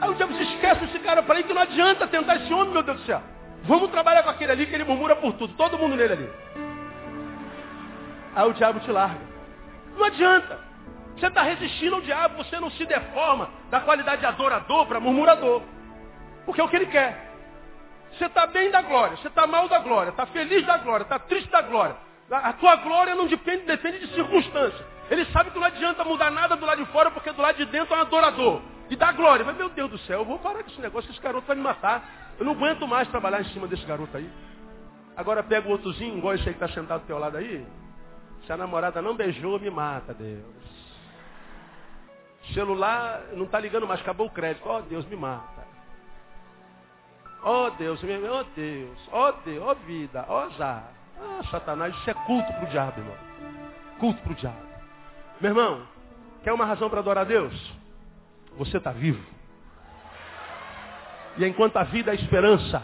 Aí 0.00 0.10
o 0.10 0.14
diabo 0.14 0.34
se 0.34 0.42
esquece 0.42 0.84
desse 0.86 0.98
cara 0.98 1.22
para 1.22 1.36
aí 1.36 1.44
que 1.44 1.54
não 1.54 1.62
adianta 1.62 2.06
tentar 2.06 2.36
esse 2.36 2.52
homem, 2.52 2.72
meu 2.72 2.82
Deus 2.82 3.00
do 3.00 3.06
céu. 3.06 3.22
Vamos 3.62 3.90
trabalhar 3.90 4.22
com 4.22 4.30
aquele 4.30 4.52
ali 4.52 4.66
que 4.66 4.74
ele 4.74 4.84
murmura 4.84 5.16
por 5.16 5.32
tudo. 5.34 5.54
Todo 5.54 5.78
mundo 5.78 5.96
nele 5.96 6.12
ali. 6.12 6.30
Aí 8.34 8.48
o 8.48 8.52
diabo 8.52 8.80
te 8.80 8.90
larga. 8.90 9.20
Não 9.96 10.04
adianta. 10.04 10.58
Você 11.16 11.26
está 11.28 11.42
resistindo 11.42 11.94
ao 11.94 12.02
diabo, 12.02 12.44
você 12.44 12.60
não 12.60 12.70
se 12.70 12.84
deforma 12.84 13.48
da 13.70 13.80
qualidade 13.80 14.20
de 14.20 14.26
adorador 14.26 14.84
para 14.86 15.00
murmurador. 15.00 15.62
Porque 16.47 16.60
é 16.60 16.64
o 16.64 16.68
que 16.68 16.77
ele 16.77 16.86
quer. 16.86 17.27
Você 18.12 18.24
está 18.24 18.47
bem 18.47 18.70
da 18.70 18.81
glória, 18.81 19.16
você 19.18 19.28
está 19.28 19.47
mal 19.47 19.68
da 19.68 19.78
glória, 19.81 20.10
está 20.10 20.24
feliz 20.27 20.64
da 20.64 20.78
glória, 20.78 21.02
está 21.02 21.18
triste 21.18 21.51
da 21.51 21.60
glória. 21.60 21.97
A 22.31 22.52
tua 22.55 22.77
glória 22.77 23.14
não 23.14 23.27
depende, 23.27 23.64
depende 23.64 23.98
de 23.98 24.14
circunstância. 24.14 24.85
Ele 25.10 25.24
sabe 25.27 25.51
que 25.51 25.59
não 25.59 25.66
adianta 25.66 26.02
mudar 26.02 26.31
nada 26.31 26.56
do 26.56 26.64
lado 26.64 26.85
de 26.85 26.90
fora, 26.90 27.10
porque 27.10 27.31
do 27.31 27.43
lado 27.43 27.56
de 27.56 27.66
dentro 27.66 27.94
é 27.94 27.98
um 27.98 28.01
adorador. 28.01 28.62
E 28.89 28.97
dá 28.97 29.12
glória. 29.12 29.44
Mas 29.44 29.56
meu 29.56 29.68
Deus 29.68 29.90
do 29.90 29.98
céu, 29.98 30.20
eu 30.20 30.24
vou 30.24 30.39
parar 30.39 30.62
com 30.62 30.70
esse 30.70 30.81
negócio, 30.81 31.10
esse 31.10 31.20
garoto 31.20 31.47
vai 31.47 31.56
me 31.56 31.62
matar. 31.62 32.35
Eu 32.39 32.44
não 32.44 32.52
aguento 32.52 32.86
mais 32.86 33.06
trabalhar 33.09 33.40
em 33.40 33.44
cima 33.47 33.68
desse 33.68 33.85
garoto 33.85 34.16
aí. 34.16 34.28
Agora 35.16 35.43
pega 35.43 35.68
o 35.68 35.73
outrozinho, 35.73 36.18
igual 36.18 36.35
esse 36.35 36.48
aí 36.48 36.55
que 36.55 36.62
está 36.62 36.68
sentado 36.74 37.02
do 37.02 37.06
teu 37.06 37.18
lado 37.18 37.36
aí. 37.36 37.66
Se 38.44 38.52
a 38.52 38.56
namorada 38.56 39.01
não 39.01 39.14
beijou, 39.14 39.59
me 39.59 39.70
mata, 39.70 40.12
Deus. 40.12 40.44
Celular 42.52 43.23
não 43.32 43.44
está 43.44 43.59
ligando 43.59 43.86
mais, 43.86 44.01
acabou 44.01 44.27
o 44.27 44.31
crédito. 44.31 44.68
Ó 44.68 44.78
oh, 44.78 44.82
Deus, 44.82 45.06
me 45.06 45.16
mata. 45.16 45.55
Ó 47.48 47.66
oh, 47.66 47.70
Deus, 47.70 48.02
ó 48.02 48.06
oh, 48.06 48.44
Deus, 48.56 49.09
ó 49.12 49.28
oh, 49.28 49.32
Deus, 49.44 49.62
ó 49.62 49.70
oh, 49.70 49.74
vida, 49.86 50.24
ó 50.28 50.35
oh, 50.35 50.39
azar. 50.47 50.90
Ah, 51.16 51.44
Satanás, 51.48 51.94
isso 51.94 52.10
é 52.10 52.14
culto 52.14 52.52
para 52.52 52.64
o 52.64 52.66
diabo, 52.66 53.01
irmão. 53.01 53.16
Culto 54.01 54.20
para 54.20 54.32
o 54.32 54.35
diabo. 54.35 54.66
Meu 55.40 55.52
irmão, 55.52 55.86
quer 56.43 56.52
uma 56.52 56.64
razão 56.64 56.90
para 56.90 56.98
adorar 56.98 57.23
a 57.23 57.28
Deus? 57.28 57.55
Você 58.59 58.78
está 58.78 58.90
vivo. 58.90 59.24
E 61.36 61.47
enquanto 61.47 61.77
a 61.77 61.85
vida 61.85 62.10
é 62.10 62.16
esperança, 62.16 62.82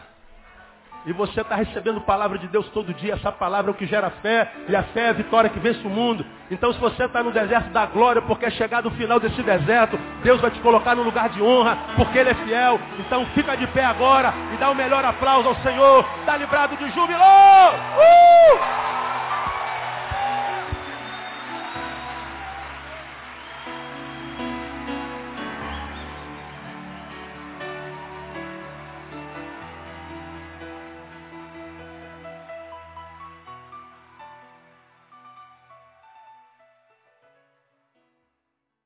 e 1.05 1.13
você 1.13 1.41
está 1.41 1.57
recebendo 1.57 2.01
palavra 2.01 2.39
de 2.39 2.47
Deus 2.49 2.69
todo 2.69 2.95
dia. 2.95 3.15
Essa 3.15 3.33
palavra 3.33 3.71
é 3.71 3.73
o 3.73 3.77
que 3.77 3.87
gera 3.87 4.11
fé. 4.23 4.51
E 4.69 4.77
a 4.77 4.83
fé 4.85 5.07
é 5.07 5.09
a 5.09 5.13
vitória 5.13 5.51
que 5.51 5.59
vence 5.59 5.85
o 5.87 5.91
mundo. 5.91 6.25
Então 6.51 6.73
se 6.73 6.79
você 6.79 7.05
está 7.05 7.23
no 7.23 7.33
deserto 7.33 7.71
da 7.71 7.87
glória, 7.87 8.23
porque 8.23 8.47
é 8.47 8.51
chegado 8.51 8.87
o 8.87 8.91
final 8.93 9.19
desse 9.19 9.43
deserto, 9.43 9.99
Deus 10.23 10.41
vai 10.41 10.51
te 10.51 10.61
colocar 10.61 10.95
no 10.95 11.03
lugar 11.03 11.29
de 11.31 11.43
honra, 11.43 11.77
porque 11.97 12.19
Ele 12.19 12.31
é 12.31 12.35
fiel. 12.35 12.81
Então 12.99 13.27
fica 13.35 13.57
de 13.57 13.67
pé 13.69 13.85
agora 13.85 14.33
e 14.55 14.57
dá 14.59 14.71
o 14.71 14.75
melhor 14.75 15.05
aplauso 15.05 15.49
ao 15.49 15.57
Senhor. 15.57 16.07
Está 16.21 16.37
livrado 16.37 16.77
de 16.77 16.91
júbilo. 16.91 17.21
Uh! 17.21 19.12